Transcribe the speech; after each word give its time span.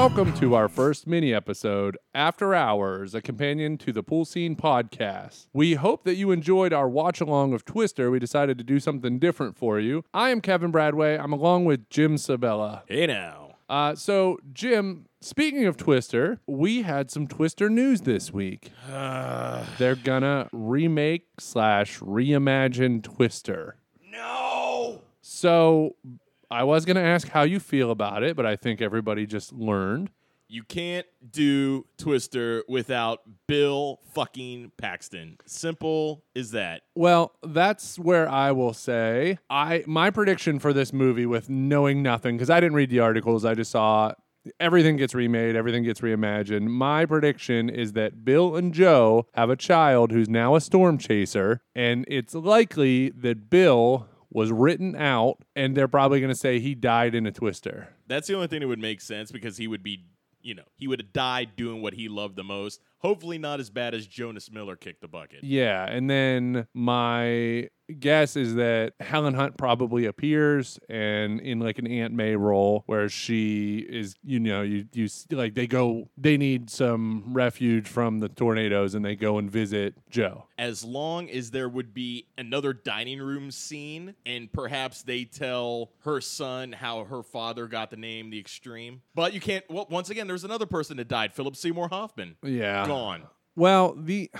Welcome 0.00 0.32
to 0.38 0.54
our 0.54 0.70
first 0.70 1.06
mini 1.06 1.34
episode, 1.34 1.98
After 2.14 2.54
Hours, 2.54 3.14
a 3.14 3.20
companion 3.20 3.76
to 3.76 3.92
the 3.92 4.02
Pool 4.02 4.24
Scene 4.24 4.56
podcast. 4.56 5.48
We 5.52 5.74
hope 5.74 6.04
that 6.04 6.14
you 6.14 6.30
enjoyed 6.30 6.72
our 6.72 6.88
watch 6.88 7.20
along 7.20 7.52
of 7.52 7.66
Twister. 7.66 8.10
We 8.10 8.18
decided 8.18 8.56
to 8.56 8.64
do 8.64 8.80
something 8.80 9.18
different 9.18 9.58
for 9.58 9.78
you. 9.78 10.02
I 10.14 10.30
am 10.30 10.40
Kevin 10.40 10.72
Bradway. 10.72 11.22
I'm 11.22 11.34
along 11.34 11.66
with 11.66 11.90
Jim 11.90 12.16
Sabella. 12.16 12.82
Hey 12.86 13.06
now. 13.08 13.56
Uh, 13.68 13.94
so, 13.94 14.38
Jim, 14.54 15.04
speaking 15.20 15.66
of 15.66 15.76
Twister, 15.76 16.40
we 16.46 16.80
had 16.80 17.10
some 17.10 17.26
Twister 17.28 17.68
news 17.68 18.00
this 18.00 18.32
week. 18.32 18.72
They're 18.88 20.00
gonna 20.02 20.48
remake 20.50 21.26
slash 21.38 21.98
reimagine 21.98 23.02
Twister. 23.02 23.76
No. 24.10 25.02
So, 25.20 25.96
I 26.50 26.64
was 26.64 26.84
gonna 26.84 27.00
ask 27.00 27.28
how 27.28 27.42
you 27.42 27.60
feel 27.60 27.90
about 27.90 28.22
it, 28.22 28.36
but 28.36 28.46
I 28.46 28.56
think 28.56 28.80
everybody 28.82 29.26
just 29.26 29.52
learned. 29.52 30.10
You 30.48 30.64
can't 30.64 31.06
do 31.30 31.86
Twister 31.96 32.64
without 32.68 33.20
Bill 33.46 34.00
fucking 34.14 34.72
Paxton. 34.76 35.36
Simple 35.46 36.24
as 36.34 36.50
that. 36.50 36.82
Well, 36.96 37.36
that's 37.44 38.00
where 38.00 38.28
I 38.28 38.50
will 38.50 38.72
say 38.72 39.38
I 39.48 39.84
my 39.86 40.10
prediction 40.10 40.58
for 40.58 40.72
this 40.72 40.92
movie 40.92 41.26
with 41.26 41.48
knowing 41.48 42.02
nothing 42.02 42.36
because 42.36 42.50
I 42.50 42.58
didn't 42.58 42.74
read 42.74 42.90
the 42.90 42.98
articles, 42.98 43.44
I 43.44 43.54
just 43.54 43.70
saw 43.70 44.12
everything 44.58 44.96
gets 44.96 45.14
remade, 45.14 45.54
everything 45.54 45.84
gets 45.84 46.00
reimagined. 46.00 46.66
My 46.66 47.06
prediction 47.06 47.68
is 47.68 47.92
that 47.92 48.24
Bill 48.24 48.56
and 48.56 48.74
Joe 48.74 49.26
have 49.34 49.50
a 49.50 49.56
child 49.56 50.10
who's 50.10 50.28
now 50.28 50.56
a 50.56 50.60
storm 50.60 50.98
chaser, 50.98 51.60
and 51.74 52.04
it's 52.08 52.34
likely 52.34 53.10
that 53.10 53.50
Bill 53.50 54.08
was 54.30 54.52
written 54.52 54.94
out 54.96 55.38
and 55.56 55.76
they're 55.76 55.88
probably 55.88 56.20
going 56.20 56.32
to 56.32 56.38
say 56.38 56.60
he 56.60 56.74
died 56.74 57.14
in 57.14 57.26
a 57.26 57.32
twister. 57.32 57.88
That's 58.06 58.28
the 58.28 58.34
only 58.34 58.46
thing 58.46 58.60
that 58.60 58.68
would 58.68 58.78
make 58.78 59.00
sense 59.00 59.32
because 59.32 59.56
he 59.56 59.66
would 59.66 59.82
be, 59.82 60.04
you 60.40 60.54
know, 60.54 60.64
he 60.76 60.86
would 60.86 61.00
have 61.00 61.12
died 61.12 61.50
doing 61.56 61.82
what 61.82 61.94
he 61.94 62.08
loved 62.08 62.36
the 62.36 62.44
most. 62.44 62.80
Hopefully, 63.00 63.38
not 63.38 63.60
as 63.60 63.70
bad 63.70 63.94
as 63.94 64.06
Jonas 64.06 64.50
Miller 64.50 64.76
kicked 64.76 65.00
the 65.00 65.08
bucket. 65.08 65.42
Yeah, 65.42 65.84
and 65.86 66.08
then 66.08 66.66
my 66.74 67.68
guess 67.98 68.36
is 68.36 68.54
that 68.54 68.92
Helen 69.00 69.34
Hunt 69.34 69.56
probably 69.56 70.04
appears 70.06 70.78
and 70.88 71.40
in 71.40 71.58
like 71.58 71.78
an 71.78 71.86
Aunt 71.86 72.14
May 72.14 72.36
role 72.36 72.84
where 72.86 73.08
she 73.08 73.78
is, 73.78 74.14
you 74.22 74.38
know, 74.38 74.62
you 74.62 74.86
you 74.92 75.08
like 75.30 75.54
they 75.54 75.66
go, 75.66 76.08
they 76.16 76.36
need 76.36 76.70
some 76.70 77.24
refuge 77.26 77.88
from 77.88 78.20
the 78.20 78.28
tornadoes 78.28 78.94
and 78.94 79.04
they 79.04 79.16
go 79.16 79.38
and 79.38 79.50
visit 79.50 79.94
Joe. 80.10 80.46
As 80.58 80.84
long 80.84 81.30
as 81.30 81.50
there 81.50 81.68
would 81.68 81.94
be 81.94 82.26
another 82.36 82.72
dining 82.72 83.20
room 83.20 83.50
scene 83.50 84.14
and 84.26 84.52
perhaps 84.52 85.02
they 85.02 85.24
tell 85.24 85.90
her 86.00 86.20
son 86.20 86.72
how 86.72 87.04
her 87.04 87.22
father 87.22 87.66
got 87.66 87.90
the 87.90 87.96
name 87.96 88.30
The 88.30 88.38
Extreme. 88.38 89.00
But 89.14 89.32
you 89.32 89.40
can't, 89.40 89.64
well, 89.70 89.86
once 89.90 90.10
again, 90.10 90.26
there's 90.26 90.44
another 90.44 90.66
person 90.66 90.98
that 90.98 91.08
died 91.08 91.32
Philip 91.32 91.56
Seymour 91.56 91.88
Hoffman. 91.88 92.36
Yeah. 92.42 92.86
Gone. 92.90 93.22
Well, 93.56 93.94
the 93.96 94.30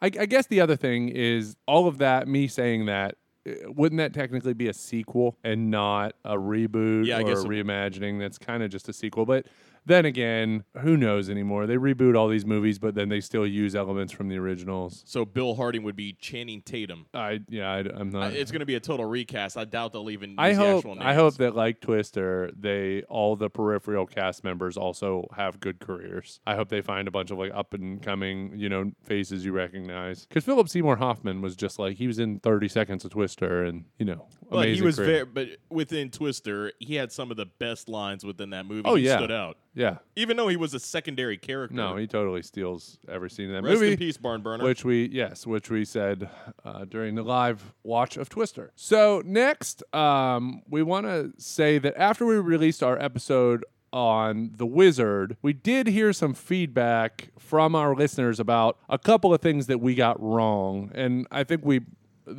I, 0.00 0.06
I 0.06 0.26
guess 0.26 0.46
the 0.46 0.60
other 0.60 0.76
thing 0.76 1.08
is 1.08 1.56
all 1.66 1.88
of 1.88 1.98
that. 1.98 2.28
Me 2.28 2.46
saying 2.48 2.86
that. 2.86 3.16
uh, 3.46 3.52
Wouldn't 3.72 3.98
that 3.98 4.14
technically 4.14 4.52
be 4.54 4.68
a 4.68 4.72
sequel 4.74 5.36
and 5.42 5.70
not 5.70 6.14
a 6.24 6.36
reboot 6.36 7.06
Yeah, 7.06 7.18
I 7.18 7.22
or 7.22 7.24
guess 7.24 7.38
a 7.38 7.42
so. 7.42 7.48
reimagining? 7.48 8.18
That's 8.18 8.38
kind 8.38 8.62
of 8.62 8.70
just 8.70 8.88
a 8.88 8.92
sequel. 8.92 9.26
But 9.26 9.46
then 9.88 10.04
again, 10.04 10.64
who 10.82 10.96
knows 10.96 11.28
anymore? 11.28 11.66
They 11.66 11.76
reboot 11.76 12.16
all 12.16 12.28
these 12.28 12.46
movies, 12.46 12.78
but 12.78 12.94
then 12.94 13.08
they 13.08 13.20
still 13.20 13.46
use 13.46 13.74
elements 13.74 14.12
from 14.12 14.28
the 14.28 14.36
originals. 14.38 15.02
So 15.06 15.24
Bill 15.24 15.54
Harding 15.56 15.82
would 15.82 15.96
be 15.96 16.12
Channing 16.12 16.62
Tatum. 16.62 17.06
I 17.12 17.40
yeah, 17.48 17.70
I, 17.70 17.78
am 18.00 18.10
not. 18.10 18.32
it's 18.34 18.50
going 18.50 18.60
to 18.60 18.66
be 18.66 18.74
a 18.76 18.80
total 18.80 19.06
recast. 19.06 19.56
I 19.56 19.64
doubt 19.64 19.92
they'll 19.92 20.10
even. 20.10 20.30
Use 20.30 20.38
I 20.38 20.50
the 20.52 20.56
hope 20.56 20.84
I 21.00 21.14
hope 21.14 21.36
that 21.38 21.56
like 21.56 21.80
Twister, 21.80 22.50
they 22.58 23.02
all 23.08 23.34
the 23.34 23.50
peripheral 23.50 24.06
cast 24.06 24.44
members 24.44 24.76
also 24.76 25.26
have 25.34 25.58
good 25.60 25.80
careers. 25.80 26.40
I 26.46 26.54
hope 26.54 26.68
they 26.68 26.82
find 26.82 27.08
a 27.08 27.10
bunch 27.10 27.30
of 27.30 27.38
like 27.38 27.52
up 27.54 27.74
and 27.74 28.02
coming, 28.02 28.52
you 28.56 28.68
know, 28.68 28.92
faces 29.04 29.44
you 29.44 29.52
recognize. 29.52 30.26
Because 30.26 30.44
Philip 30.44 30.68
Seymour 30.68 30.96
Hoffman 30.96 31.40
was 31.40 31.56
just 31.56 31.78
like 31.78 31.96
he 31.96 32.06
was 32.06 32.18
in 32.18 32.40
Thirty 32.40 32.68
Seconds 32.68 33.04
of 33.04 33.10
Twister, 33.10 33.64
and 33.64 33.84
you 33.98 34.04
know, 34.04 34.26
But 34.50 34.68
he 34.68 34.82
was 34.82 34.96
career. 34.96 35.06
very. 35.06 35.24
But 35.24 35.48
within 35.70 36.10
Twister, 36.10 36.72
he 36.78 36.94
had 36.96 37.10
some 37.10 37.30
of 37.30 37.36
the 37.36 37.46
best 37.46 37.88
lines 37.88 38.24
within 38.24 38.50
that 38.50 38.66
movie. 38.66 38.82
Oh, 38.84 38.94
He 38.96 39.04
yeah. 39.06 39.16
stood 39.16 39.32
out. 39.32 39.56
Yeah. 39.78 39.98
Even 40.16 40.36
though 40.36 40.48
he 40.48 40.56
was 40.56 40.74
a 40.74 40.80
secondary 40.80 41.38
character. 41.38 41.76
No, 41.76 41.96
he 41.96 42.08
totally 42.08 42.42
steals 42.42 42.98
every 43.08 43.30
scene 43.30 43.46
in 43.46 43.52
that 43.52 43.62
Rest 43.62 43.74
movie. 43.74 43.92
in 43.92 43.98
peace, 43.98 44.16
Barn 44.16 44.42
Burner. 44.42 44.64
Which 44.64 44.84
we 44.84 45.06
yes, 45.06 45.46
which 45.46 45.70
we 45.70 45.84
said 45.84 46.28
uh, 46.64 46.84
during 46.84 47.14
the 47.14 47.22
live 47.22 47.72
watch 47.84 48.16
of 48.16 48.28
Twister. 48.28 48.72
So 48.74 49.22
next, 49.24 49.84
um, 49.94 50.62
we 50.68 50.82
want 50.82 51.06
to 51.06 51.32
say 51.38 51.78
that 51.78 51.96
after 51.96 52.26
we 52.26 52.36
released 52.36 52.82
our 52.82 53.00
episode 53.00 53.64
on 53.92 54.50
the 54.56 54.66
Wizard, 54.66 55.36
we 55.42 55.52
did 55.52 55.86
hear 55.86 56.12
some 56.12 56.34
feedback 56.34 57.28
from 57.38 57.76
our 57.76 57.94
listeners 57.94 58.40
about 58.40 58.78
a 58.88 58.98
couple 58.98 59.32
of 59.32 59.40
things 59.40 59.68
that 59.68 59.78
we 59.78 59.94
got 59.94 60.20
wrong, 60.20 60.90
and 60.92 61.26
I 61.30 61.44
think 61.44 61.64
we, 61.64 61.82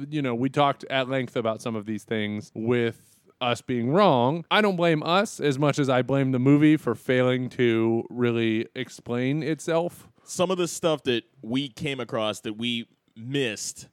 you 0.09 0.21
know, 0.21 0.35
we 0.35 0.49
talked 0.49 0.83
at 0.89 1.07
length 1.07 1.37
about 1.37 1.61
some 1.61 1.75
of 1.77 1.85
these 1.85 2.03
things 2.03 2.51
with 2.53 3.08
us 3.41 3.61
being 3.61 3.89
wrong. 3.91 4.45
I 4.51 4.61
don't 4.61 4.75
blame 4.75 5.01
us 5.03 5.39
as 5.39 5.57
much 5.59 5.79
as 5.79 5.89
I 5.89 6.01
blame 6.01 6.31
the 6.31 6.39
movie 6.39 6.77
for 6.77 6.95
failing 6.95 7.49
to 7.51 8.03
really 8.09 8.67
explain 8.75 9.43
itself. 9.43 10.07
some 10.23 10.51
of 10.51 10.57
the 10.57 10.67
stuff 10.67 11.03
that 11.03 11.23
we 11.41 11.69
came 11.69 11.99
across 11.99 12.41
that 12.41 12.53
we 12.53 12.87
missed 13.15 13.87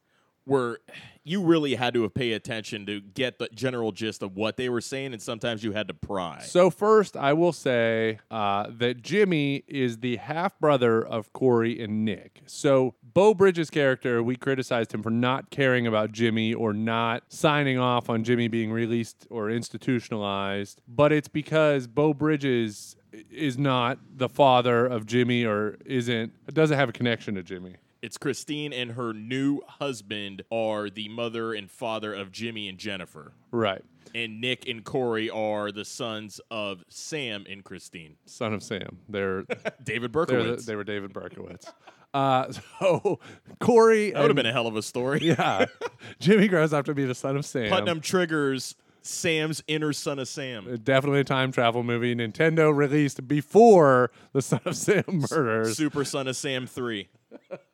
were 0.45 0.81
you 1.26 1.42
really 1.42 1.75
had 1.75 1.92
to 1.92 2.09
pay 2.09 2.32
attention 2.34 2.87
to 2.87 3.00
get 3.00 3.41
the 3.41 3.48
general 3.53 3.91
gist 3.91 4.22
of 4.22 4.37
what 4.37 4.56
they 4.56 4.69
were 4.69 4.81
saying, 4.81 5.12
and 5.12 5.20
sometimes 5.20 5.64
you 5.64 5.72
had 5.72 5.88
to 5.88 5.94
pry. 5.94 6.41
So 6.41 6.70
first, 6.70 7.16
I 7.16 7.32
will 7.32 7.53
say 7.53 8.20
uh, 8.31 8.69
that 8.78 9.03
Jimmy 9.03 9.64
is 9.66 9.98
the 9.98 10.16
half 10.19 10.56
brother 10.60 11.04
of 11.04 11.32
Corey 11.32 11.82
and 11.82 12.04
Nick. 12.04 12.42
So 12.47 12.94
Beau 13.03 13.34
Bridges' 13.34 13.70
character, 13.70 14.22
we 14.22 14.37
criticized 14.37 14.94
him 14.94 15.03
for 15.03 15.10
not 15.10 15.50
caring 15.50 15.84
about 15.84 16.12
Jimmy 16.12 16.54
or 16.54 16.72
not 16.72 17.25
signing 17.28 17.76
off 17.76 18.08
on 18.08 18.22
Jimmy 18.22 18.47
being 18.47 18.70
released 18.70 19.26
or 19.28 19.50
institutionalized. 19.50 20.81
But 20.87 21.12
it's 21.12 21.28
because 21.28 21.88
Beau 21.88 22.14
Bridges 22.14 22.94
is 23.32 23.58
not 23.58 23.98
the 24.14 24.28
father 24.28 24.87
of 24.87 25.06
Jimmy 25.06 25.44
or 25.44 25.76
isn't 25.84 26.32
doesn't 26.54 26.76
have 26.76 26.88
a 26.88 26.93
connection 26.93 27.34
to 27.34 27.43
Jimmy. 27.43 27.76
It's 28.06 28.17
Christine 28.17 28.72
and 28.72 28.93
her 28.93 29.12
new 29.12 29.62
husband 29.67 30.44
are 30.53 30.89
the 30.89 31.09
mother 31.09 31.53
and 31.53 31.69
father 31.69 32.15
of 32.15 32.31
Jimmy 32.31 32.69
and 32.69 32.78
Jennifer. 32.78 33.33
Right. 33.50 33.83
And 34.15 34.41
Nick 34.41 34.69
and 34.69 34.84
Corey 34.84 35.28
are 35.28 35.72
the 35.72 35.84
sons 35.84 36.41
of 36.49 36.84
Sam 36.89 37.44
and 37.50 37.65
Christine. 37.65 38.15
Son 38.25 38.55
of 38.55 38.62
Sam. 38.62 38.99
They're, 39.09 39.43
David 39.83 40.12
they're 40.12 40.25
Berkowitz. 40.25 40.67
they 40.67 40.77
were 40.77 40.84
David 40.84 41.12
Berkowitz. 41.12 41.72
Uh, 42.15 42.53
so 42.78 43.19
Corey 43.59 44.12
that 44.12 44.21
would 44.21 44.28
have 44.28 44.37
been 44.37 44.47
a 44.47 44.53
hell 44.53 44.69
of 44.69 44.77
a 44.77 44.83
story. 44.83 45.19
Yeah. 45.23 45.67
Jimmy 46.21 46.47
grows 46.47 46.73
up 46.73 46.84
to 46.84 46.94
be 46.94 47.06
the 47.06 47.15
son 47.17 47.37
of 47.37 47.44
Sam. 47.44 47.71
Putnam 47.71 48.00
triggers 48.00 48.77
Sam's 49.06 49.62
inner 49.67 49.93
son 49.93 50.19
of 50.19 50.28
Sam. 50.28 50.78
Definitely 50.83 51.21
a 51.21 51.25
time 51.25 51.53
travel 51.53 51.83
movie. 51.83 52.15
Nintendo 52.15 52.75
released 52.75 53.27
before 53.28 54.11
the 54.33 54.43
Son 54.43 54.61
of 54.65 54.77
Sam 54.77 55.05
murders. 55.31 55.77
Super 55.77 56.05
son 56.05 56.28
of 56.28 56.37
Sam 56.37 56.67
3. 56.67 57.09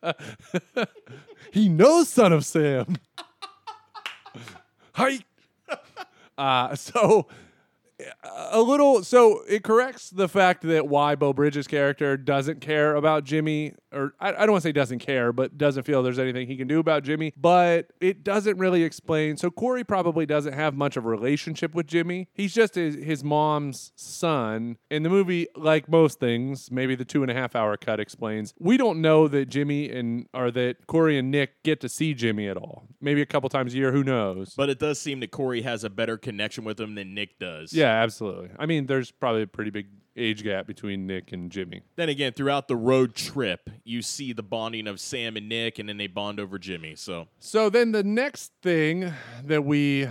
He 1.53 1.69
knows 1.69 2.09
Son 2.09 2.33
of 2.33 2.45
Sam. 2.45 2.97
Hi. 4.95 5.19
Uh, 6.39 6.75
so 6.75 7.27
a 8.25 8.61
little 8.61 9.05
so 9.05 9.43
it 9.49 9.63
corrects 9.63 10.11
the 10.11 10.29
fact 10.29 10.63
that 10.63 10.89
why 10.89 11.15
Beau 11.15 11.33
Bridges' 11.33 11.67
character 11.67 12.17
doesn't 12.17 12.61
care 12.61 12.95
about 12.95 13.25
Jimmy, 13.25 13.75
or 13.93 14.15
I, 14.21 14.29
I 14.29 14.33
don't 14.41 14.53
want 14.53 14.63
to 14.63 14.69
say 14.69 14.73
doesn't 14.73 15.01
care, 15.01 15.33
but 15.33 15.59
doesn't 15.59 15.85
feel 15.85 16.03
there's 16.03 16.19
anything 16.19 16.47
he 16.47 16.57
can 16.57 16.69
do 16.69 16.79
about 16.79 17.03
Jimmy. 17.05 17.33
But 17.37 17.93
it 18.01 18.25
doesn't 18.25 18.59
really 18.59 18.83
explain. 18.83 19.37
So 19.37 19.51
Corey 19.51 19.85
probably 19.85 20.27
doesn't 20.27 20.53
have 20.53 20.75
much 20.75 20.97
of 20.97 21.05
a 21.05 21.09
relationship 21.09 21.75
with 21.75 21.87
Jimmy. 21.87 22.29
He's 22.33 22.55
just 22.55 22.75
his, 22.75 22.97
his 22.97 23.25
mom's 23.25 23.93
son. 23.97 24.77
In 24.91 25.03
the 25.03 25.11
movie, 25.11 25.47
like 25.57 25.89
most 25.89 26.21
things, 26.21 26.71
maybe 26.71 26.95
the 26.95 27.05
two 27.05 27.23
and 27.23 27.31
a 27.31 27.35
half 27.35 27.55
hour 27.55 27.77
cut 27.77 28.01
explains. 28.01 28.55
We 28.59 28.77
don't 28.77 29.01
know 29.01 29.29
that 29.29 29.49
Jimmy 29.49 29.91
and 29.91 30.29
or 30.33 30.51
that 30.53 30.87
Corey 30.87 31.19
and 31.19 31.31
Nick 31.31 31.63
get 31.63 31.81
to 31.81 31.89
see 31.89 32.15
Jimmy 32.15 32.49
at 32.49 32.57
all. 32.57 32.85
Maybe 33.01 33.21
a 33.21 33.27
couple 33.27 33.49
times 33.49 33.75
a 33.75 33.77
year. 33.77 33.93
Who 33.93 34.05
knows? 34.05 34.55
But 34.57 34.71
it 34.71 34.79
does 34.79 35.01
seem 35.01 35.21
that 35.21 35.31
Corey 35.31 35.63
has 35.63 35.85
a 35.85 35.91
better 35.91 36.17
connection 36.17 36.65
with 36.65 36.81
him 36.81 36.95
than 36.95 37.15
Nick 37.15 37.39
does. 37.39 37.73
Yeah, 37.73 37.92
absolutely. 37.93 38.51
I 38.59 38.67
mean, 38.67 38.87
there's 38.87 39.11
probably 39.11 39.43
a 39.43 39.47
pretty 39.47 39.71
big 39.71 39.87
age 40.17 40.45
gap 40.45 40.67
between 40.67 41.07
Nick 41.07 41.33
and 41.33 41.51
Jimmy. 41.51 41.83
Then 41.97 42.09
again, 42.09 42.33
throughout 42.33 42.69
the 42.69 42.77
road 42.77 43.15
trip, 43.15 43.71
you 43.85 44.03
see 44.03 44.33
the 44.33 44.43
bonding 44.43 44.87
of 44.87 45.01
Sam 45.01 45.37
and 45.37 45.49
Nick, 45.49 45.79
and 45.79 45.89
then 45.89 45.97
they 45.97 46.07
bond 46.07 46.39
over 46.39 46.59
Jimmy. 46.59 46.95
So 46.97 47.29
So 47.39 47.71
then 47.71 47.93
the 47.93 48.05
next 48.05 48.53
thing 48.63 49.13
that 49.45 49.65
we 49.65 50.09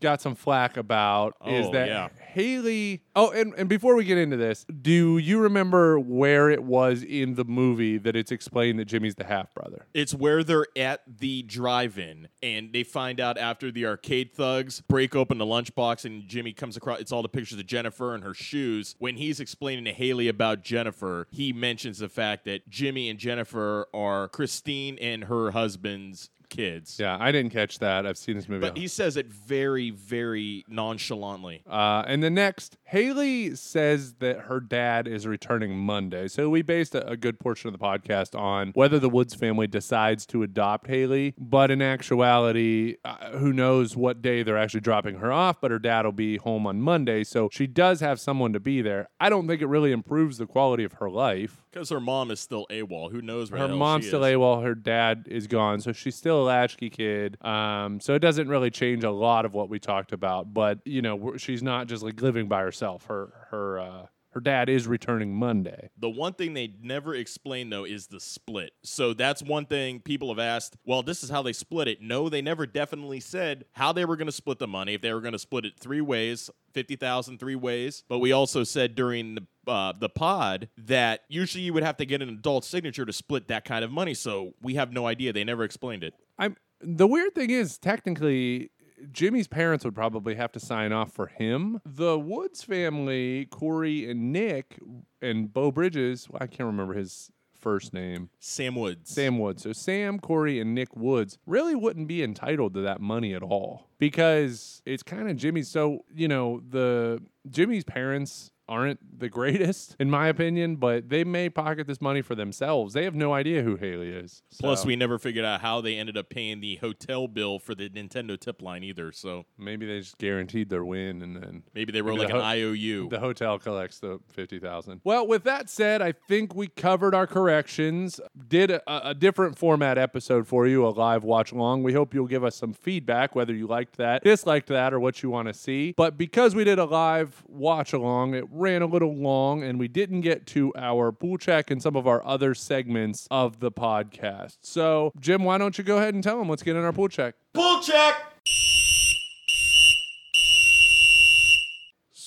got 0.00 0.20
some 0.20 0.34
flack 0.34 0.76
about 0.76 1.34
is 1.46 1.66
Oh, 1.66 1.72
that 1.72 1.88
yeah. 1.88 2.08
Haley. 2.32 3.02
Oh, 3.14 3.30
and, 3.30 3.52
and 3.54 3.68
before 3.68 3.94
we 3.94 4.04
get 4.04 4.18
into 4.18 4.36
this, 4.36 4.64
do 4.64 5.18
you 5.18 5.38
remember 5.40 5.98
where 6.00 6.48
it 6.50 6.62
was 6.64 7.02
in 7.02 7.34
the 7.34 7.44
movie 7.44 7.98
that 7.98 8.16
it's 8.16 8.32
explained 8.32 8.78
that 8.78 8.86
Jimmy's 8.86 9.14
the 9.14 9.24
half 9.24 9.52
brother? 9.54 9.86
It's 9.92 10.14
where 10.14 10.42
they're 10.42 10.66
at 10.76 11.02
the 11.18 11.42
drive-in, 11.42 12.28
and 12.42 12.72
they 12.72 12.84
find 12.84 13.20
out 13.20 13.36
after 13.38 13.70
the 13.70 13.86
arcade 13.86 14.32
thugs 14.34 14.80
break 14.88 15.14
open 15.14 15.38
the 15.38 15.44
lunchbox, 15.46 16.04
and 16.04 16.26
Jimmy 16.26 16.52
comes 16.52 16.76
across. 16.76 17.00
It's 17.00 17.12
all 17.12 17.22
the 17.22 17.28
pictures 17.28 17.58
of 17.58 17.66
Jennifer 17.66 18.14
and 18.14 18.24
her 18.24 18.34
shoes. 18.34 18.94
When 18.98 19.16
he's 19.16 19.40
explaining 19.40 19.84
to 19.84 19.92
Haley 19.92 20.28
about 20.28 20.62
Jennifer, 20.62 21.26
he 21.30 21.52
mentions 21.52 21.98
the 21.98 22.08
fact 22.08 22.44
that 22.46 22.68
Jimmy 22.68 23.10
and 23.10 23.18
Jennifer 23.18 23.88
are 23.92 24.28
Christine 24.28 24.96
and 25.00 25.24
her 25.24 25.50
husband's 25.50 26.30
kids. 26.52 26.98
Yeah, 27.00 27.16
I 27.18 27.32
didn't 27.32 27.52
catch 27.52 27.78
that. 27.80 28.06
I've 28.06 28.18
seen 28.18 28.36
this 28.36 28.48
movie. 28.48 28.60
But 28.66 28.76
he 28.76 28.88
says 28.88 29.16
it 29.16 29.26
very, 29.26 29.90
very 29.90 30.64
nonchalantly. 30.68 31.62
Uh, 31.68 32.04
and 32.06 32.22
the 32.22 32.30
next, 32.30 32.76
Haley 32.92 33.56
says 33.56 34.16
that 34.18 34.40
her 34.40 34.60
dad 34.60 35.08
is 35.08 35.26
returning 35.26 35.78
Monday. 35.78 36.28
So 36.28 36.50
we 36.50 36.60
based 36.60 36.94
a, 36.94 37.08
a 37.08 37.16
good 37.16 37.40
portion 37.40 37.68
of 37.68 37.72
the 37.72 37.82
podcast 37.82 38.38
on 38.38 38.72
whether 38.74 38.98
the 38.98 39.08
Woods 39.08 39.34
family 39.34 39.66
decides 39.66 40.26
to 40.26 40.42
adopt 40.42 40.88
Haley. 40.88 41.32
But 41.38 41.70
in 41.70 41.80
actuality, 41.80 42.96
uh, 43.02 43.30
who 43.38 43.54
knows 43.54 43.96
what 43.96 44.20
day 44.20 44.42
they're 44.42 44.58
actually 44.58 44.80
dropping 44.80 45.14
her 45.20 45.32
off, 45.32 45.58
but 45.58 45.70
her 45.70 45.78
dad 45.78 46.04
will 46.04 46.12
be 46.12 46.36
home 46.36 46.66
on 46.66 46.82
Monday. 46.82 47.24
So 47.24 47.48
she 47.50 47.66
does 47.66 48.00
have 48.00 48.20
someone 48.20 48.52
to 48.52 48.60
be 48.60 48.82
there. 48.82 49.08
I 49.18 49.30
don't 49.30 49.48
think 49.48 49.62
it 49.62 49.68
really 49.68 49.92
improves 49.92 50.36
the 50.36 50.44
quality 50.46 50.84
of 50.84 50.92
her 50.94 51.08
life. 51.08 51.62
Because 51.72 51.88
her 51.88 52.00
mom 52.00 52.30
is 52.30 52.40
still 52.40 52.66
AWOL. 52.68 53.10
Who 53.10 53.22
knows 53.22 53.50
where 53.50 53.66
Her 53.66 53.68
mom's 53.68 54.06
still 54.06 54.22
is. 54.24 54.36
AWOL, 54.36 54.62
her 54.62 54.74
dad 54.74 55.26
is 55.30 55.46
gone, 55.46 55.80
so 55.80 55.92
she's 55.92 56.14
still 56.14 56.42
a 56.42 56.44
latchkey 56.44 56.90
kid. 56.90 57.42
Um, 57.42 58.00
so 58.00 58.12
it 58.12 58.18
doesn't 58.18 58.48
really 58.48 58.70
change 58.70 59.02
a 59.02 59.10
lot 59.10 59.46
of 59.46 59.54
what 59.54 59.70
we 59.70 59.78
talked 59.78 60.12
about. 60.12 60.52
But 60.52 60.80
you 60.84 61.00
know, 61.00 61.38
she's 61.38 61.62
not 61.62 61.86
just 61.86 62.02
like 62.02 62.20
living 62.20 62.48
by 62.48 62.60
herself. 62.60 62.81
Her 62.82 63.32
her 63.50 63.78
uh, 63.78 64.06
her 64.32 64.40
dad 64.40 64.68
is 64.70 64.86
returning 64.86 65.34
Monday. 65.34 65.90
The 65.98 66.08
one 66.08 66.32
thing 66.32 66.54
they 66.54 66.74
never 66.82 67.14
explain 67.14 67.68
though 67.70 67.84
is 67.84 68.06
the 68.06 68.18
split. 68.18 68.72
So 68.82 69.12
that's 69.12 69.42
one 69.42 69.66
thing 69.66 70.00
people 70.00 70.28
have 70.30 70.38
asked. 70.38 70.76
Well, 70.86 71.02
this 71.02 71.22
is 71.22 71.28
how 71.28 71.42
they 71.42 71.52
split 71.52 71.86
it. 71.86 72.00
No, 72.00 72.28
they 72.28 72.40
never 72.40 72.66
definitely 72.66 73.20
said 73.20 73.66
how 73.72 73.92
they 73.92 74.06
were 74.06 74.16
going 74.16 74.26
to 74.26 74.32
split 74.32 74.58
the 74.58 74.66
money. 74.66 74.94
If 74.94 75.02
they 75.02 75.12
were 75.12 75.20
going 75.20 75.32
to 75.34 75.38
split 75.38 75.66
it 75.66 75.78
three 75.78 76.00
ways, 76.00 76.50
fifty 76.72 76.96
thousand 76.96 77.40
three 77.40 77.56
ways. 77.56 78.04
But 78.08 78.20
we 78.20 78.32
also 78.32 78.64
said 78.64 78.94
during 78.94 79.34
the 79.34 79.46
uh, 79.70 79.92
the 79.92 80.08
pod 80.08 80.68
that 80.78 81.20
usually 81.28 81.64
you 81.64 81.74
would 81.74 81.84
have 81.84 81.98
to 81.98 82.06
get 82.06 82.22
an 82.22 82.30
adult 82.30 82.64
signature 82.64 83.04
to 83.04 83.12
split 83.12 83.48
that 83.48 83.64
kind 83.64 83.84
of 83.84 83.90
money. 83.90 84.14
So 84.14 84.54
we 84.62 84.74
have 84.74 84.92
no 84.92 85.06
idea. 85.06 85.32
They 85.32 85.44
never 85.44 85.62
explained 85.62 86.04
it. 86.04 86.14
I'm 86.38 86.56
the 86.80 87.06
weird 87.06 87.34
thing 87.34 87.50
is 87.50 87.78
technically 87.78 88.71
Jimmy's 89.12 89.48
parents 89.48 89.84
would 89.84 89.94
probably 89.94 90.34
have 90.34 90.52
to 90.52 90.60
sign 90.60 90.92
off 90.92 91.12
for 91.12 91.26
him. 91.28 91.80
The 91.84 92.18
Woods 92.18 92.62
family, 92.62 93.46
Corey 93.50 94.10
and 94.10 94.32
Nick 94.32 94.78
and 95.20 95.52
Beau 95.52 95.70
Bridges, 95.70 96.28
well, 96.28 96.38
I 96.40 96.46
can't 96.46 96.66
remember 96.66 96.94
his 96.94 97.30
first 97.62 97.94
name. 97.94 98.28
Sam 98.40 98.74
Woods. 98.74 99.10
Sam 99.10 99.38
Woods. 99.38 99.62
So 99.62 99.72
Sam, 99.72 100.18
Corey, 100.18 100.60
and 100.60 100.74
Nick 100.74 100.96
Woods 100.96 101.38
really 101.46 101.74
wouldn't 101.74 102.08
be 102.08 102.22
entitled 102.22 102.74
to 102.74 102.80
that 102.80 103.00
money 103.00 103.34
at 103.34 103.42
all 103.42 103.88
because 103.98 104.82
it's 104.84 105.02
kind 105.02 105.30
of 105.30 105.36
Jimmy's. 105.36 105.68
So 105.68 106.04
you 106.14 106.28
know 106.28 106.60
the 106.68 107.22
Jimmy's 107.48 107.84
parents 107.84 108.50
aren't 108.72 109.20
the 109.20 109.28
greatest 109.28 109.94
in 110.00 110.10
my 110.10 110.28
opinion, 110.28 110.76
but 110.76 111.10
they 111.10 111.24
may 111.24 111.50
pocket 111.50 111.86
this 111.86 112.00
money 112.00 112.22
for 112.22 112.34
themselves. 112.34 112.94
They 112.94 113.04
have 113.04 113.14
no 113.14 113.34
idea 113.34 113.62
who 113.62 113.76
Haley 113.76 114.08
is. 114.08 114.42
Plus, 114.58 114.86
we 114.86 114.96
never 114.96 115.18
figured 115.18 115.44
out 115.44 115.60
how 115.60 115.80
they 115.82 115.96
ended 115.96 116.16
up 116.16 116.30
paying 116.30 116.60
the 116.60 116.76
hotel 116.76 117.28
bill 117.28 117.58
for 117.58 117.74
the 117.74 117.90
Nintendo 117.90 118.40
tip 118.40 118.62
line 118.62 118.82
either. 118.82 119.12
So 119.12 119.44
maybe 119.58 119.86
they 119.86 120.00
just 120.00 120.16
guaranteed 120.16 120.70
their 120.70 120.84
win 120.84 121.20
and 121.20 121.36
then. 121.36 121.62
maybe 121.74 121.92
they 121.92 122.00
wrote 122.00 122.18
Maybe 122.18 122.32
like 122.32 122.32
the 122.32 122.38
an 122.38 122.44
IOU. 122.44 123.08
The 123.10 123.20
hotel 123.20 123.58
collects 123.58 123.98
the 123.98 124.20
fifty 124.28 124.58
thousand. 124.58 125.02
Well, 125.04 125.26
with 125.26 125.44
that 125.44 125.68
said, 125.68 126.00
I 126.00 126.12
think 126.12 126.54
we 126.54 126.68
covered 126.68 127.14
our 127.14 127.26
corrections. 127.26 128.20
Did 128.48 128.70
a, 128.70 129.10
a 129.10 129.14
different 129.14 129.58
format 129.58 129.98
episode 129.98 130.48
for 130.48 130.66
you, 130.66 130.86
a 130.86 130.88
live 130.88 131.24
watch 131.24 131.52
along. 131.52 131.82
We 131.82 131.92
hope 131.92 132.14
you'll 132.14 132.26
give 132.26 132.44
us 132.44 132.56
some 132.56 132.72
feedback, 132.72 133.34
whether 133.34 133.52
you 133.54 133.66
liked 133.66 133.96
that, 133.98 134.24
disliked 134.24 134.68
that, 134.68 134.94
or 134.94 135.00
what 135.00 135.22
you 135.22 135.30
want 135.30 135.48
to 135.48 135.54
see. 135.54 135.92
But 135.96 136.16
because 136.16 136.54
we 136.54 136.64
did 136.64 136.78
a 136.78 136.84
live 136.84 137.42
watch 137.46 137.92
along, 137.92 138.34
it 138.34 138.48
ran 138.62 138.80
a 138.80 138.86
little 138.86 139.14
long, 139.14 139.62
and 139.62 139.78
we 139.78 139.88
didn't 139.88 140.22
get 140.22 140.46
to 140.48 140.72
our 140.76 141.12
pool 141.12 141.36
check 141.36 141.70
and 141.70 141.82
some 141.82 141.96
of 141.96 142.06
our 142.06 142.24
other 142.24 142.54
segments 142.54 143.26
of 143.30 143.60
the 143.60 143.70
podcast. 143.70 144.58
So, 144.62 145.12
Jim, 145.20 145.44
why 145.44 145.58
don't 145.58 145.76
you 145.76 145.84
go 145.84 145.98
ahead 145.98 146.14
and 146.14 146.22
tell 146.22 146.38
them 146.38 146.48
what's 146.48 146.62
getting 146.62 146.82
our 146.82 146.92
pool 146.92 147.08
check? 147.08 147.34
Pull 147.52 147.82
check. 147.82 148.14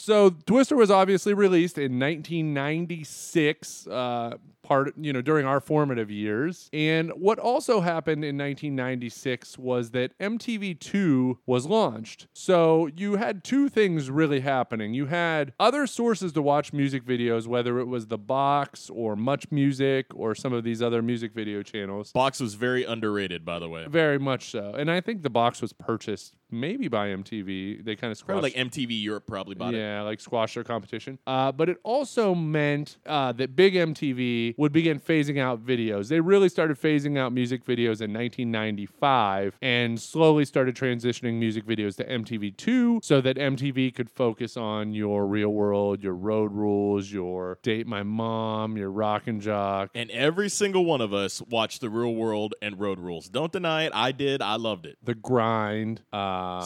So 0.06 0.30
Twister 0.30 0.76
was 0.76 0.92
obviously 0.92 1.34
released 1.34 1.80
in 1.80 2.00
1996, 2.00 3.88
uh, 3.88 4.38
part 4.66 4.94
you 4.98 5.14
know 5.14 5.22
during 5.22 5.46
our 5.46 5.60
formative 5.60 6.10
years. 6.12 6.70
And 6.74 7.12
what 7.12 7.40
also 7.40 7.82
happened 7.82 8.24
in 8.26 8.38
1996 8.38 9.58
was 9.58 9.92
that 9.92 10.18
MTV2 10.20 11.38
was 11.46 11.66
launched. 11.66 12.28
So 12.34 12.90
you 12.96 13.16
had 13.16 13.44
two 13.44 13.70
things 13.70 14.10
really 14.10 14.40
happening. 14.42 14.94
You 14.94 15.06
had 15.08 15.54
other 15.60 15.88
sources 15.88 16.32
to 16.34 16.42
watch 16.42 16.74
music 16.74 17.06
videos, 17.06 17.48
whether 17.48 17.80
it 17.80 17.86
was 17.86 18.08
the 18.08 18.18
Box 18.18 18.90
or 18.90 19.16
Much 19.16 19.52
Music 19.52 20.08
or 20.14 20.36
some 20.36 20.54
of 20.54 20.64
these 20.64 20.82
other 20.82 21.02
music 21.02 21.34
video 21.34 21.62
channels. 21.62 22.12
Box 22.12 22.40
was 22.40 22.56
very 22.56 22.84
underrated, 22.84 23.46
by 23.46 23.60
the 23.60 23.70
way. 23.70 23.86
Very 23.88 24.20
much 24.20 24.50
so. 24.52 24.74
And 24.78 24.90
I 24.90 25.02
think 25.02 25.22
the 25.22 25.30
box 25.30 25.62
was 25.62 25.74
purchased 25.74 26.36
maybe 26.52 26.88
by 26.88 27.10
MTV. 27.10 27.84
They 27.84 27.96
kind 27.96 28.12
of 28.12 28.26
Probably 28.26 28.50
squashed 28.52 28.58
like 28.58 28.72
MTV 28.72 29.02
Europe 29.04 29.28
probably 29.28 29.56
bought 29.56 29.74
it. 29.74 29.78
yeah, 29.78 30.02
like 30.02 30.20
squash 30.20 30.54
their 30.54 30.64
competition. 30.64 31.20
Uh, 31.28 31.52
but 31.52 31.70
it 31.70 31.78
also 31.84 32.34
meant 32.34 32.98
uh, 33.06 33.32
that 33.34 33.56
big 33.56 33.74
MTV 33.74 34.55
would 34.58 34.72
begin 34.72 35.00
phasing 35.00 35.40
out 35.40 35.66
videos. 35.66 36.08
They 36.10 36.20
really 36.20 36.50
started 36.50 36.80
phasing 36.80 37.18
out 37.18 37.34
music 37.34 37.64
videos 37.66 38.02
in 38.02 38.14
1995 38.14 39.58
and 39.62 40.00
slowly 40.00 40.46
started 40.46 40.76
transitioning 40.76 41.36
music 41.36 41.66
videos 41.66 41.96
to 41.98 42.04
MTV2 42.06 43.04
so 43.04 43.22
that 43.22 43.38
MTV 43.38 43.94
could 43.94 44.10
focus 44.10 44.58
on 44.58 44.94
your 44.94 45.26
real 45.28 45.50
world, 45.50 46.02
your 46.04 46.14
road 46.16 46.52
rules, 46.52 47.12
your 47.12 47.58
date 47.64 47.88
my 47.88 48.04
mom, 48.04 48.78
your 48.78 48.90
rock 48.92 49.28
and 49.28 49.42
jock. 49.42 49.90
And 49.96 50.10
every 50.12 50.50
single 50.50 50.86
one 50.86 51.02
of 51.02 51.14
us 51.14 51.42
watched 51.42 51.82
The 51.82 51.90
Real 51.90 52.14
World 52.16 52.54
and 52.62 52.80
Road 52.80 53.00
Rules. 53.00 53.28
Don't 53.28 53.52
deny 53.52 53.84
it. 53.84 53.92
I 53.94 54.12
did. 54.12 54.42
I 54.42 54.56
loved 54.56 54.86
it. 54.86 54.98
The 55.04 55.16
grind, 55.16 56.02
um, 56.14 56.20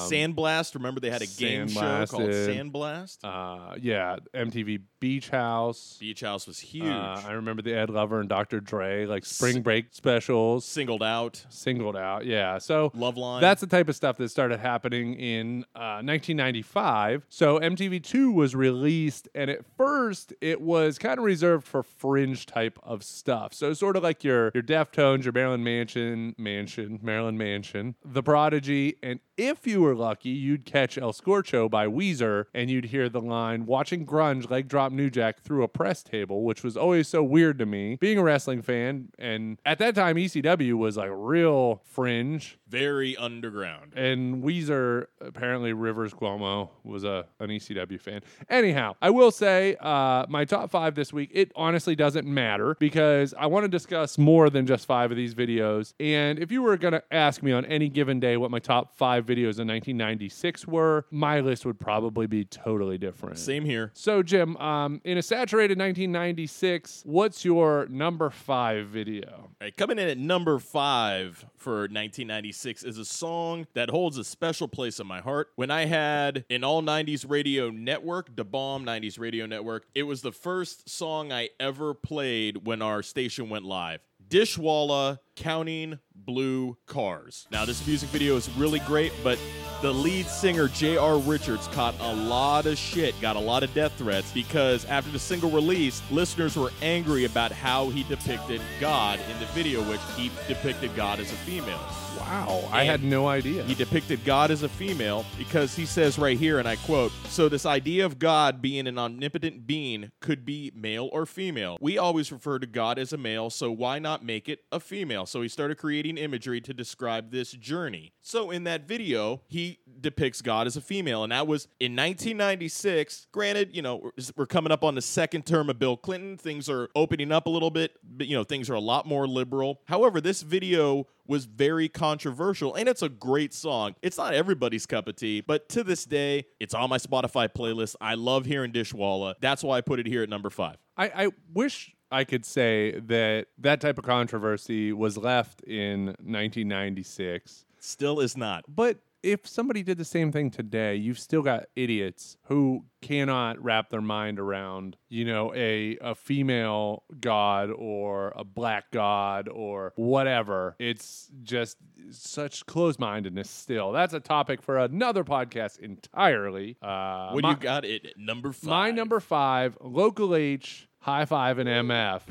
Sandblast. 0.10 0.76
Remember 0.76 1.00
they 1.00 1.10
had 1.10 1.22
a 1.22 1.28
game 1.28 1.68
show 1.68 2.06
called 2.08 2.30
Sandblast? 2.30 3.18
uh, 3.24 3.76
yeah, 3.80 4.18
MTV 4.34 4.82
Beach 5.00 5.30
House. 5.30 5.98
Beach 6.00 6.22
House 6.22 6.48
was 6.48 6.60
huge. 6.60 6.86
Uh, 6.86 7.22
I 7.26 7.32
remember 7.32 7.62
the 7.62 7.72
Ed 7.80 7.90
Lover 7.90 8.20
and 8.20 8.30
Dr. 8.30 8.60
Dre 8.60 9.06
like 9.06 9.26
spring 9.26 9.62
break 9.62 9.88
specials 9.92 10.66
Singled 10.66 11.02
out. 11.04 11.46
singled 11.50 11.96
out. 11.96 12.26
Yeah, 12.26 12.58
so 12.58 12.92
Love 12.94 13.18
Line. 13.18 13.42
that's 13.42 13.62
the 13.62 13.68
type 13.68 13.90
of 13.90 13.96
stuff 13.96 14.18
that 14.18 14.30
started 14.30 14.60
happening 14.60 15.14
in 15.16 15.64
uh, 15.76 16.02
1995. 16.04 17.26
So 17.30 17.60
MTV2 17.60 18.34
was 18.34 18.56
released, 18.56 19.28
and 19.34 19.50
at 19.50 19.66
first 19.78 20.34
it 20.42 20.62
was 20.62 20.98
kind 20.98 21.18
of 21.18 21.26
reserved 21.26 21.66
for 21.68 21.84
fringe 21.84 22.46
type 22.46 22.78
of 22.84 23.04
stuff. 23.04 23.54
So 23.54 23.74
sort 23.74 23.96
of 23.96 24.04
like 24.04 24.24
your 24.24 24.52
your 24.54 24.64
Deftones, 24.64 25.24
your 25.24 25.34
Marilyn 25.34 25.64
Mansion, 25.64 26.36
Mansion, 26.38 27.00
Marilyn 27.02 27.38
Mansion, 27.38 27.96
The 28.04 28.24
Prodigy, 28.24 28.96
and 29.02 29.20
if 29.40 29.66
you 29.66 29.82
were 29.82 29.96
lucky, 29.96 30.30
you'd 30.30 30.66
catch 30.66 30.98
El 30.98 31.14
Scorcho 31.14 31.70
by 31.70 31.88
Weezer, 31.88 32.46
and 32.54 32.70
you'd 32.70 32.86
hear 32.86 33.08
the 33.08 33.22
line 33.22 33.66
"Watching 33.66 34.06
grunge 34.06 34.50
leg 34.50 34.68
drop 34.68 34.92
New 34.92 35.10
Jack 35.10 35.40
through 35.40 35.64
a 35.64 35.68
press 35.70 36.04
table," 36.04 36.44
which 36.44 36.62
was 36.62 36.76
always 36.76 37.08
so 37.08 37.24
weird 37.24 37.58
to 37.60 37.66
me. 37.66 37.96
Being 37.96 38.18
a 38.18 38.24
wrestling 38.24 38.62
fan, 38.62 39.10
and 39.18 39.58
at 39.66 39.80
that 39.80 39.96
time 39.96 40.18
ECW 40.18 40.74
was 40.74 40.98
like 40.98 41.10
real 41.14 41.82
fringe 41.86 42.58
very 42.68 43.16
underground. 43.18 43.94
and 43.96 44.44
Weezer 44.44 45.06
apparently 45.22 45.74
Rivers 45.74 46.14
Cuomo 46.14 46.70
was 46.84 47.04
a 47.04 47.26
an 47.40 47.50
ECW 47.50 48.00
fan. 48.00 48.22
Anyhow, 48.50 48.96
I 49.02 49.10
will 49.10 49.32
say 49.32 49.76
uh, 49.80 50.26
my 50.30 50.46
top 50.46 50.70
five 50.70 50.96
this 50.96 51.14
week. 51.14 51.32
It 51.34 51.52
honestly 51.56 51.96
doesn't 51.96 52.28
matter 52.28 52.76
because 52.80 53.34
I 53.34 53.46
want 53.46 53.64
to 53.64 53.70
discuss 53.70 54.18
more 54.18 54.50
than 54.50 54.68
just 54.68 54.86
five 54.86 55.12
of 55.12 55.18
these 55.18 55.34
videos. 55.34 55.94
And 56.00 56.40
if 56.40 56.52
you 56.52 56.62
were 56.62 56.76
gonna 56.78 57.04
ask 57.10 57.42
me 57.42 57.52
on 57.54 57.66
any 57.66 57.88
given 57.88 58.20
day 58.20 58.36
what 58.36 58.52
my 58.52 58.60
top 58.60 58.96
five 58.96 59.29
videos 59.30 59.60
in 59.60 59.68
1996 59.68 60.68
were, 60.68 61.06
my 61.12 61.40
list 61.40 61.66
would 61.66 61.80
probably 61.80 62.28
be 62.28 62.44
totally 62.46 62.98
different. 62.98 63.38
Same 63.38 63.64
here. 63.64 63.92
So, 63.94 64.24
Jim, 64.24 64.58
um, 64.58 65.02
in 65.04 65.18
a 65.18 65.22
saturated 65.22 65.78
1996, 65.78 67.04
what's 67.06 67.46
your 67.46 67.88
number 67.88 68.30
five 68.30 68.88
video? 68.88 69.28
All 69.30 69.50
right, 69.62 69.76
coming 69.76 70.00
in 70.00 70.10
at 70.10 70.18
number 70.18 70.60
five 70.60 71.46
for 71.56 71.82
1996 71.82 72.84
is 72.84 72.98
a 72.98 73.06
song 73.06 73.68
that 73.74 73.90
holds 73.90 74.18
a 74.18 74.24
special 74.24 74.68
place 74.68 75.00
in 75.00 75.08
my 75.08 75.22
heart. 75.22 75.50
When 75.56 75.72
I 75.72 75.86
had 75.86 76.46
an 76.50 76.64
all 76.64 76.82
90s 76.82 77.30
radio 77.30 77.70
network, 77.70 78.36
the 78.36 78.46
Bomb 78.46 78.86
90s 78.86 79.20
radio 79.20 79.46
network, 79.46 79.86
it 79.94 80.04
was 80.04 80.22
the 80.22 80.32
first 80.32 80.90
song 80.90 81.32
I 81.32 81.50
ever 81.60 81.94
played 81.94 82.66
when 82.66 82.82
our 82.82 83.04
station 83.04 83.50
went 83.50 83.66
live. 83.66 84.00
Dishwalla 84.28 85.20
Counting 85.40 85.98
Blue 86.14 86.78
Cars. 86.86 87.48
Now, 87.50 87.64
this 87.64 87.88
music 87.88 88.10
video 88.10 88.36
is 88.36 88.50
really 88.58 88.80
great, 88.80 89.14
but 89.24 89.40
the 89.82 89.92
lead 89.92 90.26
singer, 90.26 90.68
J.R. 90.68 91.18
Richards, 91.18 91.68
caught 91.70 91.96
a 92.02 92.14
lot 92.14 92.66
of 92.66 92.78
shit, 92.78 93.20
got 93.22 93.38
a 93.38 93.40
lot 93.40 93.64
of 93.64 93.74
death 93.74 93.94
threats 93.98 94.34
because 94.34 94.84
after 94.86 95.10
the 95.10 95.18
single 95.18 95.50
release, 95.50 96.02
listeners 96.12 96.58
were 96.58 96.72
angry 96.82 97.24
about 97.24 97.54
how 97.54 97.88
he 97.88 98.04
depicted 98.04 98.62
God 98.82 99.18
in 99.32 99.40
the 99.40 99.46
video, 99.48 99.82
which 99.90 100.02
he 100.18 100.30
depicted 100.50 100.94
God 100.94 101.22
as 101.22 101.32
a 101.32 101.36
female. 101.36 101.80
Wow, 102.18 102.68
I 102.72 102.84
had 102.84 103.04
no 103.04 103.28
idea. 103.28 103.64
He 103.64 103.74
depicted 103.74 104.26
God 104.26 104.52
as 104.52 104.64
a 104.64 104.70
female 104.70 105.26
because 105.38 105.76
he 105.76 105.86
says 105.86 106.20
right 106.20 106.38
here, 106.38 106.60
and 106.60 106.68
I 106.68 106.76
quote 106.76 107.12
So, 107.30 107.48
this 107.48 107.66
idea 107.66 108.06
of 108.06 108.20
God 108.20 108.62
being 108.62 108.88
an 108.88 108.98
omnipotent 108.98 109.66
being 109.66 110.12
could 110.20 110.46
be 110.46 110.72
male 110.76 111.10
or 111.14 111.26
female. 111.26 111.78
We 111.80 111.98
always 111.98 112.32
refer 112.32 112.60
to 112.60 112.68
God 112.68 113.00
as 113.00 113.14
a 113.14 113.18
male, 113.18 113.50
so 113.50 113.72
why 113.72 114.00
not 114.00 114.26
make 114.26 114.50
it 114.50 114.60
a 114.72 114.80
female? 114.80 115.26
So, 115.30 115.42
he 115.42 115.48
started 115.48 115.78
creating 115.78 116.18
imagery 116.18 116.62
to 116.62 116.74
describe 116.74 117.32
this 117.32 117.52
journey. 117.52 118.14
So, 118.22 118.52
in 118.52 118.64
that 118.66 118.88
video, 118.88 119.42
he 119.48 119.80
depicts 120.02 120.42
God 120.42 120.68
as 120.68 120.78
a 120.78 120.82
female, 120.82 121.24
and 121.24 121.32
that 121.32 121.48
was 121.48 121.68
in 121.80 121.96
1996. 121.96 123.28
Granted, 123.32 123.76
you 123.76 123.82
know, 123.82 124.12
we're- 124.36 124.48
coming 124.48 124.72
up 124.72 124.84
on 124.84 124.96
the 124.96 125.02
second 125.02 125.46
term 125.46 125.70
of 125.70 125.80
Bill 125.80 125.98
Clinton. 125.98 126.38
Things 126.38 126.70
are 126.70 126.90
opening 126.96 127.32
up 127.32 127.46
a 127.46 127.50
little 127.50 127.70
bit, 127.72 127.98
but, 128.04 128.28
you 128.28 128.36
know, 128.36 128.44
things 128.44 128.70
are 128.70 128.74
a 128.74 128.80
lot 128.80 129.06
more 129.06 129.28
liberal. 129.28 129.82
However, 129.86 130.20
this 130.20 130.42
video 130.42 131.08
was 131.28 131.46
very 131.46 131.88
controversial 131.88 132.74
and 132.74 132.90
it's 132.90 133.04
a 133.04 133.10
great 133.10 133.54
song. 133.54 133.94
It's 134.02 134.18
not 134.18 134.34
everybody's 134.34 134.88
cup 134.88 135.08
of 135.08 135.16
tea, 135.16 135.42
but 135.42 135.70
to 135.70 135.84
this 135.84 136.04
day, 136.06 136.46
it's 136.60 136.74
on 136.74 136.90
my 136.90 136.98
Spotify 136.98 137.48
playlist. 137.48 137.96
I 138.02 138.16
love 138.16 138.46
hearing 138.46 138.72
Dishwalla. 138.72 139.36
That's 139.40 139.64
why 139.64 139.78
I 139.78 139.82
put 139.82 140.00
it 140.00 140.08
here 140.08 140.24
at 140.24 140.30
number 140.30 140.50
five. 140.50 140.78
I, 140.98 141.26
I 141.26 141.30
wish 141.54 141.94
I 142.12 142.24
could 142.24 142.46
say 142.46 143.00
that 143.00 143.48
that 143.60 143.82
type 143.82 143.98
of 143.98 144.04
controversy 144.06 144.92
was 144.94 145.18
left 145.18 145.62
in 145.64 146.16
1996. 146.24 147.66
Still 147.80 148.20
is 148.20 148.36
not. 148.36 148.66
But 148.68 149.00
if 149.22 149.46
somebody 149.48 149.84
did 149.84 149.98
the 149.98 150.06
same 150.06 150.32
thing 150.32 150.50
today, 150.50 150.96
you've 150.96 151.20
still 151.20 151.42
got 151.42 151.66
idiots 151.76 152.38
who 152.46 152.86
cannot 153.02 153.62
wrap 153.64 153.90
their 153.90 154.02
mind 154.02 154.40
around, 154.40 154.96
you 155.10 155.26
know, 155.26 155.54
a 155.56 155.98
a 156.02 156.16
female 156.16 157.04
god 157.20 157.70
or 157.70 158.34
a 158.36 158.44
black 158.44 158.92
god 158.92 159.48
or 159.50 159.94
whatever. 159.98 160.76
It's 160.80 161.30
just 161.44 161.78
such 162.12 162.66
closed-mindedness 162.66 163.50
still. 163.50 163.92
That's 163.92 164.14
a 164.14 164.20
topic 164.20 164.62
for 164.62 164.78
another 164.78 165.24
podcast 165.24 165.80
entirely. 165.80 166.78
Uh, 166.82 167.32
What 167.32 167.44
my- 167.44 167.52
you 167.52 167.56
got 167.58 167.86
it 167.86 168.06
at 168.06 168.18
number 168.18 168.52
five? 168.52 168.70
my 168.70 168.92
number 168.92 169.20
five, 169.20 169.78
Local 169.82 170.34
H, 170.36 170.88
High-Fiving 171.02 171.66
MF. 171.66 172.22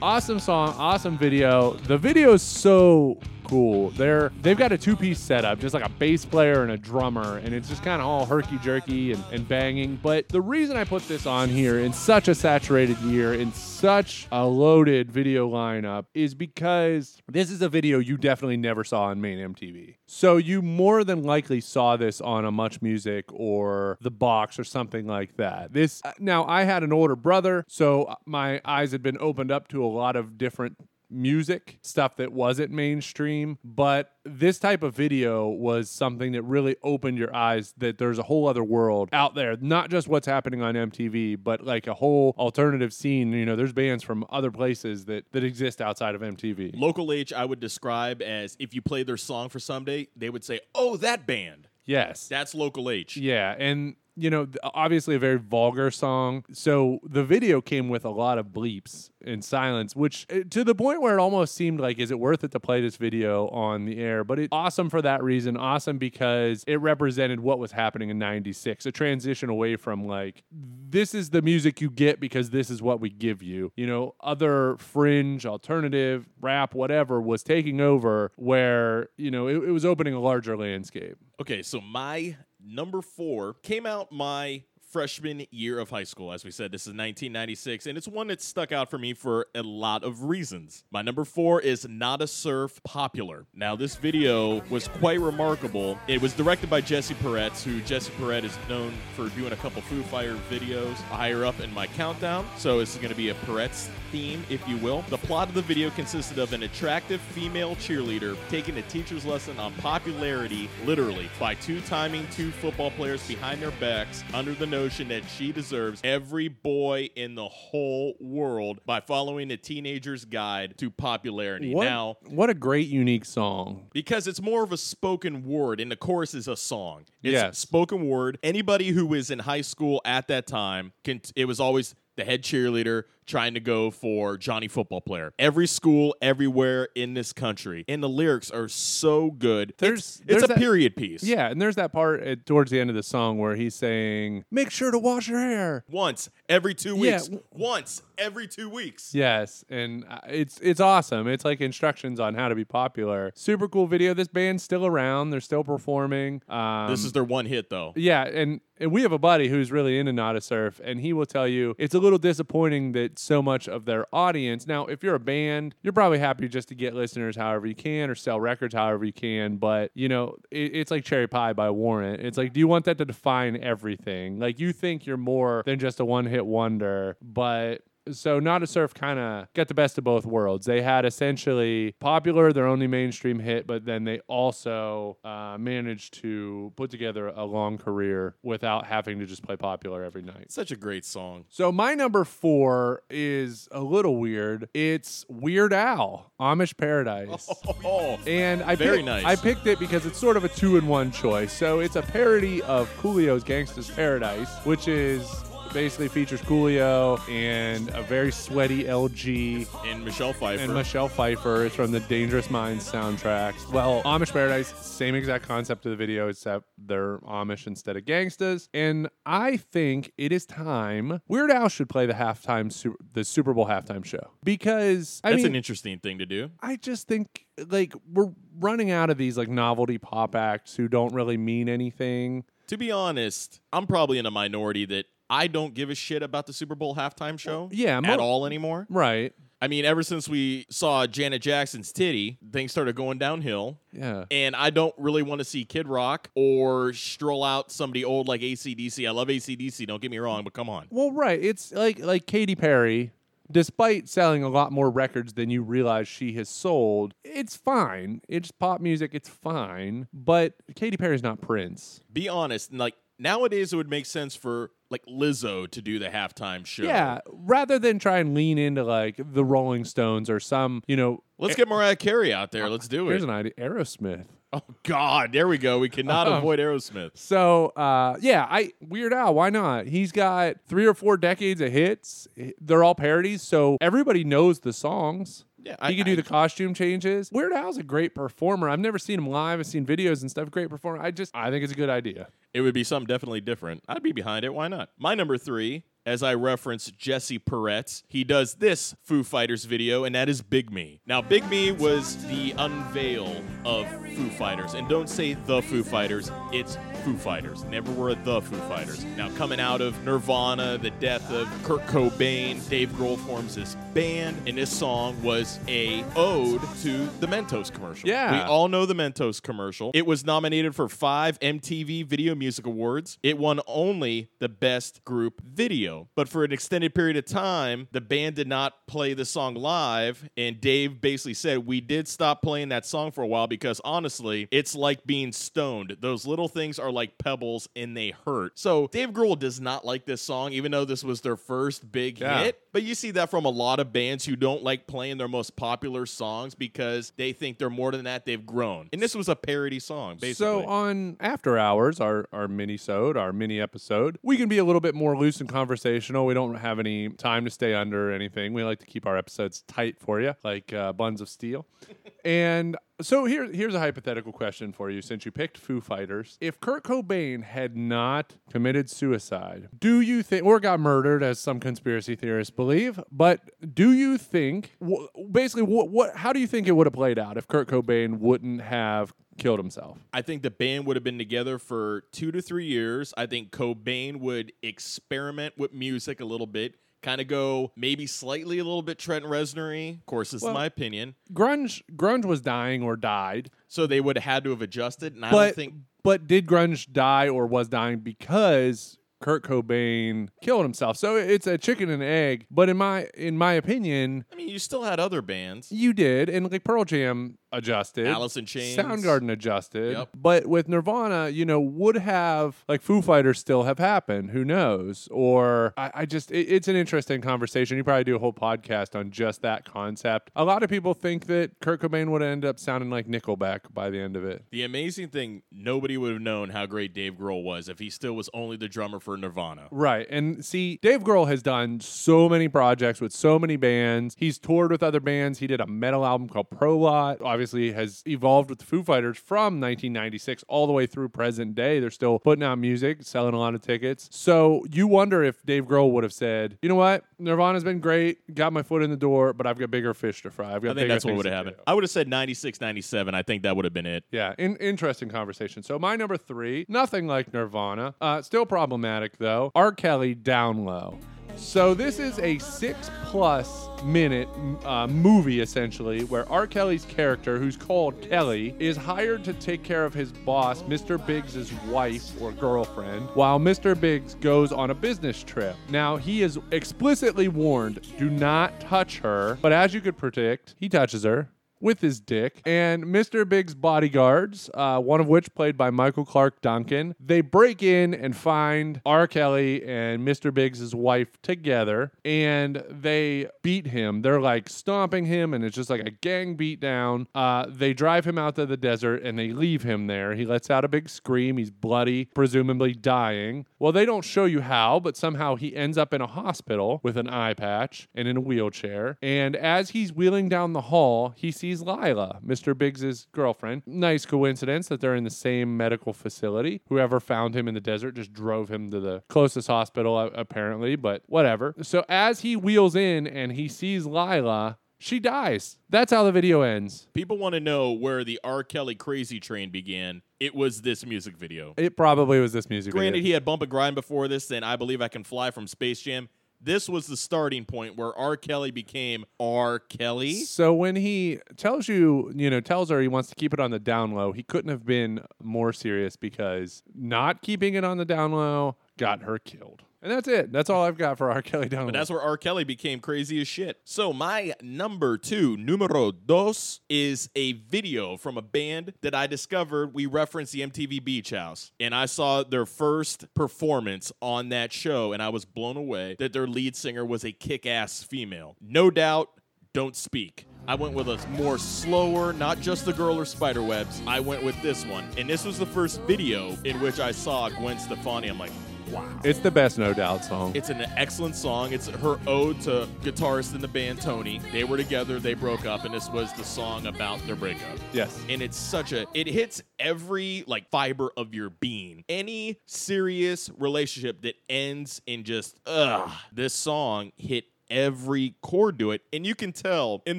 Awesome 0.00 0.38
song, 0.38 0.74
awesome 0.78 1.18
video. 1.18 1.74
The 1.74 1.98
video 1.98 2.32
is 2.32 2.40
so 2.40 3.18
cool. 3.48 3.90
They're 3.90 4.32
they've 4.42 4.56
got 4.56 4.72
a 4.72 4.78
two-piece 4.78 5.18
setup, 5.18 5.58
just 5.58 5.74
like 5.74 5.84
a 5.84 5.88
bass 5.88 6.24
player 6.24 6.62
and 6.62 6.72
a 6.72 6.76
drummer, 6.76 7.38
and 7.38 7.54
it's 7.54 7.68
just 7.68 7.82
kind 7.82 8.00
of 8.00 8.08
all 8.08 8.26
herky 8.26 8.58
jerky 8.58 9.12
and, 9.12 9.22
and 9.32 9.48
banging. 9.48 9.98
But 10.02 10.28
the 10.28 10.40
reason 10.40 10.76
I 10.76 10.84
put 10.84 11.06
this 11.08 11.26
on 11.26 11.48
here 11.48 11.78
in 11.78 11.92
such 11.92 12.28
a 12.28 12.34
saturated 12.34 12.98
year, 12.98 13.34
in 13.34 13.52
such 13.52 14.26
a 14.32 14.46
loaded 14.46 15.10
video 15.10 15.48
lineup, 15.48 16.06
is 16.14 16.34
because 16.34 17.20
this 17.28 17.50
is 17.50 17.62
a 17.62 17.68
video 17.68 17.98
you 17.98 18.16
definitely 18.16 18.56
never 18.56 18.84
saw 18.84 19.04
on 19.04 19.20
main 19.20 19.38
MTV. 19.54 19.96
So 20.06 20.36
you 20.36 20.62
more 20.62 21.04
than 21.04 21.22
likely 21.22 21.60
saw 21.60 21.96
this 21.96 22.20
on 22.20 22.44
a 22.44 22.50
Much 22.50 22.82
Music 22.82 23.24
or 23.32 23.98
The 24.00 24.10
Box 24.10 24.58
or 24.58 24.64
something 24.64 25.06
like 25.06 25.36
that. 25.36 25.72
This 25.72 26.02
uh, 26.04 26.12
now 26.18 26.44
I 26.46 26.64
had 26.64 26.82
an 26.82 26.92
older 26.92 27.16
brother, 27.16 27.64
so 27.68 28.04
uh, 28.04 28.14
my 28.24 28.60
eyes 28.64 28.92
had 28.92 29.02
been 29.02 29.18
opened 29.20 29.50
up 29.50 29.68
to 29.68 29.84
a 29.84 29.86
lot 29.86 30.16
of 30.16 30.38
different 30.38 30.76
music 31.10 31.78
stuff 31.82 32.16
that 32.16 32.32
wasn't 32.32 32.70
mainstream 32.70 33.58
but 33.64 34.12
this 34.24 34.58
type 34.58 34.82
of 34.82 34.94
video 34.94 35.46
was 35.46 35.88
something 35.88 36.32
that 36.32 36.42
really 36.42 36.76
opened 36.82 37.16
your 37.16 37.34
eyes 37.34 37.72
that 37.78 37.98
there's 37.98 38.18
a 38.18 38.24
whole 38.24 38.48
other 38.48 38.64
world 38.64 39.08
out 39.12 39.34
there 39.34 39.56
not 39.60 39.90
just 39.90 40.08
what's 40.08 40.26
happening 40.26 40.62
on 40.62 40.74
MTV 40.74 41.38
but 41.42 41.64
like 41.64 41.86
a 41.86 41.94
whole 41.94 42.34
alternative 42.38 42.92
scene 42.92 43.32
you 43.32 43.46
know 43.46 43.56
there's 43.56 43.72
bands 43.72 44.02
from 44.02 44.24
other 44.30 44.50
places 44.50 45.04
that 45.04 45.24
that 45.32 45.44
exist 45.44 45.80
outside 45.80 46.14
of 46.14 46.20
MTV 46.20 46.72
Local 46.74 47.12
H, 47.12 47.32
I 47.32 47.44
would 47.44 47.60
describe 47.60 48.22
as 48.22 48.56
if 48.58 48.74
you 48.74 48.82
play 48.82 49.02
their 49.02 49.16
song 49.16 49.48
for 49.48 49.58
someday, 49.58 50.08
they 50.16 50.30
would 50.30 50.44
say, 50.44 50.60
"Oh, 50.74 50.96
that 50.98 51.26
band." 51.26 51.68
yes 51.84 52.26
That's 52.28 52.54
Local 52.54 52.90
H. 52.90 53.16
Yeah, 53.16 53.54
and 53.58 53.94
you 54.16 54.30
know, 54.30 54.48
obviously 54.62 55.14
a 55.14 55.18
very 55.18 55.38
vulgar 55.38 55.90
song. 55.90 56.44
So 56.52 57.00
the 57.04 57.22
video 57.22 57.60
came 57.60 57.88
with 57.88 58.04
a 58.04 58.10
lot 58.10 58.38
of 58.38 58.46
bleeps 58.46 59.10
and 59.24 59.44
silence, 59.44 59.94
which 59.94 60.26
uh, 60.30 60.40
to 60.50 60.64
the 60.64 60.74
point 60.74 61.02
where 61.02 61.18
it 61.18 61.20
almost 61.20 61.54
seemed 61.54 61.80
like, 61.80 61.98
is 61.98 62.10
it 62.10 62.18
worth 62.18 62.42
it 62.42 62.50
to 62.52 62.60
play 62.60 62.80
this 62.80 62.96
video 62.96 63.48
on 63.48 63.84
the 63.84 63.98
air? 63.98 64.24
But 64.24 64.38
it's 64.38 64.48
awesome 64.52 64.88
for 64.88 65.02
that 65.02 65.22
reason. 65.22 65.56
Awesome 65.56 65.98
because 65.98 66.64
it 66.66 66.76
represented 66.76 67.40
what 67.40 67.58
was 67.58 67.72
happening 67.72 68.08
in 68.08 68.18
96, 68.18 68.86
a 68.86 68.92
transition 68.92 69.50
away 69.50 69.76
from 69.76 70.06
like, 70.06 70.42
this 70.50 71.14
is 71.14 71.30
the 71.30 71.42
music 71.42 71.80
you 71.80 71.90
get 71.90 72.18
because 72.18 72.50
this 72.50 72.70
is 72.70 72.80
what 72.80 73.00
we 73.00 73.10
give 73.10 73.42
you. 73.42 73.72
You 73.76 73.86
know, 73.86 74.14
other 74.20 74.76
fringe, 74.78 75.44
alternative, 75.44 76.26
rap, 76.40 76.74
whatever 76.74 77.20
was 77.20 77.42
taking 77.42 77.80
over 77.80 78.32
where, 78.36 79.08
you 79.18 79.30
know, 79.30 79.48
it, 79.48 79.56
it 79.56 79.72
was 79.72 79.84
opening 79.84 80.14
a 80.14 80.20
larger 80.20 80.56
landscape. 80.56 81.18
Okay, 81.38 81.62
so 81.62 81.80
my 81.82 82.36
number 82.66 83.00
four 83.00 83.54
came 83.54 83.86
out 83.86 84.10
my 84.12 84.62
freshman 84.96 85.44
year 85.50 85.78
of 85.78 85.90
high 85.90 86.04
school. 86.04 86.32
As 86.32 86.42
we 86.42 86.50
said, 86.50 86.72
this 86.72 86.84
is 86.84 86.94
1996, 86.94 87.86
and 87.86 87.98
it's 87.98 88.08
one 88.08 88.28
that 88.28 88.40
stuck 88.40 88.72
out 88.72 88.88
for 88.88 88.96
me 88.96 89.12
for 89.12 89.46
a 89.54 89.62
lot 89.62 90.02
of 90.02 90.24
reasons. 90.24 90.84
My 90.90 91.02
number 91.02 91.26
four 91.26 91.60
is 91.60 91.86
Nada 91.86 92.26
Surf 92.26 92.82
Popular. 92.82 93.44
Now, 93.54 93.76
this 93.76 93.96
video 93.96 94.62
was 94.70 94.88
quite 94.88 95.20
remarkable. 95.20 95.98
It 96.08 96.22
was 96.22 96.32
directed 96.32 96.70
by 96.70 96.80
Jesse 96.80 97.12
Peretz, 97.16 97.62
who 97.62 97.82
Jesse 97.82 98.10
Peretz 98.12 98.44
is 98.44 98.58
known 98.70 98.94
for 99.14 99.28
doing 99.38 99.52
a 99.52 99.56
couple 99.56 99.82
Foo 99.82 100.02
Fighters 100.04 100.38
videos 100.50 100.94
higher 101.10 101.44
up 101.44 101.60
in 101.60 101.74
my 101.74 101.86
countdown. 101.88 102.46
So, 102.56 102.78
this 102.78 102.94
is 102.94 102.96
going 102.96 103.10
to 103.10 103.14
be 103.14 103.28
a 103.28 103.34
Peretz 103.34 103.90
theme, 104.10 104.44
if 104.48 104.66
you 104.66 104.78
will. 104.78 105.02
The 105.10 105.18
plot 105.18 105.48
of 105.48 105.54
the 105.54 105.60
video 105.60 105.90
consisted 105.90 106.38
of 106.38 106.54
an 106.54 106.62
attractive 106.62 107.20
female 107.20 107.76
cheerleader 107.76 108.34
taking 108.48 108.78
a 108.78 108.82
teacher's 108.82 109.26
lesson 109.26 109.58
on 109.58 109.74
popularity, 109.74 110.70
literally, 110.86 111.28
by 111.38 111.54
two 111.54 111.82
timing 111.82 112.26
two 112.30 112.50
football 112.50 112.90
players 112.92 113.26
behind 113.28 113.60
their 113.60 113.72
backs 113.72 114.24
under 114.32 114.54
the 114.54 114.66
notion 114.86 115.08
that 115.08 115.24
she 115.36 115.50
deserves 115.50 116.00
every 116.04 116.46
boy 116.46 117.10
in 117.16 117.34
the 117.34 117.48
whole 117.48 118.14
world 118.20 118.78
by 118.86 119.00
following 119.00 119.50
a 119.50 119.56
teenager's 119.56 120.24
guide 120.24 120.78
to 120.78 120.92
popularity. 120.92 121.74
What, 121.74 121.82
Now, 121.86 122.18
what 122.28 122.50
a 122.50 122.54
great, 122.54 122.86
unique 122.86 123.24
song. 123.24 123.88
because 123.92 124.28
it's 124.28 124.40
more 124.40 124.62
of 124.62 124.70
a 124.70 124.76
spoken 124.76 125.44
word 125.44 125.80
and 125.80 125.90
the 125.90 125.96
chorus 125.96 126.34
is 126.34 126.46
a 126.46 126.56
song 126.56 127.00
it's 127.24 127.32
Yes. 127.32 127.58
spoken 127.58 128.06
word 128.06 128.38
anybody 128.44 128.90
who 128.90 129.06
was 129.06 129.28
in 129.28 129.40
high 129.40 129.60
school 129.62 130.00
at 130.04 130.28
that 130.28 130.46
time 130.46 130.92
can 131.02 131.20
it 131.34 131.46
was 131.46 131.58
always 131.58 131.96
the 132.16 132.24
head 132.24 132.42
cheerleader 132.44 133.04
trying 133.26 133.54
to 133.54 133.60
go 133.60 133.90
for 133.90 134.36
Johnny 134.38 134.68
football 134.68 135.00
player. 135.00 135.32
Every 135.38 135.66
school, 135.66 136.14
everywhere 136.22 136.88
in 136.94 137.14
this 137.14 137.32
country. 137.32 137.84
And 137.88 138.02
the 138.02 138.08
lyrics 138.08 138.50
are 138.50 138.68
so 138.68 139.30
good. 139.30 139.74
There's- 139.78 139.96
it's, 139.96 140.20
there's 140.26 140.42
it's 140.42 140.44
a 140.44 140.54
that- 140.54 140.58
period 140.58 140.96
piece. 140.96 141.22
Yeah, 141.22 141.48
and 141.48 141.60
there's 141.60 141.76
that 141.76 141.92
part 141.92 142.22
at, 142.22 142.46
towards 142.46 142.70
the 142.70 142.80
end 142.80 142.90
of 142.90 142.96
the 142.96 143.02
song 143.02 143.38
where 143.38 143.56
he's 143.56 143.74
saying, 143.74 144.44
"Make 144.50 144.70
sure 144.70 144.90
to 144.90 144.98
wash 144.98 145.28
your 145.28 145.40
hair." 145.40 145.84
Once 145.90 146.30
every 146.48 146.74
two 146.74 146.94
weeks. 146.96 147.24
w- 147.24 147.42
Once 147.52 148.02
every 148.18 148.46
two 148.46 148.68
weeks. 148.70 149.14
Yes, 149.14 149.64
and 149.68 150.04
uh, 150.08 150.20
it's 150.28 150.58
it's 150.60 150.80
awesome. 150.80 151.26
It's 151.28 151.44
like 151.44 151.60
instructions 151.60 152.20
on 152.20 152.34
how 152.34 152.48
to 152.48 152.54
be 152.54 152.64
popular. 152.64 153.32
Super 153.34 153.68
cool 153.68 153.86
video. 153.86 154.14
This 154.14 154.28
band's 154.28 154.62
still 154.62 154.86
around. 154.86 155.30
They're 155.30 155.40
still 155.40 155.64
performing. 155.64 156.42
Um, 156.48 156.90
This 156.90 157.04
is 157.04 157.12
their 157.12 157.24
one 157.24 157.46
hit 157.46 157.70
though. 157.70 157.92
yeah, 157.96 158.24
and 158.24 158.60
and 158.78 158.92
we 158.92 159.02
have 159.02 159.12
a 159.12 159.18
buddy 159.18 159.48
who's 159.48 159.72
really 159.72 159.98
into 159.98 160.12
Nada 160.12 160.40
Surf, 160.40 160.80
and 160.84 161.00
he 161.00 161.12
will 161.14 161.24
tell 161.26 161.48
you 161.48 161.74
it's 161.78 161.94
a 161.94 161.98
little 161.98 162.18
disappointing 162.18 162.92
that 162.92 163.15
so 163.18 163.42
much 163.42 163.68
of 163.68 163.84
their 163.84 164.06
audience. 164.14 164.66
Now, 164.66 164.86
if 164.86 165.02
you're 165.02 165.14
a 165.14 165.20
band, 165.20 165.74
you're 165.82 165.92
probably 165.92 166.18
happy 166.18 166.48
just 166.48 166.68
to 166.68 166.74
get 166.74 166.94
listeners 166.94 167.36
however 167.36 167.66
you 167.66 167.74
can 167.74 168.10
or 168.10 168.14
sell 168.14 168.40
records 168.40 168.74
however 168.74 169.04
you 169.04 169.12
can. 169.12 169.56
But 169.56 169.90
you 169.94 170.08
know, 170.08 170.36
it, 170.50 170.74
it's 170.74 170.90
like 170.90 171.04
Cherry 171.04 171.28
Pie 171.28 171.52
by 171.52 171.70
Warrant. 171.70 172.22
It's 172.22 172.38
like, 172.38 172.52
do 172.52 172.60
you 172.60 172.68
want 172.68 172.84
that 172.86 172.98
to 172.98 173.04
define 173.04 173.62
everything? 173.62 174.38
Like 174.38 174.58
you 174.60 174.72
think 174.72 175.06
you're 175.06 175.16
more 175.16 175.62
than 175.66 175.78
just 175.78 176.00
a 176.00 176.04
one-hit 176.04 176.46
wonder, 176.46 177.16
but 177.20 177.82
so 178.12 178.38
Nada 178.38 178.66
Surf 178.66 178.94
kind 178.94 179.18
of 179.18 179.52
got 179.54 179.68
the 179.68 179.74
best 179.74 179.98
of 179.98 180.04
both 180.04 180.26
worlds. 180.26 180.66
They 180.66 180.82
had 180.82 181.04
essentially 181.04 181.94
popular, 182.00 182.52
their 182.52 182.66
only 182.66 182.86
mainstream 182.86 183.38
hit, 183.38 183.66
but 183.66 183.84
then 183.84 184.04
they 184.04 184.20
also 184.28 185.18
uh, 185.24 185.56
managed 185.58 186.14
to 186.22 186.72
put 186.76 186.90
together 186.90 187.28
a 187.28 187.44
long 187.44 187.78
career 187.78 188.36
without 188.42 188.86
having 188.86 189.18
to 189.18 189.26
just 189.26 189.42
play 189.42 189.56
popular 189.56 190.04
every 190.04 190.22
night. 190.22 190.50
Such 190.52 190.70
a 190.70 190.76
great 190.76 191.04
song. 191.04 191.44
So 191.48 191.72
my 191.72 191.94
number 191.94 192.24
four 192.24 193.02
is 193.10 193.68
a 193.72 193.80
little 193.80 194.16
weird. 194.18 194.68
It's 194.74 195.24
Weird 195.28 195.72
Al, 195.72 196.32
Amish 196.40 196.76
Paradise. 196.76 197.48
Oh, 197.84 198.18
And 198.26 198.62
I 198.62 198.74
Very 198.74 198.98
picked, 198.98 199.06
nice. 199.06 199.24
I 199.24 199.36
picked 199.36 199.66
it 199.66 199.78
because 199.78 200.06
it's 200.06 200.18
sort 200.18 200.36
of 200.36 200.44
a 200.44 200.48
two 200.48 200.76
in 200.76 200.86
one 200.86 201.10
choice. 201.10 201.52
So 201.52 201.80
it's 201.80 201.96
a 201.96 202.02
parody 202.02 202.62
of 202.62 202.88
Coolio's 202.98 203.44
Gangsta's 203.44 203.90
Paradise, 203.90 204.52
which 204.64 204.88
is 204.88 205.28
basically 205.76 206.08
features 206.08 206.40
Coolio 206.40 207.20
and 207.28 207.90
a 207.90 208.00
very 208.00 208.32
sweaty 208.32 208.88
L.V. 208.88 209.66
And 209.84 210.02
Michelle 210.02 210.32
Pfeiffer. 210.32 210.62
and 210.62 210.72
Michelle 210.72 211.06
Pfeiffer. 211.06 211.66
It's 211.66 211.74
from 211.74 211.92
the 211.92 212.00
Dangerous 212.00 212.48
Minds 212.48 212.90
soundtrack. 212.90 213.70
Well, 213.70 214.02
Amish 214.04 214.32
Paradise, 214.32 214.68
same 214.80 215.14
exact 215.14 215.46
concept 215.46 215.84
of 215.84 215.90
the 215.90 215.96
video, 215.96 216.28
except 216.28 216.64
they're 216.78 217.18
Amish 217.18 217.66
instead 217.66 217.94
of 217.98 218.06
gangstas. 218.06 218.70
And 218.72 219.10
I 219.26 219.58
think 219.58 220.12
it 220.16 220.32
is 220.32 220.46
time 220.46 221.20
Weird 221.28 221.50
Al 221.50 221.68
should 221.68 221.90
play 221.90 222.06
the 222.06 222.14
halftime, 222.14 222.72
the 223.12 223.22
Super 223.22 223.52
Bowl 223.52 223.66
halftime 223.66 224.02
show 224.02 224.30
because 224.42 225.20
I 225.24 225.32
That's 225.32 225.42
mean, 225.42 225.52
an 225.52 225.56
interesting 225.56 225.98
thing 225.98 226.16
to 226.20 226.24
do. 226.24 226.52
I 226.62 226.76
just 226.76 227.06
think 227.06 227.44
like 227.68 227.92
we're 228.10 228.32
running 228.58 228.90
out 228.90 229.10
of 229.10 229.18
these 229.18 229.36
like 229.36 229.50
novelty 229.50 229.98
pop 229.98 230.34
acts 230.34 230.74
who 230.74 230.88
don't 230.88 231.12
really 231.12 231.36
mean 231.36 231.68
anything. 231.68 232.44
To 232.68 232.78
be 232.78 232.90
honest, 232.90 233.60
I'm 233.74 233.86
probably 233.86 234.16
in 234.16 234.24
a 234.24 234.30
minority 234.30 234.86
that 234.86 235.04
I 235.28 235.46
don't 235.46 235.74
give 235.74 235.90
a 235.90 235.94
shit 235.94 236.22
about 236.22 236.46
the 236.46 236.52
Super 236.52 236.74
Bowl 236.74 236.94
halftime 236.94 237.38
show 237.38 237.68
yeah, 237.72 238.00
mo- 238.00 238.08
at 238.08 238.20
all 238.20 238.46
anymore. 238.46 238.86
Right. 238.88 239.32
I 239.60 239.68
mean, 239.68 239.84
ever 239.86 240.02
since 240.02 240.28
we 240.28 240.66
saw 240.68 241.06
Janet 241.06 241.40
Jackson's 241.40 241.90
titty, 241.90 242.38
things 242.52 242.72
started 242.72 242.94
going 242.94 243.18
downhill. 243.18 243.80
Yeah. 243.90 244.26
And 244.30 244.54
I 244.54 244.70
don't 244.70 244.94
really 244.98 245.22
want 245.22 245.38
to 245.38 245.44
see 245.44 245.64
Kid 245.64 245.88
Rock 245.88 246.28
or 246.34 246.92
stroll 246.92 247.42
out 247.42 247.72
somebody 247.72 248.04
old 248.04 248.28
like 248.28 248.42
ACDC. 248.42 249.08
I 249.08 249.12
love 249.12 249.28
ACDC, 249.28 249.86
don't 249.86 250.02
get 250.02 250.10
me 250.10 250.18
wrong, 250.18 250.44
but 250.44 250.52
come 250.52 250.68
on. 250.68 250.86
Well, 250.90 251.10
right. 251.10 251.42
It's 251.42 251.72
like 251.72 251.98
like 251.98 252.26
Katy 252.26 252.54
Perry, 252.54 253.12
despite 253.50 254.08
selling 254.08 254.42
a 254.42 254.48
lot 254.48 254.72
more 254.72 254.90
records 254.90 255.32
than 255.32 255.48
you 255.48 255.62
realize 255.62 256.06
she 256.06 256.34
has 256.34 256.50
sold, 256.50 257.14
it's 257.24 257.56
fine. 257.56 258.20
It's 258.28 258.50
pop 258.50 258.82
music, 258.82 259.12
it's 259.14 259.28
fine. 259.28 260.06
But 260.12 260.54
Katy 260.74 260.98
Perry's 260.98 261.22
not 261.22 261.40
Prince. 261.40 262.02
Be 262.12 262.28
honest, 262.28 262.74
like 262.74 262.94
nowadays 263.18 263.72
it 263.72 263.76
would 263.76 263.90
make 263.90 264.04
sense 264.04 264.36
for 264.36 264.70
like 264.90 265.04
Lizzo 265.06 265.68
to 265.70 265.82
do 265.82 265.98
the 265.98 266.08
halftime 266.08 266.64
show. 266.66 266.84
Yeah. 266.84 267.18
Rather 267.26 267.78
than 267.78 267.98
try 267.98 268.18
and 268.18 268.34
lean 268.34 268.58
into 268.58 268.84
like 268.84 269.16
the 269.18 269.44
Rolling 269.44 269.84
Stones 269.84 270.30
or 270.30 270.38
some, 270.40 270.82
you 270.86 270.96
know, 270.96 271.22
Let's 271.38 271.56
get 271.56 271.68
Mariah 271.68 271.96
Carey 271.96 272.32
out 272.32 272.50
there. 272.52 272.68
Let's 272.70 272.88
do 272.88 273.06
it. 273.08 273.10
here's 273.10 273.24
an 273.24 273.30
idea. 273.30 273.52
Aerosmith. 273.58 274.26
Oh 274.52 274.62
God, 274.84 275.32
there 275.32 275.48
we 275.48 275.58
go. 275.58 275.78
We 275.80 275.88
cannot 275.88 276.28
Um, 276.28 276.34
avoid 276.34 276.58
Aerosmith. 276.60 277.10
So 277.14 277.66
uh, 277.76 278.16
yeah, 278.20 278.46
I 278.48 278.72
Weird 278.80 279.12
Al. 279.12 279.34
Why 279.34 279.50
not? 279.50 279.86
He's 279.86 280.12
got 280.12 280.56
three 280.68 280.86
or 280.86 280.94
four 280.94 281.16
decades 281.16 281.60
of 281.60 281.72
hits. 281.72 282.28
They're 282.60 282.84
all 282.84 282.94
parodies, 282.94 283.42
so 283.42 283.76
everybody 283.80 284.22
knows 284.22 284.60
the 284.60 284.72
songs. 284.72 285.44
Yeah, 285.66 285.88
he 285.88 285.96
can 285.96 286.06
do 286.06 286.14
the 286.14 286.22
costume 286.22 286.74
changes. 286.74 287.28
Weird 287.32 287.52
Al's 287.52 287.76
a 287.76 287.82
great 287.82 288.14
performer. 288.14 288.68
I've 288.68 288.78
never 288.78 289.00
seen 289.00 289.18
him 289.18 289.28
live. 289.28 289.58
I've 289.58 289.66
seen 289.66 289.84
videos 289.84 290.20
and 290.20 290.30
stuff. 290.30 290.48
Great 290.48 290.70
performer. 290.70 291.02
I 291.02 291.10
just 291.10 291.34
I 291.34 291.50
think 291.50 291.64
it's 291.64 291.72
a 291.72 291.76
good 291.76 291.90
idea. 291.90 292.28
It 292.54 292.60
would 292.60 292.72
be 292.72 292.84
something 292.84 293.08
definitely 293.08 293.40
different. 293.40 293.82
I'd 293.88 294.02
be 294.02 294.12
behind 294.12 294.44
it. 294.44 294.54
Why 294.54 294.68
not? 294.68 294.90
My 294.96 295.16
number 295.16 295.36
three, 295.36 295.82
as 296.06 296.22
I 296.22 296.34
reference 296.34 296.90
Jesse 296.92 297.38
Peretz, 297.38 298.04
he 298.06 298.22
does 298.22 298.54
this 298.54 298.94
Foo 299.02 299.24
Fighters 299.24 299.64
video, 299.64 300.04
and 300.04 300.14
that 300.14 300.28
is 300.28 300.40
Big 300.40 300.70
Me. 300.70 301.00
Now, 301.04 301.20
Big 301.20 301.46
Me 301.50 301.72
was 301.72 302.16
the 302.28 302.54
unveil 302.56 303.42
of 303.64 303.86
Foo 304.14 304.30
Fighters. 304.30 304.74
And 304.74 304.88
don't 304.88 305.10
say 305.10 305.34
the 305.34 305.60
Foo 305.62 305.82
Fighters, 305.82 306.30
it's 306.52 306.78
Foo 307.04 307.16
Fighters. 307.16 307.64
Never 307.64 307.90
were 307.92 308.14
the 308.14 308.40
Foo 308.40 308.56
Fighters. 308.68 309.04
Now, 309.16 309.30
coming 309.30 309.58
out 309.58 309.80
of 309.80 310.02
Nirvana, 310.04 310.78
the 310.78 310.90
death 310.90 311.28
of 311.32 311.48
Kurt 311.64 311.84
Cobain, 311.86 312.66
Dave 312.68 312.90
Grohl 312.90 313.18
forms 313.18 313.56
this 313.56 313.76
band, 313.92 314.36
and 314.46 314.56
this 314.56 314.70
song 314.70 315.20
was 315.22 315.58
a 315.66 316.04
ode 316.14 316.60
to 316.82 317.06
the 317.18 317.26
Mentos 317.26 317.72
commercial. 317.72 318.08
Yeah. 318.08 318.32
We 318.32 318.38
all 318.48 318.68
know 318.68 318.86
the 318.86 318.94
Mentos 318.94 319.42
commercial. 319.42 319.90
It 319.92 320.06
was 320.06 320.24
nominated 320.24 320.74
for 320.74 320.88
five 320.88 321.38
MTV 321.40 322.06
Video 322.06 322.34
Music 322.36 322.66
Awards. 322.66 323.18
It 323.22 323.38
won 323.38 323.60
only 323.66 324.28
the 324.38 324.48
Best 324.48 325.04
Group 325.04 325.42
Video. 325.42 325.95
But 326.14 326.28
for 326.28 326.44
an 326.44 326.52
extended 326.52 326.94
period 326.94 327.16
of 327.16 327.24
time, 327.26 327.88
the 327.92 328.00
band 328.00 328.36
did 328.36 328.48
not 328.48 328.86
play 328.86 329.14
the 329.14 329.24
song 329.24 329.54
live. 329.54 330.28
And 330.36 330.60
Dave 330.60 331.00
basically 331.00 331.34
said, 331.34 331.66
We 331.66 331.80
did 331.80 332.08
stop 332.08 332.42
playing 332.42 332.68
that 332.70 332.86
song 332.86 333.10
for 333.12 333.22
a 333.22 333.26
while 333.26 333.46
because 333.46 333.80
honestly, 333.84 334.48
it's 334.50 334.74
like 334.74 335.04
being 335.06 335.32
stoned. 335.32 335.96
Those 336.00 336.26
little 336.26 336.48
things 336.48 336.78
are 336.78 336.90
like 336.90 337.18
pebbles 337.18 337.68
and 337.76 337.96
they 337.96 338.14
hurt. 338.24 338.58
So 338.58 338.88
Dave 338.92 339.10
Grohl 339.10 339.38
does 339.38 339.60
not 339.60 339.84
like 339.84 340.04
this 340.06 340.22
song, 340.22 340.52
even 340.52 340.72
though 340.72 340.84
this 340.84 341.02
was 341.04 341.20
their 341.20 341.36
first 341.36 341.90
big 341.90 342.20
Yeah. 342.20 342.44
hit. 342.44 342.60
But 342.72 342.82
you 342.82 342.94
see 342.94 343.10
that 343.12 343.30
from 343.30 343.44
a 343.46 343.50
lot 343.50 343.80
of 343.80 343.92
bands 343.92 344.24
who 344.26 344.36
don't 344.36 344.62
like 344.62 344.86
playing 344.86 345.16
their 345.18 345.28
most 345.28 345.56
popular 345.56 346.04
songs 346.04 346.54
because 346.54 347.12
they 347.16 347.32
think 347.32 347.58
they're 347.58 347.70
more 347.70 347.90
than 347.90 348.04
that. 348.04 348.26
They've 348.26 348.44
grown. 348.44 348.88
And 348.92 349.00
this 349.00 349.14
was 349.14 349.28
a 349.28 349.36
parody 349.36 349.78
song, 349.80 350.14
basically. 350.16 350.34
So 350.34 350.66
on 350.66 351.16
After 351.20 351.56
Hours, 351.58 352.00
our 352.00 352.26
our 352.32 352.48
mini 352.48 352.76
sode, 352.76 353.16
our 353.16 353.32
mini 353.32 353.60
episode, 353.60 354.18
we 354.22 354.36
can 354.36 354.48
be 354.48 354.58
a 354.58 354.64
little 354.64 354.80
bit 354.80 354.94
more 354.94 355.16
loose 355.16 355.40
and 355.40 355.48
conversational. 355.86 356.26
We 356.26 356.34
don't 356.34 356.56
have 356.56 356.78
any 356.78 357.08
time 357.10 357.44
to 357.44 357.50
stay 357.50 357.74
under 357.74 358.10
anything. 358.10 358.52
We 358.52 358.64
like 358.64 358.80
to 358.80 358.86
keep 358.86 359.06
our 359.06 359.16
episodes 359.16 359.62
tight 359.62 359.98
for 359.98 360.20
you, 360.20 360.34
like 360.42 360.72
uh, 360.72 360.92
buns 360.92 361.20
of 361.20 361.28
steel. 361.28 361.66
and 362.24 362.76
so 363.00 363.24
here 363.24 363.50
here's 363.52 363.74
a 363.74 363.78
hypothetical 363.78 364.32
question 364.32 364.72
for 364.72 364.90
you 364.90 365.02
since 365.02 365.24
you 365.24 365.32
picked 365.32 365.58
Foo 365.58 365.80
Fighters. 365.80 366.38
If 366.40 366.60
Kurt 366.60 366.84
Cobain 366.84 367.42
had 367.42 367.76
not 367.76 368.36
committed 368.50 368.88
suicide, 368.88 369.68
do 369.78 370.00
you 370.00 370.22
think 370.22 370.44
or 370.44 370.60
got 370.60 370.80
murdered 370.80 371.22
as 371.22 371.38
some 371.38 371.60
conspiracy 371.60 372.16
theorists 372.16 372.50
believe, 372.50 373.00
but 373.10 373.40
do 373.74 373.92
you 373.92 374.16
think 374.18 374.72
wh- 374.82 375.06
basically 375.30 375.62
what 375.62 375.90
what 375.90 376.16
how 376.16 376.32
do 376.32 376.40
you 376.40 376.46
think 376.46 376.66
it 376.66 376.72
would 376.72 376.86
have 376.86 376.94
played 376.94 377.18
out 377.18 377.36
if 377.36 377.46
Kurt 377.48 377.68
Cobain 377.68 378.18
wouldn't 378.18 378.62
have 378.62 379.12
killed 379.36 379.58
himself? 379.58 379.98
I 380.12 380.22
think 380.22 380.42
the 380.42 380.50
band 380.50 380.86
would 380.86 380.96
have 380.96 381.04
been 381.04 381.18
together 381.18 381.58
for 381.58 382.04
two 382.12 382.32
to 382.32 382.40
three 382.40 382.66
years. 382.66 383.12
I 383.16 383.26
think 383.26 383.50
Cobain 383.50 384.20
would 384.20 384.52
experiment 384.62 385.54
with 385.58 385.72
music 385.72 386.20
a 386.20 386.24
little 386.24 386.46
bit, 386.46 386.76
kind 387.02 387.20
of 387.20 387.26
go 387.28 387.72
maybe 387.76 388.06
slightly 388.06 388.58
a 388.58 388.64
little 388.64 388.82
bit 388.82 388.98
Trent 388.98 389.24
Reznor. 389.24 389.98
Of 389.98 390.06
course, 390.06 390.30
this 390.30 390.42
Well- 390.42 390.52
is 390.52 390.54
my 390.54 390.66
opinion. 390.66 391.14
grunge 391.32 391.82
grunge 391.94 392.24
was 392.24 392.40
dying 392.40 392.82
or 392.82 392.96
died 392.96 393.50
So 393.68 393.86
they 393.86 394.00
would 394.00 394.16
have 394.16 394.24
had 394.24 394.44
to 394.44 394.50
have 394.50 394.62
adjusted. 394.62 395.14
And 395.14 395.24
I 395.24 395.30
don't 395.30 395.54
think 395.54 395.74
but 396.02 396.26
did 396.26 396.46
grunge 396.46 396.92
die 396.92 397.28
or 397.28 397.46
was 397.46 397.68
dying 397.68 397.98
because 397.98 398.96
Kurt 399.20 399.42
Cobain 399.44 400.28
killed 400.42 400.62
himself 400.64 400.96
so 400.96 401.16
it's 401.16 401.46
a 401.46 401.56
chicken 401.58 401.88
and 401.90 402.02
egg 402.02 402.46
but 402.50 402.68
in 402.68 402.76
my 402.76 403.08
in 403.16 403.36
my 403.38 403.54
opinion 403.54 404.24
I 404.32 404.36
mean 404.36 404.48
you 404.48 404.58
still 404.58 404.82
had 404.84 405.00
other 405.00 405.22
bands. 405.22 405.72
you 405.72 405.92
did 405.94 406.28
and 406.28 406.50
like 406.52 406.64
Pearl 406.64 406.84
Jam 406.84 407.38
adjusted 407.56 408.06
Alice 408.06 408.36
in 408.36 408.46
Chains. 408.46 408.76
Soundgarden 408.76 409.30
adjusted 409.30 409.92
Yep. 409.96 410.08
but 410.14 410.46
with 410.46 410.68
Nirvana 410.68 411.28
you 411.28 411.44
know 411.44 411.60
would 411.60 411.96
have 411.96 412.64
like 412.68 412.82
Foo 412.82 413.02
Fighters 413.02 413.38
still 413.38 413.64
have 413.64 413.78
happened 413.78 414.30
who 414.30 414.44
knows 414.44 415.08
or 415.10 415.74
I, 415.76 415.90
I 415.94 416.06
just 416.06 416.30
it- 416.30 416.48
it's 416.48 416.68
an 416.68 416.76
interesting 416.76 417.20
conversation 417.20 417.76
you 417.76 417.84
probably 417.84 418.04
do 418.04 418.16
a 418.16 418.18
whole 418.18 418.32
podcast 418.32 418.94
on 418.98 419.10
just 419.10 419.42
that 419.42 419.64
concept 419.64 420.30
a 420.36 420.44
lot 420.44 420.62
of 420.62 420.70
people 420.70 420.94
think 420.94 421.26
that 421.26 421.52
Kurt 421.60 421.80
Cobain 421.80 422.10
would 422.10 422.22
end 422.22 422.44
up 422.44 422.58
sounding 422.58 422.90
like 422.90 423.06
Nickelback 423.06 423.60
by 423.72 423.90
the 423.90 423.98
end 424.00 424.16
of 424.16 424.24
it 424.24 424.44
The 424.50 424.62
amazing 424.64 425.08
thing, 425.08 425.42
nobody 425.50 425.96
would 425.96 426.12
have 426.12 426.22
known 426.22 426.50
how 426.50 426.66
great 426.66 426.92
Dave 426.94 427.14
Grohl 427.14 427.42
was 427.42 427.68
if 427.68 427.78
he 427.78 427.90
still 427.90 428.14
was 428.14 428.28
only 428.34 428.56
the 428.56 428.68
drummer 428.68 429.00
for 429.00 429.16
Nirvana. 429.16 429.68
Right. 429.70 430.06
And 430.10 430.44
see, 430.44 430.78
Dave 430.82 431.02
Grohl 431.02 431.26
has 431.28 431.42
done 431.42 431.80
so 431.80 432.28
many 432.28 432.48
projects 432.48 433.00
with 433.00 433.12
so 433.12 433.38
many 433.38 433.56
bands. 433.56 434.14
He's 434.18 434.38
toured 434.38 434.70
with 434.70 434.82
other 434.82 435.00
bands. 435.00 435.38
He 435.38 435.46
did 435.46 435.60
a 435.60 435.66
metal 435.66 436.04
album 436.04 436.28
called 436.28 436.50
Probot. 436.50 437.20
Obviously, 437.46 437.70
has 437.70 438.02
evolved 438.08 438.50
with 438.50 438.58
the 438.58 438.64
Foo 438.64 438.82
Fighters 438.82 439.16
from 439.18 439.60
1996 439.60 440.44
all 440.48 440.66
the 440.66 440.72
way 440.72 440.84
through 440.84 441.08
present 441.10 441.54
day. 441.54 441.78
They're 441.78 441.92
still 441.92 442.18
putting 442.18 442.42
out 442.42 442.58
music, 442.58 443.04
selling 443.04 443.34
a 443.34 443.38
lot 443.38 443.54
of 443.54 443.62
tickets. 443.62 444.08
So 444.10 444.64
you 444.68 444.88
wonder 444.88 445.22
if 445.22 445.44
Dave 445.44 445.64
Grohl 445.66 445.92
would 445.92 446.02
have 446.02 446.12
said, 446.12 446.58
you 446.60 446.68
know 446.68 446.74
what? 446.74 447.04
Nirvana's 447.20 447.62
been 447.62 447.78
great. 447.78 448.34
Got 448.34 448.52
my 448.52 448.64
foot 448.64 448.82
in 448.82 448.90
the 448.90 448.96
door, 448.96 449.32
but 449.32 449.46
I've 449.46 449.60
got 449.60 449.70
bigger 449.70 449.94
fish 449.94 450.22
to 450.22 450.30
fry. 450.32 450.56
I've 450.56 450.62
got 450.62 450.72
I 450.72 450.74
think 450.74 450.88
that's 450.88 451.04
what 451.04 451.14
would 451.14 451.26
have 451.26 451.34
happened. 451.34 451.54
do." 451.56 451.62
I 451.68 451.74
would 451.74 451.84
have 451.84 451.90
said 451.92 452.08
96, 452.08 452.60
97. 452.60 453.14
I 453.14 453.22
think 453.22 453.44
that 453.44 453.54
would 453.54 453.64
have 453.64 453.74
been 453.74 453.86
it. 453.86 454.02
Yeah, 454.10 454.34
in- 454.38 454.56
interesting 454.56 455.08
conversation. 455.08 455.62
So 455.62 455.78
my 455.78 455.94
number 455.94 456.16
three, 456.16 456.66
nothing 456.68 457.06
like 457.06 457.32
Nirvana. 457.32 457.94
Uh, 458.00 458.22
still 458.22 458.44
problematic 458.44 459.18
though. 459.18 459.52
R. 459.54 459.70
Kelly 459.70 460.16
down 460.16 460.64
low. 460.64 460.98
So 461.36 461.74
this 461.74 462.00
is 462.00 462.18
a 462.18 462.38
six 462.38 462.90
plus 463.04 463.68
minute 463.84 464.28
uh, 464.64 464.86
movie 464.86 465.40
essentially 465.40 466.04
where 466.04 466.30
R. 466.30 466.46
Kelly's 466.46 466.84
character, 466.84 467.38
who's 467.38 467.56
called 467.56 468.00
Kelly, 468.00 468.54
is 468.58 468.76
hired 468.76 469.24
to 469.24 469.32
take 469.32 469.62
care 469.62 469.84
of 469.84 469.94
his 469.94 470.12
boss, 470.12 470.62
Mr. 470.62 471.04
Biggs' 471.04 471.52
wife 471.68 472.20
or 472.20 472.32
girlfriend, 472.32 473.08
while 473.14 473.38
Mr. 473.38 473.78
Biggs 473.78 474.14
goes 474.16 474.52
on 474.52 474.70
a 474.70 474.74
business 474.74 475.22
trip. 475.22 475.56
Now 475.68 475.96
he 475.96 476.22
is 476.22 476.38
explicitly 476.50 477.28
warned, 477.28 477.80
do 477.98 478.10
not 478.10 478.60
touch 478.60 478.98
her. 479.00 479.38
But 479.42 479.52
as 479.52 479.74
you 479.74 479.80
could 479.80 479.96
predict, 479.96 480.54
he 480.58 480.68
touches 480.68 481.04
her 481.04 481.28
with 481.60 481.80
his 481.80 482.00
dick. 482.00 482.42
And 482.44 482.84
Mr. 482.84 483.28
Biggs' 483.28 483.54
bodyguards, 483.54 484.50
uh, 484.54 484.80
one 484.80 485.00
of 485.00 485.08
which 485.08 485.34
played 485.34 485.56
by 485.56 485.70
Michael 485.70 486.04
Clarke 486.04 486.40
Duncan, 486.40 486.94
they 487.00 487.20
break 487.20 487.62
in 487.62 487.94
and 487.94 488.16
find 488.16 488.80
R. 488.84 489.06
Kelly 489.06 489.64
and 489.66 490.06
Mr. 490.06 490.32
Biggs' 490.32 490.74
wife 490.74 491.20
together, 491.22 491.92
and 492.04 492.62
they 492.68 493.28
beat 493.42 493.68
him. 493.68 494.02
They're 494.02 494.20
like 494.20 494.48
stomping 494.48 495.06
him, 495.06 495.32
and 495.32 495.44
it's 495.44 495.56
just 495.56 495.70
like 495.70 495.86
a 495.86 495.90
gang 495.90 496.34
beat 496.34 496.60
down. 496.60 497.06
Uh, 497.14 497.46
they 497.48 497.72
drive 497.72 498.06
him 498.06 498.18
out 498.18 498.34
to 498.36 498.46
the 498.46 498.56
desert 498.56 499.02
and 499.02 499.18
they 499.18 499.32
leave 499.32 499.62
him 499.62 499.86
there. 499.86 500.14
He 500.14 500.24
lets 500.24 500.50
out 500.50 500.64
a 500.64 500.68
big 500.68 500.88
scream. 500.88 501.36
He's 501.36 501.50
bloody, 501.50 502.06
presumably 502.06 502.74
dying. 502.74 503.46
Well, 503.58 503.72
they 503.72 503.84
don't 503.84 504.04
show 504.04 504.24
you 504.24 504.40
how, 504.40 504.80
but 504.80 504.96
somehow 504.96 505.36
he 505.36 505.54
ends 505.54 505.78
up 505.78 505.94
in 505.94 506.00
a 506.00 506.06
hospital 506.06 506.80
with 506.82 506.96
an 506.96 507.08
eye 507.08 507.34
patch 507.34 507.88
and 507.94 508.08
in 508.08 508.16
a 508.16 508.20
wheelchair. 508.20 508.98
And 509.00 509.36
as 509.36 509.70
he's 509.70 509.92
wheeling 509.92 510.28
down 510.28 510.52
the 510.52 510.62
hall, 510.62 511.14
he 511.16 511.30
sees 511.30 511.45
Lila, 511.54 512.20
Mr. 512.26 512.56
Biggs's 512.56 513.06
girlfriend. 513.12 513.62
Nice 513.66 514.04
coincidence 514.06 514.68
that 514.68 514.80
they're 514.80 514.94
in 514.94 515.04
the 515.04 515.10
same 515.10 515.56
medical 515.56 515.92
facility. 515.92 516.62
Whoever 516.68 517.00
found 517.00 517.34
him 517.34 517.48
in 517.48 517.54
the 517.54 517.60
desert 517.60 517.94
just 517.96 518.12
drove 518.12 518.50
him 518.50 518.70
to 518.70 518.80
the 518.80 519.02
closest 519.08 519.48
hospital, 519.48 519.98
apparently, 520.14 520.76
but 520.76 521.02
whatever. 521.06 521.54
So 521.62 521.84
as 521.88 522.20
he 522.20 522.36
wheels 522.36 522.74
in 522.74 523.06
and 523.06 523.32
he 523.32 523.48
sees 523.48 523.86
Lila, 523.86 524.58
she 524.78 525.00
dies. 525.00 525.58
That's 525.70 525.92
how 525.92 526.04
the 526.04 526.12
video 526.12 526.42
ends. 526.42 526.88
People 526.92 527.18
want 527.18 527.34
to 527.34 527.40
know 527.40 527.72
where 527.72 528.04
the 528.04 528.20
R. 528.22 528.42
Kelly 528.42 528.74
crazy 528.74 529.20
train 529.20 529.50
began. 529.50 530.02
It 530.20 530.34
was 530.34 530.62
this 530.62 530.84
music 530.84 531.16
video. 531.16 531.54
It 531.56 531.76
probably 531.76 532.20
was 532.20 532.32
this 532.32 532.48
music 532.50 532.72
video. 532.72 532.82
Granted, 532.82 532.98
video. 532.98 533.06
he 533.06 533.12
had 533.12 533.24
Bump 533.24 533.42
and 533.42 533.50
Grind 533.50 533.74
before 533.74 534.08
this, 534.08 534.30
and 534.30 534.44
I 534.44 534.56
Believe 534.56 534.82
I 534.82 534.88
Can 534.88 535.04
Fly 535.04 535.30
from 535.30 535.46
Space 535.46 535.80
Jam. 535.80 536.08
This 536.46 536.68
was 536.68 536.86
the 536.86 536.96
starting 536.96 537.44
point 537.44 537.76
where 537.76 537.92
R. 537.98 538.16
Kelly 538.16 538.52
became 538.52 539.04
R. 539.18 539.58
Kelly. 539.58 540.12
So 540.12 540.54
when 540.54 540.76
he 540.76 541.18
tells 541.36 541.66
you, 541.66 542.12
you 542.14 542.30
know, 542.30 542.40
tells 542.40 542.70
her 542.70 542.80
he 542.80 542.86
wants 542.86 543.08
to 543.08 543.16
keep 543.16 543.34
it 543.34 543.40
on 543.40 543.50
the 543.50 543.58
down 543.58 543.90
low, 543.90 544.12
he 544.12 544.22
couldn't 544.22 544.52
have 544.52 544.64
been 544.64 545.00
more 545.20 545.52
serious 545.52 545.96
because 545.96 546.62
not 546.72 547.20
keeping 547.20 547.54
it 547.54 547.64
on 547.64 547.78
the 547.78 547.84
down 547.84 548.12
low 548.12 548.54
got 548.78 549.02
her 549.02 549.18
killed. 549.18 549.64
And 549.86 549.94
that's 549.94 550.08
it. 550.08 550.32
That's 550.32 550.50
all 550.50 550.64
I've 550.64 550.76
got 550.76 550.98
for 550.98 551.12
R. 551.12 551.22
Kelly 551.22 551.48
down 551.48 551.66
But 551.66 551.74
that's 551.74 551.90
where 551.90 552.00
R. 552.00 552.16
Kelly 552.16 552.42
became 552.42 552.80
crazy 552.80 553.20
as 553.20 553.28
shit. 553.28 553.60
So 553.62 553.92
my 553.92 554.34
number 554.42 554.98
two, 554.98 555.36
numero 555.36 555.92
dos, 555.92 556.60
is 556.68 557.08
a 557.14 557.34
video 557.34 557.96
from 557.96 558.18
a 558.18 558.22
band 558.22 558.72
that 558.80 558.96
I 558.96 559.06
discovered. 559.06 559.74
We 559.74 559.86
referenced 559.86 560.32
the 560.32 560.40
MTV 560.40 560.82
Beach 560.82 561.10
House, 561.10 561.52
and 561.60 561.72
I 561.72 561.86
saw 561.86 562.24
their 562.24 562.46
first 562.46 563.14
performance 563.14 563.92
on 564.02 564.30
that 564.30 564.52
show, 564.52 564.92
and 564.92 565.00
I 565.00 565.08
was 565.10 565.24
blown 565.24 565.56
away 565.56 565.94
that 566.00 566.12
their 566.12 566.26
lead 566.26 566.56
singer 566.56 566.84
was 566.84 567.04
a 567.04 567.12
kick-ass 567.12 567.84
female. 567.84 568.34
No 568.40 568.72
doubt, 568.72 569.10
don't 569.52 569.76
speak. 569.76 570.26
I 570.48 570.56
went 570.56 570.74
with 570.74 570.88
a 570.88 570.98
more 571.10 571.38
slower, 571.38 572.12
not 572.12 572.40
just 572.40 572.64
the 572.64 572.72
girl 572.72 572.98
or 572.98 573.04
spider 573.04 573.42
webs. 573.42 573.80
I 573.86 574.00
went 574.00 574.24
with 574.24 574.40
this 574.42 574.66
one, 574.66 574.88
and 574.98 575.08
this 575.08 575.24
was 575.24 575.38
the 575.38 575.46
first 575.46 575.80
video 575.82 576.36
in 576.44 576.60
which 576.60 576.80
I 576.80 576.90
saw 576.90 577.28
Gwen 577.28 577.60
Stefani. 577.60 578.08
I'm 578.08 578.18
like, 578.18 578.32
wow. 578.72 578.88
it's 579.04 579.18
the 579.18 579.30
best 579.30 579.58
No 579.58 579.72
Doubt 579.72 580.04
song. 580.04 580.34
It's 580.34 580.50
an 580.50 580.62
excellent 580.76 581.16
song. 581.16 581.52
It's 581.52 581.68
her 581.68 581.98
ode 582.06 582.40
to 582.42 582.68
guitarist 582.82 583.34
in 583.34 583.40
the 583.40 583.48
band 583.48 583.80
Tony. 583.80 584.20
They 584.32 584.44
were 584.44 584.56
together, 584.56 584.98
they 584.98 585.14
broke 585.14 585.46
up, 585.46 585.64
and 585.64 585.74
this 585.74 585.88
was 585.90 586.12
the 586.14 586.24
song 586.24 586.66
about 586.66 587.04
their 587.06 587.16
breakup. 587.16 587.58
yes. 587.72 588.00
And 588.08 588.22
it's 588.22 588.36
such 588.36 588.72
a 588.72 588.86
it 588.94 589.06
hits 589.06 589.42
every 589.58 590.24
like 590.26 590.50
fiber 590.50 590.90
of 590.96 591.14
your 591.14 591.30
being. 591.30 591.84
Any 591.88 592.38
serious 592.46 593.30
relationship 593.36 594.02
that 594.02 594.16
ends 594.28 594.80
in 594.86 595.04
just 595.04 595.38
ugh, 595.46 595.90
this 596.12 596.34
song 596.34 596.92
hit 596.96 597.24
every 597.50 598.14
chord 598.22 598.58
to 598.58 598.70
it. 598.70 598.82
And 598.92 599.06
you 599.06 599.14
can 599.14 599.32
tell 599.32 599.82
in 599.86 599.98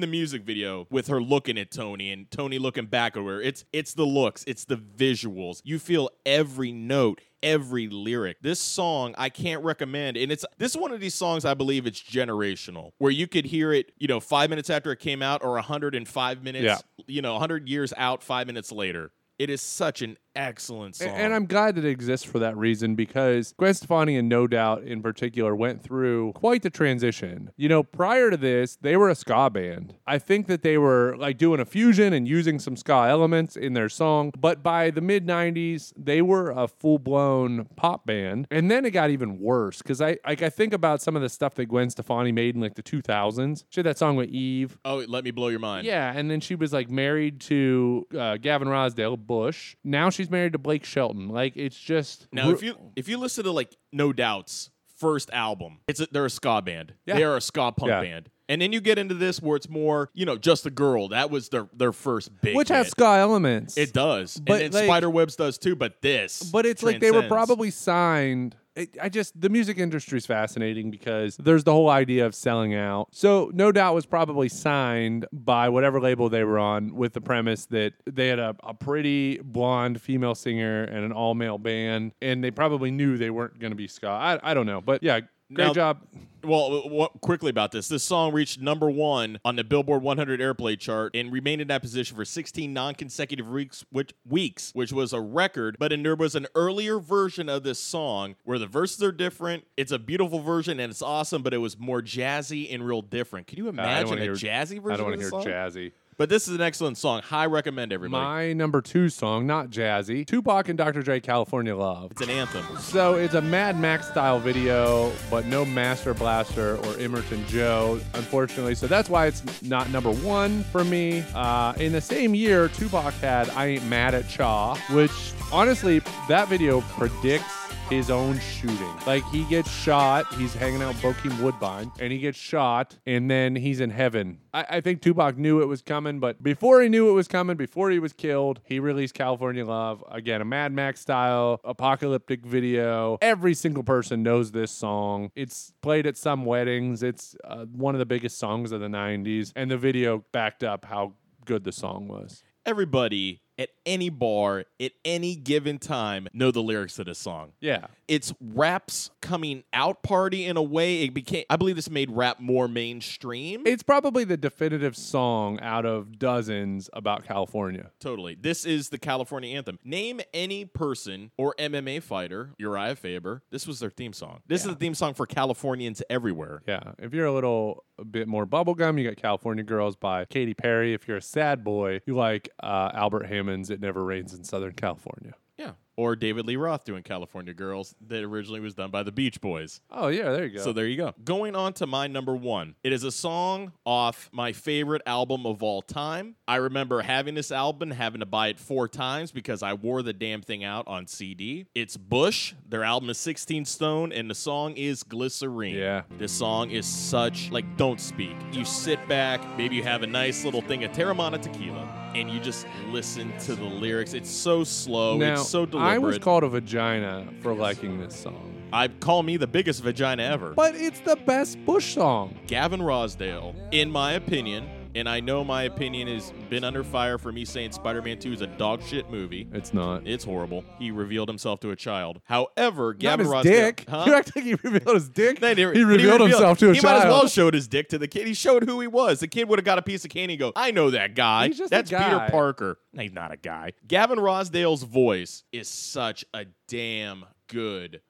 the 0.00 0.06
music 0.06 0.42
video 0.42 0.86
with 0.90 1.08
her 1.08 1.20
looking 1.20 1.58
at 1.58 1.70
Tony 1.70 2.10
and 2.12 2.30
Tony 2.30 2.58
looking 2.58 2.86
back 2.86 3.16
at 3.16 3.22
her 3.22 3.40
it's 3.40 3.64
it's 3.72 3.94
the 3.94 4.04
looks 4.04 4.44
it's 4.46 4.64
the 4.64 4.76
visuals. 4.76 5.60
You 5.64 5.78
feel 5.78 6.10
every 6.26 6.72
note 6.72 7.20
every 7.42 7.88
lyric. 7.88 8.36
This 8.42 8.60
song 8.60 9.14
I 9.16 9.28
can't 9.28 9.62
recommend 9.62 10.16
and 10.16 10.32
it's 10.32 10.44
this 10.58 10.72
is 10.72 10.76
one 10.76 10.92
of 10.92 11.00
these 11.00 11.14
songs 11.14 11.44
I 11.44 11.54
believe 11.54 11.86
it's 11.86 12.00
generational 12.02 12.90
where 12.98 13.12
you 13.12 13.26
could 13.28 13.44
hear 13.44 13.72
it 13.72 13.92
you 13.98 14.08
know 14.08 14.20
5 14.20 14.50
minutes 14.50 14.70
after 14.70 14.90
it 14.92 14.98
came 14.98 15.22
out 15.22 15.44
or 15.44 15.52
105 15.52 16.42
minutes 16.42 16.64
Yeah. 16.64 16.78
you 17.06 17.22
know 17.22 17.32
100 17.34 17.68
years 17.68 17.92
out 17.96 18.22
5 18.22 18.46
minutes 18.46 18.72
later. 18.72 19.10
It 19.38 19.50
is 19.50 19.62
such 19.62 20.02
an 20.02 20.16
excellent 20.38 20.96
song 20.96 21.08
And 21.08 21.34
I'm 21.34 21.46
glad 21.46 21.74
that 21.74 21.84
it 21.84 21.90
exists 21.90 22.24
for 22.24 22.38
that 22.38 22.56
reason 22.56 22.94
because 22.94 23.52
Gwen 23.58 23.74
Stefani 23.74 24.16
and 24.16 24.28
No 24.28 24.46
Doubt 24.46 24.84
in 24.84 25.02
particular 25.02 25.54
went 25.54 25.82
through 25.82 26.32
quite 26.34 26.62
the 26.62 26.70
transition. 26.70 27.50
You 27.56 27.68
know, 27.68 27.82
prior 27.82 28.30
to 28.30 28.36
this, 28.36 28.76
they 28.76 28.96
were 28.96 29.08
a 29.08 29.14
ska 29.14 29.50
band. 29.50 29.94
I 30.06 30.18
think 30.18 30.46
that 30.46 30.62
they 30.62 30.78
were 30.78 31.16
like 31.18 31.38
doing 31.38 31.60
a 31.60 31.64
fusion 31.64 32.12
and 32.12 32.26
using 32.28 32.58
some 32.58 32.76
ska 32.76 33.06
elements 33.08 33.56
in 33.56 33.74
their 33.74 33.88
song, 33.88 34.32
but 34.38 34.62
by 34.62 34.90
the 34.90 35.00
mid 35.00 35.26
90s, 35.26 35.92
they 35.96 36.22
were 36.22 36.50
a 36.50 36.68
full 36.68 36.98
blown 36.98 37.66
pop 37.76 38.06
band. 38.06 38.46
And 38.50 38.70
then 38.70 38.84
it 38.84 38.90
got 38.92 39.10
even 39.10 39.38
worse 39.40 39.78
because 39.82 40.00
I 40.00 40.18
like 40.26 40.42
I 40.42 40.50
think 40.50 40.72
about 40.72 41.02
some 41.02 41.16
of 41.16 41.22
the 41.22 41.28
stuff 41.28 41.54
that 41.56 41.66
Gwen 41.66 41.90
Stefani 41.90 42.32
made 42.32 42.54
in 42.54 42.60
like 42.60 42.76
the 42.76 42.82
2000s. 42.82 43.64
She 43.70 43.80
had 43.80 43.86
that 43.86 43.98
song 43.98 44.14
with 44.16 44.28
Eve. 44.28 44.78
oh 44.84 45.04
let 45.08 45.24
me 45.24 45.30
blow 45.32 45.48
your 45.48 45.58
mind 45.58 45.86
Yeah, 45.86 46.12
and 46.14 46.30
then 46.30 46.40
she 46.40 46.54
was 46.54 46.72
like 46.72 46.88
married 46.90 47.40
to 47.42 48.06
uh, 48.16 48.36
Gavin 48.36 48.68
Rossdale 48.68 49.18
Bush. 49.18 49.74
Now 49.82 50.10
she's 50.10 50.27
married 50.30 50.52
to 50.52 50.58
Blake 50.58 50.84
Shelton. 50.84 51.28
Like 51.28 51.56
it's 51.56 51.78
just 51.78 52.28
Now, 52.32 52.50
if 52.50 52.62
you 52.62 52.76
if 52.96 53.08
you 53.08 53.18
listen 53.18 53.44
to 53.44 53.52
like 53.52 53.76
No 53.92 54.12
Doubt's 54.12 54.70
first 54.96 55.30
album, 55.32 55.78
it's 55.88 56.00
a, 56.00 56.08
they're 56.10 56.24
a 56.26 56.30
ska 56.30 56.60
band. 56.62 56.94
Yeah. 57.06 57.16
They 57.16 57.24
are 57.24 57.36
a 57.36 57.40
ska 57.40 57.72
punk 57.72 57.90
Yeah. 57.90 58.00
band. 58.02 58.30
And 58.50 58.62
then 58.62 58.72
you 58.72 58.80
get 58.80 58.98
into 58.98 59.14
this 59.14 59.42
where 59.42 59.56
it's 59.56 59.68
more, 59.68 60.08
you 60.14 60.24
know, 60.24 60.38
just 60.38 60.64
a 60.64 60.70
girl. 60.70 61.08
That 61.08 61.30
was 61.30 61.50
their 61.50 61.68
their 61.74 61.92
first 61.92 62.30
big. 62.40 62.56
which 62.56 62.68
has 62.70 62.86
hit. 62.86 62.90
ska 62.92 63.04
elements. 63.18 63.76
It 63.76 63.92
does, 63.92 64.38
But, 64.38 64.62
and 64.62 64.72
then 64.72 64.88
like- 64.88 65.02
Spiderwebs 65.02 65.36
does 65.36 65.58
too. 65.58 65.76
But 65.76 66.00
this, 66.00 66.42
but 66.50 66.64
it's 66.64 66.82
like 66.82 67.00
they 67.00 67.10
were 67.10 67.20
transcends. 67.20 67.32
probably 67.32 67.70
signed. 67.70 68.56
I 69.00 69.08
just 69.08 69.40
the 69.40 69.48
music 69.48 69.78
industry 69.78 70.18
is 70.18 70.26
fascinating 70.26 70.90
because 70.90 71.36
there's 71.36 71.64
the 71.64 71.72
whole 71.72 71.90
idea 71.90 72.26
of 72.26 72.34
selling 72.34 72.74
out. 72.74 73.08
So 73.12 73.50
no 73.54 73.72
doubt 73.72 73.94
was 73.94 74.06
probably 74.06 74.48
signed 74.48 75.26
by 75.32 75.68
whatever 75.68 76.00
label 76.00 76.28
they 76.28 76.44
were 76.44 76.58
on 76.58 76.94
with 76.94 77.12
the 77.12 77.20
premise 77.20 77.66
that 77.66 77.94
they 78.06 78.28
had 78.28 78.38
a, 78.38 78.54
a 78.62 78.74
pretty 78.74 79.38
blonde 79.38 80.00
female 80.00 80.34
singer 80.34 80.84
and 80.84 81.04
an 81.04 81.12
all 81.12 81.34
male 81.34 81.58
band, 81.58 82.12
and 82.22 82.42
they 82.42 82.50
probably 82.50 82.90
knew 82.90 83.16
they 83.16 83.30
weren't 83.30 83.58
going 83.58 83.72
to 83.72 83.76
be 83.76 83.88
ska. 83.88 84.08
I, 84.08 84.50
I 84.50 84.54
don't 84.54 84.66
know, 84.66 84.80
but 84.80 85.02
yeah, 85.02 85.20
great 85.52 85.66
Now- 85.66 85.72
job. 85.74 85.98
Well, 86.44 86.84
uh, 86.84 86.88
what, 86.88 87.20
quickly 87.20 87.50
about 87.50 87.72
this. 87.72 87.88
This 87.88 88.04
song 88.04 88.32
reached 88.32 88.60
number 88.60 88.88
one 88.88 89.40
on 89.44 89.56
the 89.56 89.64
Billboard 89.64 90.02
100 90.02 90.38
Airplay 90.40 90.78
chart 90.78 91.16
and 91.16 91.32
remained 91.32 91.60
in 91.60 91.66
that 91.66 91.82
position 91.82 92.16
for 92.16 92.24
16 92.24 92.72
non-consecutive 92.72 93.48
weeks, 93.48 93.84
which 93.90 94.12
weeks, 94.24 94.70
which 94.72 94.92
was 94.92 95.12
a 95.12 95.20
record. 95.20 95.76
But 95.80 95.90
then 95.90 96.04
there 96.04 96.14
was 96.14 96.36
an 96.36 96.46
earlier 96.54 97.00
version 97.00 97.48
of 97.48 97.64
this 97.64 97.80
song 97.80 98.36
where 98.44 98.56
the 98.58 98.68
verses 98.68 99.02
are 99.02 99.10
different. 99.10 99.64
It's 99.76 99.90
a 99.90 99.98
beautiful 99.98 100.38
version 100.38 100.78
and 100.78 100.90
it's 100.92 101.02
awesome, 101.02 101.42
but 101.42 101.52
it 101.52 101.58
was 101.58 101.76
more 101.76 102.00
jazzy 102.02 102.72
and 102.72 102.86
real 102.86 103.02
different. 103.02 103.48
Can 103.48 103.58
you 103.58 103.68
imagine 103.68 104.10
wanna 104.10 104.20
a 104.20 104.24
hear- 104.24 104.34
jazzy 104.34 104.80
version? 104.80 104.92
I 104.92 104.96
don't 104.96 105.06
want 105.06 105.32
want 105.32 105.44
to 105.44 105.50
hear 105.50 105.58
jazzy. 105.58 105.92
But 106.18 106.28
this 106.28 106.48
is 106.48 106.56
an 106.56 106.60
excellent 106.60 106.98
song. 106.98 107.22
High 107.22 107.46
recommend 107.46 107.92
everybody. 107.92 108.24
My 108.24 108.52
number 108.52 108.82
two 108.82 109.08
song, 109.08 109.46
not 109.46 109.70
jazzy, 109.70 110.26
Tupac 110.26 110.68
and 110.68 110.76
Dr. 110.76 111.00
Dre, 111.00 111.20
California 111.20 111.76
Love. 111.76 112.10
it's 112.10 112.20
an 112.20 112.28
anthem. 112.28 112.64
So 112.78 113.14
it's 113.14 113.34
a 113.34 113.40
Mad 113.40 113.78
Max 113.78 114.08
style 114.08 114.40
video, 114.40 115.12
but 115.30 115.46
no 115.46 115.64
Master 115.64 116.14
Blaster 116.14 116.74
or 116.78 116.94
Immortan 116.94 117.46
Joe, 117.46 118.00
unfortunately. 118.14 118.74
So 118.74 118.88
that's 118.88 119.08
why 119.08 119.26
it's 119.26 119.62
not 119.62 119.90
number 119.90 120.10
one 120.10 120.64
for 120.64 120.82
me. 120.82 121.22
Uh, 121.36 121.74
in 121.78 121.92
the 121.92 122.00
same 122.00 122.34
year, 122.34 122.66
Tupac 122.66 123.14
had 123.14 123.48
I 123.50 123.66
Ain't 123.66 123.86
Mad 123.86 124.16
at 124.16 124.28
Cha, 124.28 124.74
which 124.90 125.12
honestly, 125.52 126.00
that 126.28 126.48
video 126.48 126.80
predicts 126.80 127.67
his 127.88 128.10
own 128.10 128.38
shooting. 128.38 128.94
Like 129.06 129.24
he 129.30 129.44
gets 129.44 129.70
shot, 129.70 130.32
he's 130.34 130.54
hanging 130.54 130.82
out 130.82 130.94
Bokeem 130.96 131.40
Woodbine, 131.40 131.90
and 131.98 132.12
he 132.12 132.18
gets 132.18 132.38
shot, 132.38 132.98
and 133.06 133.30
then 133.30 133.56
he's 133.56 133.80
in 133.80 133.90
heaven. 133.90 134.40
I, 134.52 134.66
I 134.70 134.80
think 134.80 135.00
Tupac 135.00 135.38
knew 135.38 135.62
it 135.62 135.66
was 135.66 135.80
coming, 135.80 136.20
but 136.20 136.42
before 136.42 136.82
he 136.82 136.88
knew 136.88 137.08
it 137.08 137.12
was 137.12 137.28
coming, 137.28 137.56
before 137.56 137.90
he 137.90 137.98
was 137.98 138.12
killed, 138.12 138.60
he 138.64 138.78
released 138.78 139.14
California 139.14 139.64
Love. 139.64 140.04
Again, 140.10 140.40
a 140.40 140.44
Mad 140.44 140.72
Max 140.72 141.00
style 141.00 141.60
apocalyptic 141.64 142.44
video. 142.44 143.18
Every 143.22 143.54
single 143.54 143.82
person 143.82 144.22
knows 144.22 144.52
this 144.52 144.70
song. 144.70 145.30
It's 145.34 145.72
played 145.80 146.06
at 146.06 146.16
some 146.16 146.44
weddings. 146.44 147.02
It's 147.02 147.36
uh, 147.44 147.64
one 147.64 147.94
of 147.94 147.98
the 147.98 148.06
biggest 148.06 148.38
songs 148.38 148.70
of 148.72 148.80
the 148.80 148.88
90s, 148.88 149.52
and 149.56 149.70
the 149.70 149.78
video 149.78 150.24
backed 150.32 150.62
up 150.62 150.84
how 150.84 151.14
good 151.44 151.64
the 151.64 151.72
song 151.72 152.08
was. 152.08 152.42
Everybody 152.66 153.40
at 153.58 153.70
any 153.84 154.08
bar 154.08 154.64
at 154.80 154.92
any 155.04 155.34
given 155.34 155.78
time 155.78 156.28
know 156.32 156.50
the 156.50 156.62
lyrics 156.62 156.94
to 156.96 157.04
this 157.04 157.18
song. 157.18 157.52
Yeah. 157.60 157.86
It's 158.06 158.32
rap's 158.40 159.10
coming 159.20 159.64
out 159.72 160.02
party 160.02 160.44
in 160.44 160.56
a 160.56 160.62
way. 160.62 161.02
It 161.02 161.14
became 161.14 161.44
I 161.50 161.56
believe 161.56 161.76
this 161.76 161.90
made 161.90 162.10
rap 162.10 162.40
more 162.40 162.68
mainstream. 162.68 163.66
It's 163.66 163.82
probably 163.82 164.24
the 164.24 164.36
definitive 164.36 164.96
song 164.96 165.58
out 165.60 165.84
of 165.84 166.18
dozens 166.18 166.88
about 166.92 167.24
California. 167.24 167.90
Totally. 168.00 168.36
This 168.40 168.64
is 168.64 168.90
the 168.90 168.98
California 168.98 169.56
anthem. 169.56 169.78
Name 169.84 170.20
any 170.32 170.64
person 170.64 171.30
or 171.36 171.54
MMA 171.58 172.02
fighter, 172.02 172.54
Urijah 172.60 172.96
Faber. 172.96 173.42
This 173.50 173.66
was 173.66 173.80
their 173.80 173.90
theme 173.90 174.12
song. 174.12 174.40
This 174.46 174.62
is 174.62 174.68
the 174.68 174.76
theme 174.76 174.94
song 174.94 175.14
for 175.14 175.26
Californians 175.26 176.02
everywhere. 176.08 176.62
Yeah. 176.66 176.92
If 176.98 177.12
you're 177.12 177.26
a 177.26 177.32
little 177.32 177.84
a 177.98 178.04
bit 178.04 178.28
more 178.28 178.46
bubblegum, 178.46 178.98
you 179.00 179.08
got 179.08 179.16
California 179.16 179.64
Girls 179.64 179.96
by 179.96 180.24
Katy 180.26 180.54
Perry. 180.54 180.94
If 180.94 181.08
you're 181.08 181.16
a 181.16 181.22
sad 181.22 181.64
boy, 181.64 182.00
you 182.06 182.14
like 182.14 182.48
uh, 182.62 182.90
Albert 182.94 183.26
Hammond's 183.48 183.70
It 183.70 183.80
Never 183.80 184.04
Rains 184.04 184.34
in 184.34 184.44
Southern 184.44 184.72
California. 184.72 185.32
Yeah. 185.56 185.72
Or 185.96 186.14
David 186.14 186.46
Lee 186.46 186.54
Roth 186.54 186.84
doing 186.84 187.02
California 187.02 187.52
Girls 187.52 187.96
that 188.06 188.22
originally 188.22 188.60
was 188.60 188.74
done 188.74 188.92
by 188.92 189.02
the 189.02 189.10
Beach 189.10 189.40
Boys. 189.40 189.80
Oh, 189.90 190.06
yeah, 190.06 190.30
there 190.30 190.46
you 190.46 190.56
go. 190.56 190.62
So 190.62 190.72
there 190.72 190.86
you 190.86 190.96
go. 190.96 191.12
Going 191.24 191.56
on 191.56 191.72
to 191.74 191.88
my 191.88 192.06
number 192.06 192.36
one. 192.36 192.76
It 192.84 192.92
is 192.92 193.02
a 193.02 193.10
song 193.10 193.72
off 193.84 194.30
my 194.32 194.52
favorite 194.52 195.02
album 195.06 195.44
of 195.44 195.60
all 195.64 195.82
time. 195.82 196.36
I 196.46 196.56
remember 196.56 197.02
having 197.02 197.34
this 197.34 197.50
album, 197.50 197.90
having 197.90 198.20
to 198.20 198.26
buy 198.26 198.48
it 198.48 198.60
four 198.60 198.86
times 198.86 199.32
because 199.32 199.64
I 199.64 199.72
wore 199.72 200.02
the 200.02 200.12
damn 200.12 200.40
thing 200.42 200.62
out 200.62 200.86
on 200.86 201.08
CD. 201.08 201.66
It's 201.74 201.96
Bush. 201.96 202.54
Their 202.68 202.84
album 202.84 203.10
is 203.10 203.18
16 203.18 203.64
Stone, 203.64 204.12
and 204.12 204.30
the 204.30 204.36
song 204.36 204.76
is 204.76 205.02
Glycerine. 205.02 205.74
Yeah. 205.74 206.02
This 206.18 206.30
song 206.30 206.70
is 206.70 206.86
such 206.86 207.50
like 207.50 207.76
don't 207.76 208.00
speak. 208.00 208.36
You 208.52 208.64
sit 208.64 209.08
back, 209.08 209.40
maybe 209.58 209.74
you 209.74 209.82
have 209.82 210.04
a 210.04 210.06
nice 210.06 210.44
little 210.44 210.62
thing 210.62 210.84
of 210.84 210.92
Teremana 210.92 211.42
tequila, 211.42 212.07
and 212.14 212.30
you 212.30 212.40
just 212.40 212.66
listen 212.88 213.36
to 213.40 213.54
the 213.54 213.64
lyrics. 213.64 214.14
It's 214.14 214.30
so 214.30 214.64
slow. 214.64 215.16
now, 215.16 215.34
it's 215.34 215.48
so 215.48 215.66
deliberate. 215.66 215.94
I 215.94 215.98
was 215.98 216.18
called 216.18 216.44
a 216.44 216.48
vagina 216.48 217.28
for 217.40 217.54
liking 217.54 217.98
this 217.98 218.16
song. 218.16 218.54
I 218.72 218.88
call 218.88 219.22
me 219.22 219.36
the 219.36 219.46
biggest 219.46 219.82
vagina 219.82 220.22
ever. 220.22 220.52
But 220.52 220.74
it's 220.74 221.00
the 221.00 221.16
best 221.16 221.64
Bush 221.64 221.94
song. 221.94 222.38
Gavin 222.46 222.80
Rossdale, 222.80 223.54
in 223.72 223.90
my 223.90 224.12
opinion, 224.12 224.68
and 224.94 225.08
I 225.08 225.20
know 225.20 225.44
my 225.44 225.62
opinion 225.64 226.08
has 226.08 226.32
been 226.50 226.64
under 226.64 226.82
fire 226.84 227.18
for 227.18 227.30
me 227.32 227.44
saying 227.44 227.72
Spider-Man 227.72 228.18
2 228.18 228.32
is 228.32 228.40
a 228.40 228.46
dog 228.46 228.82
shit 228.82 229.10
movie. 229.10 229.48
It's 229.52 229.72
not. 229.74 230.06
It's 230.06 230.24
horrible. 230.24 230.64
He 230.78 230.90
revealed 230.90 231.28
himself 231.28 231.60
to 231.60 231.70
a 231.70 231.76
child. 231.76 232.20
However, 232.24 232.92
Not 232.94 232.98
Gavin 233.00 233.26
his 233.26 233.32
Rossdale, 233.34 233.42
dick. 233.44 233.84
Huh? 233.88 234.04
You 234.08 234.14
act 234.14 234.32
like 234.34 234.44
he 234.44 234.54
revealed 234.54 234.94
his 234.94 235.08
dick. 235.08 235.40
Didn't- 235.40 235.58
he 235.76 235.82
but 235.84 235.88
revealed 235.90 236.20
himself 236.22 236.58
to 236.58 236.70
a 236.70 236.74
he 236.74 236.80
child. 236.80 236.94
He 236.94 236.98
might 237.00 237.06
as 237.06 237.12
well 237.12 237.28
showed 237.28 237.54
his 237.54 237.68
dick 237.68 237.88
to 237.90 237.98
the 237.98 238.08
kid. 238.08 238.26
He 238.26 238.34
showed 238.34 238.64
who 238.64 238.80
he 238.80 238.86
was. 238.86 239.20
The 239.20 239.28
kid 239.28 239.48
would 239.48 239.58
have 239.58 239.64
got 239.66 239.78
a 239.78 239.82
piece 239.82 240.04
of 240.04 240.10
candy 240.10 240.34
and 240.34 240.40
go, 240.40 240.52
I 240.56 240.70
know 240.70 240.90
that 240.90 241.14
guy. 241.14 241.48
He's 241.48 241.58
just 241.58 241.72
a 241.72 241.76
That's 241.76 241.90
guy." 241.90 242.04
Peter 242.04 242.26
Parker. 242.30 242.78
No, 242.92 243.02
He's 243.02 243.12
not 243.12 243.32
a 243.32 243.36
guy. 243.36 243.72
Gavin 243.86 244.18
Rossdale's 244.18 244.82
voice 244.82 245.44
is 245.52 245.68
such 245.68 246.24
a 246.34 246.46
damn 246.68 247.24
good 247.48 248.00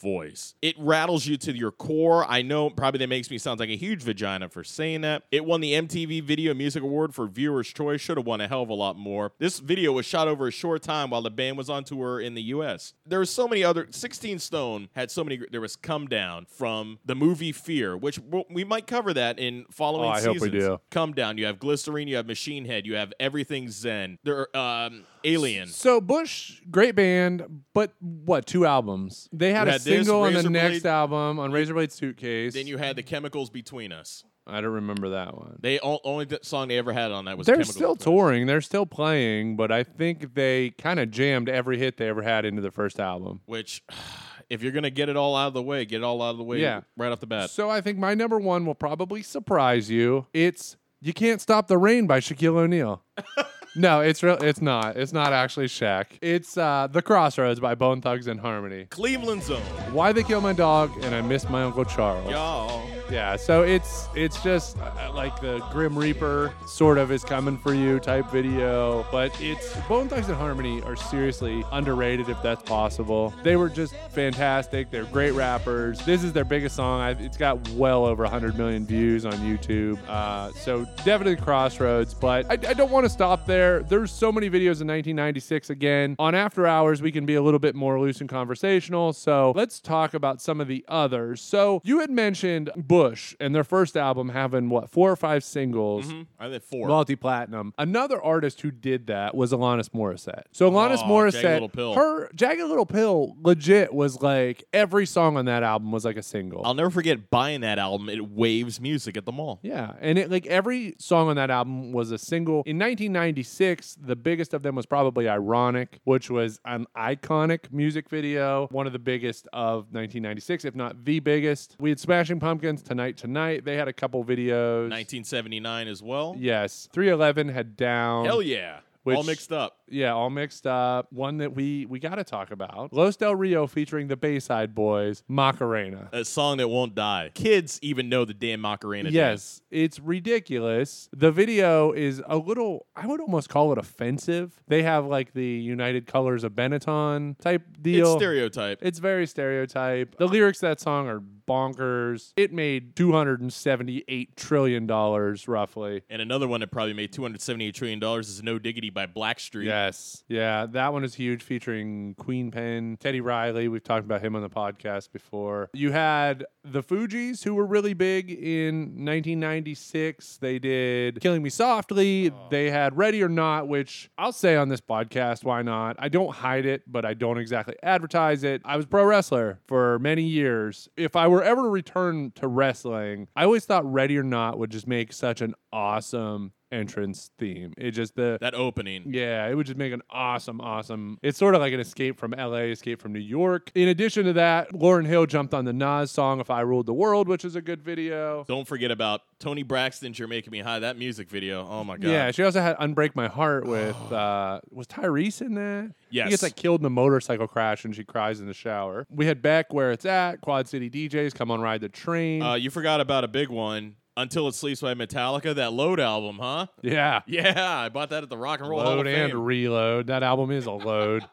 voice. 0.00 0.54
It 0.62 0.74
rattles 0.78 1.26
you 1.26 1.36
to 1.38 1.52
your 1.56 1.70
core. 1.70 2.24
I 2.28 2.42
know 2.42 2.70
probably 2.70 2.98
that 2.98 3.08
makes 3.08 3.30
me 3.30 3.38
sound 3.38 3.60
like 3.60 3.68
a 3.70 3.76
huge 3.76 4.02
vagina 4.02 4.48
for 4.48 4.64
saying 4.64 5.02
that. 5.02 5.24
It 5.30 5.44
won 5.44 5.60
the 5.60 5.72
MTV 5.72 6.22
Video 6.22 6.54
Music 6.54 6.82
Award 6.82 7.14
for 7.14 7.26
Viewer's 7.26 7.68
Choice. 7.68 8.00
Should 8.00 8.16
have 8.16 8.26
won 8.26 8.40
a 8.40 8.48
hell 8.48 8.62
of 8.62 8.68
a 8.68 8.74
lot 8.74 8.96
more. 8.96 9.32
This 9.38 9.58
video 9.58 9.92
was 9.92 10.06
shot 10.06 10.28
over 10.28 10.46
a 10.48 10.50
short 10.52 10.82
time 10.82 11.10
while 11.10 11.22
the 11.22 11.30
band 11.30 11.56
was 11.56 11.70
on 11.70 11.84
tour 11.84 12.20
in 12.20 12.34
the 12.34 12.42
US. 12.42 12.94
There 13.06 13.18
were 13.18 13.24
so 13.24 13.48
many 13.48 13.64
other 13.64 13.86
16 13.90 14.38
Stone 14.38 14.88
had 14.94 15.10
so 15.10 15.24
many 15.24 15.40
there 15.50 15.60
was 15.60 15.76
Come 15.76 16.06
Down 16.06 16.46
from 16.48 16.98
the 17.04 17.14
movie 17.14 17.52
Fear, 17.52 17.96
which 17.96 18.20
we 18.50 18.64
might 18.64 18.86
cover 18.86 19.12
that 19.14 19.38
in 19.38 19.64
following 19.70 20.08
Oh, 20.08 20.12
I 20.12 20.20
hope 20.20 20.34
we 20.40 20.50
seasons. 20.50 20.64
do. 20.64 20.80
Come 20.90 21.12
Down, 21.12 21.38
you 21.38 21.46
have 21.46 21.58
Glycerine, 21.58 22.08
you 22.08 22.16
have 22.16 22.26
Machine 22.26 22.64
Head, 22.64 22.86
you 22.86 22.94
have 22.94 23.12
Everything 23.20 23.68
Zen. 23.70 24.18
There 24.24 24.48
are 24.56 24.86
um 24.86 25.04
Alien. 25.24 25.68
So 25.68 26.00
Bush, 26.00 26.60
great 26.70 26.94
band, 26.94 27.62
but 27.74 27.92
what? 28.00 28.46
Two 28.46 28.66
albums. 28.66 29.28
They 29.32 29.52
had 29.52 29.64
You 29.64 29.68
a 29.68 29.72
had 29.72 29.80
this, 29.82 30.06
single 30.06 30.22
on 30.22 30.34
the 30.34 30.48
next 30.50 30.84
album 30.86 31.38
on 31.38 31.50
Razorblade 31.52 31.92
Suitcase. 31.92 32.54
Then 32.54 32.66
you 32.66 32.76
had 32.78 32.96
the 32.96 33.02
chemicals 33.02 33.50
between 33.50 33.92
us. 33.92 34.24
I 34.46 34.62
don't 34.62 34.72
remember 34.72 35.10
that 35.10 35.36
one. 35.36 35.58
They 35.60 35.78
o- 35.80 36.00
only 36.04 36.24
th- 36.24 36.42
song 36.44 36.68
they 36.68 36.78
ever 36.78 36.92
had 36.94 37.12
on 37.12 37.26
that 37.26 37.36
was 37.36 37.46
They're 37.46 37.56
Chemicals 37.56 37.74
still 37.76 37.94
Between 37.96 38.14
Us. 38.14 38.20
touring. 38.22 38.46
They're 38.46 38.60
still 38.62 38.86
playing, 38.86 39.56
but 39.56 39.70
I 39.70 39.82
think 39.84 40.34
they 40.34 40.70
kind 40.70 40.98
of 40.98 41.10
jammed 41.10 41.50
every 41.50 41.76
hit 41.78 41.98
they 41.98 42.08
ever 42.08 42.22
had 42.22 42.46
into 42.46 42.62
the 42.62 42.70
first 42.70 42.98
album. 42.98 43.40
Which, 43.44 43.82
if 44.48 44.62
you're 44.62 44.72
gonna 44.72 44.88
get 44.88 45.10
it 45.10 45.16
all 45.18 45.36
out 45.36 45.48
of 45.48 45.52
the 45.54 45.62
way, 45.62 45.84
get 45.84 45.96
it 45.98 46.04
all 46.04 46.22
out 46.22 46.30
of 46.30 46.38
the 46.38 46.44
way 46.44 46.60
Yeah. 46.62 46.80
right 46.96 47.12
off 47.12 47.20
the 47.20 47.26
bat. 47.26 47.50
So 47.50 47.68
I 47.68 47.82
think 47.82 47.98
my 47.98 48.14
number 48.14 48.38
one 48.38 48.64
will 48.64 48.74
probably 48.74 49.22
surprise 49.22 49.90
you. 49.90 50.26
It's 50.32 50.78
"You 51.02 51.12
Can't 51.12 51.42
Stop 51.42 51.68
the 51.68 51.76
Rain" 51.76 52.06
by 52.06 52.20
Shaquille 52.20 52.56
O'Neal. 52.56 53.02
no, 53.76 54.00
it's 54.00 54.22
real. 54.22 54.36
It's 54.36 54.60
not. 54.62 54.96
It's 54.96 55.12
not 55.12 55.32
actually 55.32 55.66
Shaq. 55.66 56.06
It's 56.20 56.56
uh, 56.56 56.88
"The 56.90 57.02
Crossroads" 57.02 57.60
by 57.60 57.74
Bone 57.74 58.00
Thugs 58.00 58.26
and 58.26 58.40
Harmony. 58.40 58.86
Cleveland 58.90 59.42
Zone, 59.42 59.60
Why 59.92 60.12
they 60.12 60.22
kill 60.22 60.40
my 60.40 60.52
dog 60.52 60.90
and 61.02 61.14
I 61.14 61.20
miss 61.20 61.48
my 61.48 61.62
uncle 61.62 61.84
Charles. 61.84 62.30
y'all. 62.30 62.82
Yeah, 63.10 63.36
so 63.36 63.62
it's 63.62 64.08
it's 64.14 64.42
just 64.42 64.76
uh, 64.78 65.10
like 65.14 65.40
the 65.40 65.60
Grim 65.70 65.98
Reaper 65.98 66.52
sort 66.66 66.98
of 66.98 67.10
is 67.10 67.24
coming 67.24 67.56
for 67.56 67.72
you 67.72 67.98
type 68.00 68.30
video, 68.30 69.06
but 69.10 69.38
it's 69.40 69.74
Bone 69.88 70.08
Thugs 70.08 70.28
and 70.28 70.36
Harmony 70.36 70.82
are 70.82 70.96
seriously 70.96 71.64
underrated 71.72 72.28
if 72.28 72.40
that's 72.42 72.62
possible. 72.62 73.32
They 73.42 73.56
were 73.56 73.70
just 73.70 73.94
fantastic. 74.10 74.90
They're 74.90 75.04
great 75.04 75.32
rappers. 75.32 76.04
This 76.04 76.22
is 76.22 76.34
their 76.34 76.44
biggest 76.44 76.76
song. 76.76 77.00
I, 77.00 77.10
it's 77.12 77.38
got 77.38 77.66
well 77.70 78.04
over 78.04 78.24
100 78.24 78.58
million 78.58 78.84
views 78.84 79.24
on 79.24 79.32
YouTube. 79.34 79.98
Uh, 80.06 80.52
so 80.52 80.84
definitely 81.04 81.36
Crossroads, 81.36 82.12
but 82.12 82.44
I, 82.46 82.52
I 82.52 82.74
don't 82.74 82.90
want 82.90 83.04
to 83.04 83.10
stop 83.10 83.46
there. 83.46 83.82
There's 83.82 84.10
so 84.10 84.30
many 84.30 84.48
videos 84.50 84.80
in 84.82 84.88
1996 84.88 85.70
again. 85.70 86.14
On 86.18 86.34
After 86.34 86.66
Hours, 86.66 87.00
we 87.00 87.10
can 87.10 87.24
be 87.24 87.36
a 87.36 87.42
little 87.42 87.60
bit 87.60 87.74
more 87.74 87.98
loose 87.98 88.20
and 88.20 88.28
conversational. 88.28 89.14
So 89.14 89.52
let's 89.56 89.80
talk 89.80 90.12
about 90.12 90.42
some 90.42 90.60
of 90.60 90.68
the 90.68 90.84
others. 90.88 91.40
So 91.40 91.80
you 91.84 92.00
had 92.00 92.10
mentioned 92.10 92.70
Bush 92.98 93.36
and 93.38 93.54
their 93.54 93.64
first 93.64 93.96
album 93.96 94.30
having 94.30 94.68
what 94.70 94.90
four 94.90 95.10
or 95.10 95.16
five 95.16 95.44
singles. 95.44 96.06
Mhm. 96.06 96.26
I 96.38 96.48
think 96.50 96.62
four. 96.62 96.88
Multi 96.88 97.14
platinum. 97.16 97.72
Another 97.78 98.20
artist 98.22 98.60
who 98.62 98.70
did 98.70 99.06
that 99.06 99.34
was 99.36 99.52
Alanis 99.52 99.90
Morissette. 99.90 100.44
So 100.52 100.70
Alanis 100.70 100.98
Oh, 101.02 101.08
Morissette, 101.08 101.60
Jagged 101.72 101.94
her 101.96 102.28
Jagged 102.34 102.62
Little 102.62 102.86
Pill, 102.86 103.36
legit 103.42 103.92
was 103.94 104.20
like 104.22 104.64
every 104.72 105.06
song 105.06 105.36
on 105.36 105.44
that 105.44 105.62
album 105.62 105.92
was 105.92 106.04
like 106.04 106.16
a 106.16 106.22
single. 106.22 106.62
I'll 106.64 106.74
never 106.74 106.90
forget 106.90 107.30
buying 107.30 107.60
that 107.60 107.78
album. 107.78 108.08
It 108.08 108.28
waves 108.30 108.80
music 108.80 109.16
at 109.16 109.24
the 109.24 109.32
mall. 109.32 109.60
Yeah, 109.62 109.92
and 110.00 110.18
it 110.18 110.30
like 110.30 110.46
every 110.46 110.94
song 110.98 111.28
on 111.28 111.36
that 111.36 111.50
album 111.50 111.92
was 111.92 112.10
a 112.10 112.18
single. 112.18 112.62
In 112.66 112.78
1996, 112.78 113.96
the 114.00 114.16
biggest 114.16 114.54
of 114.54 114.62
them 114.62 114.74
was 114.74 114.86
probably 114.86 115.28
"Ironic," 115.28 116.00
which 116.04 116.30
was 116.30 116.60
an 116.64 116.86
iconic 116.96 117.70
music 117.72 118.08
video, 118.08 118.66
one 118.70 118.86
of 118.86 118.92
the 118.92 118.98
biggest 118.98 119.46
of 119.52 119.86
1996, 119.92 120.64
if 120.64 120.74
not 120.74 121.04
the 121.04 121.20
biggest. 121.20 121.76
We 121.78 121.90
had 121.90 122.00
Smashing 122.00 122.40
Pumpkins, 122.40 122.82
"Tonight 122.88 123.16
Tonight." 123.16 123.64
They 123.64 123.76
had 123.76 123.88
a 123.88 123.92
couple 123.92 124.24
videos. 124.24 124.90
1979 124.90 125.88
as 125.88 126.02
well. 126.02 126.34
Yes, 126.38 126.88
311 126.92 127.48
had 127.48 127.76
"Down." 127.76 128.24
Hell 128.24 128.42
yeah. 128.42 128.80
All 129.06 129.22
mixed 129.22 129.52
up. 129.52 129.78
Yeah, 129.88 130.12
all 130.12 130.30
mixed 130.30 130.66
up. 130.66 131.12
One 131.12 131.38
that 131.38 131.54
we 131.54 131.86
we 131.86 131.98
got 131.98 132.16
to 132.16 132.24
talk 132.24 132.50
about. 132.50 132.92
Los 132.92 133.16
Del 133.16 133.34
Rio 133.34 133.66
featuring 133.66 134.08
the 134.08 134.16
Bayside 134.16 134.74
Boys, 134.74 135.22
Macarena. 135.28 136.08
A 136.12 136.24
song 136.24 136.58
that 136.58 136.68
won't 136.68 136.94
die. 136.94 137.30
Kids 137.34 137.78
even 137.82 138.08
know 138.08 138.24
the 138.24 138.34
damn 138.34 138.60
Macarena. 138.60 139.10
dance. 139.10 139.14
Yes, 139.14 139.60
it's 139.70 139.98
ridiculous. 140.00 141.08
The 141.12 141.30
video 141.30 141.92
is 141.92 142.22
a 142.26 142.36
little, 142.36 142.86
I 142.94 143.06
would 143.06 143.20
almost 143.20 143.48
call 143.48 143.72
it 143.72 143.78
offensive. 143.78 144.60
They 144.68 144.82
have 144.82 145.06
like 145.06 145.32
the 145.32 145.44
United 145.44 146.06
Colors 146.06 146.44
of 146.44 146.52
Benetton 146.52 147.38
type 147.38 147.62
deal. 147.80 148.14
It's 148.14 148.22
stereotype. 148.22 148.78
It's 148.82 148.98
very 148.98 149.26
stereotype. 149.26 150.16
The 150.18 150.26
lyrics 150.26 150.60
that 150.60 150.80
song 150.80 151.08
are 151.08 151.22
bonkers. 151.48 152.32
It 152.36 152.52
made 152.52 152.94
$278 152.94 154.36
trillion 154.36 154.86
roughly. 154.86 156.02
And 156.10 156.22
another 156.22 156.46
one 156.46 156.60
that 156.60 156.70
probably 156.70 156.92
made 156.92 157.12
$278 157.12 157.74
trillion 157.74 158.02
is 158.20 158.42
No 158.42 158.58
Diggity 158.58 158.87
by 158.90 159.06
Blackstreet. 159.06 159.64
Yes. 159.64 160.24
Yeah, 160.28 160.66
that 160.70 160.92
one 160.92 161.04
is 161.04 161.14
huge 161.14 161.42
featuring 161.42 162.14
Queen 162.18 162.50
Pen, 162.50 162.96
Teddy 163.00 163.20
Riley. 163.20 163.68
We've 163.68 163.82
talked 163.82 164.04
about 164.04 164.22
him 164.22 164.36
on 164.36 164.42
the 164.42 164.50
podcast 164.50 165.12
before. 165.12 165.70
You 165.72 165.92
had 165.92 166.44
the 166.64 166.82
Fugees, 166.82 167.44
who 167.44 167.54
were 167.54 167.66
really 167.66 167.94
big 167.94 168.30
in 168.30 169.04
1996. 169.04 170.38
They 170.38 170.58
did 170.58 171.20
Killing 171.20 171.42
Me 171.42 171.50
Softly. 171.50 172.30
Oh. 172.30 172.48
They 172.50 172.70
had 172.70 172.96
Ready 172.96 173.22
or 173.22 173.28
Not, 173.28 173.68
which 173.68 174.10
I'll 174.18 174.32
say 174.32 174.56
on 174.56 174.68
this 174.68 174.80
podcast, 174.80 175.44
why 175.44 175.62
not? 175.62 175.96
I 175.98 176.08
don't 176.08 176.34
hide 176.34 176.66
it, 176.66 176.82
but 176.86 177.04
I 177.04 177.14
don't 177.14 177.38
exactly 177.38 177.76
advertise 177.82 178.44
it. 178.44 178.62
I 178.64 178.76
was 178.76 178.86
pro 178.86 179.04
wrestler 179.04 179.60
for 179.66 179.98
many 179.98 180.22
years. 180.22 180.88
If 180.96 181.16
I 181.16 181.26
were 181.28 181.42
ever 181.42 181.62
to 181.62 181.68
return 181.68 182.32
to 182.36 182.48
wrestling, 182.48 183.28
I 183.34 183.44
always 183.44 183.64
thought 183.64 183.90
Ready 183.90 184.18
or 184.18 184.22
Not 184.22 184.58
would 184.58 184.70
just 184.70 184.86
make 184.86 185.12
such 185.12 185.40
an 185.40 185.54
awesome 185.72 186.52
entrance 186.72 187.30
theme. 187.38 187.72
It 187.76 187.92
just 187.92 188.14
the 188.16 188.38
That 188.40 188.54
opening. 188.54 189.04
yeah, 189.12 189.46
it 189.48 189.54
would 189.54 189.66
just 189.66 189.78
make 189.78 189.92
an 189.92 190.02
awesome, 190.10 190.60
awesome. 190.60 191.18
It's 191.22 191.38
sort 191.38 191.54
of 191.54 191.60
like 191.60 191.72
an 191.72 191.80
escape 191.80 192.18
from 192.18 192.32
LA, 192.32 192.68
escape 192.70 193.00
from 193.00 193.12
New 193.12 193.18
York. 193.20 193.70
In 193.74 193.88
addition 193.88 194.24
to 194.26 194.32
that, 194.34 194.72
Lauryn 194.72 195.06
Hill 195.06 195.26
jumped 195.26 195.54
on 195.54 195.64
the 195.64 195.72
Nas 195.72 196.10
song 196.10 196.40
"If 196.40 196.50
I 196.50 196.60
Ruled 196.60 196.86
the 196.86 196.94
World," 196.94 197.28
which 197.28 197.44
is 197.44 197.56
a 197.56 197.62
good 197.62 197.82
video. 197.82 198.44
Don't 198.48 198.66
forget 198.66 198.90
about 198.90 199.22
Toni 199.38 199.62
Braxton's 199.62 200.18
"You're 200.18 200.28
Making 200.28 200.50
Me 200.52 200.60
High." 200.60 200.78
That 200.80 200.98
music 200.98 201.28
video. 201.30 201.66
Oh 201.68 201.84
my 201.84 201.96
god. 201.96 202.10
Yeah, 202.10 202.30
she 202.30 202.42
also 202.42 202.60
had 202.60 202.76
"Unbreak 202.78 203.14
My 203.16 203.28
Heart" 203.28 203.66
with 203.66 203.96
uh, 204.12 204.60
was 204.70 204.86
Tyrese 204.86 205.40
in 205.40 205.54
that? 205.54 205.92
Yes. 206.10 206.24
he 206.26 206.30
gets 206.30 206.42
like 206.42 206.56
killed 206.56 206.80
in 206.80 206.86
a 206.86 206.90
motorcycle 206.90 207.46
crash 207.46 207.84
and 207.84 207.94
she 207.94 208.02
cries 208.04 208.40
in 208.40 208.46
the 208.46 208.54
shower. 208.54 209.06
We 209.10 209.26
had 209.26 209.42
Beck 209.42 209.72
where 209.74 209.92
it's 209.92 210.06
at. 210.06 210.40
Quad 210.40 210.66
City 210.66 210.88
DJs 210.88 211.34
come 211.34 211.50
on, 211.50 211.60
ride 211.60 211.80
the 211.82 211.88
train. 211.88 212.42
Uh, 212.42 212.54
you 212.54 212.70
forgot 212.70 213.00
about 213.00 213.24
a 213.24 213.28
big 213.28 213.48
one. 213.50 213.96
Until 214.18 214.48
It 214.48 214.54
Sleeps 214.56 214.80
by 214.80 214.94
Metallica, 214.94 215.54
that 215.54 215.72
Load 215.72 216.00
album, 216.00 216.38
huh? 216.40 216.66
yeah, 216.82 217.22
Yeah, 217.26 217.78
I 217.78 217.88
bought 217.88 218.10
that 218.10 218.24
at 218.24 218.28
the 218.28 218.36
Rock 218.36 218.58
and 218.60 218.68
Roll 218.68 218.80
Hall 218.80 218.96
load 218.96 219.06
of 219.06 219.12
and 219.14 219.30
Fame. 219.30 219.40
reload. 219.40 220.08
That 220.08 220.24
album 220.24 220.50
is 220.50 220.66
a 220.66 220.72
load. 220.72 221.24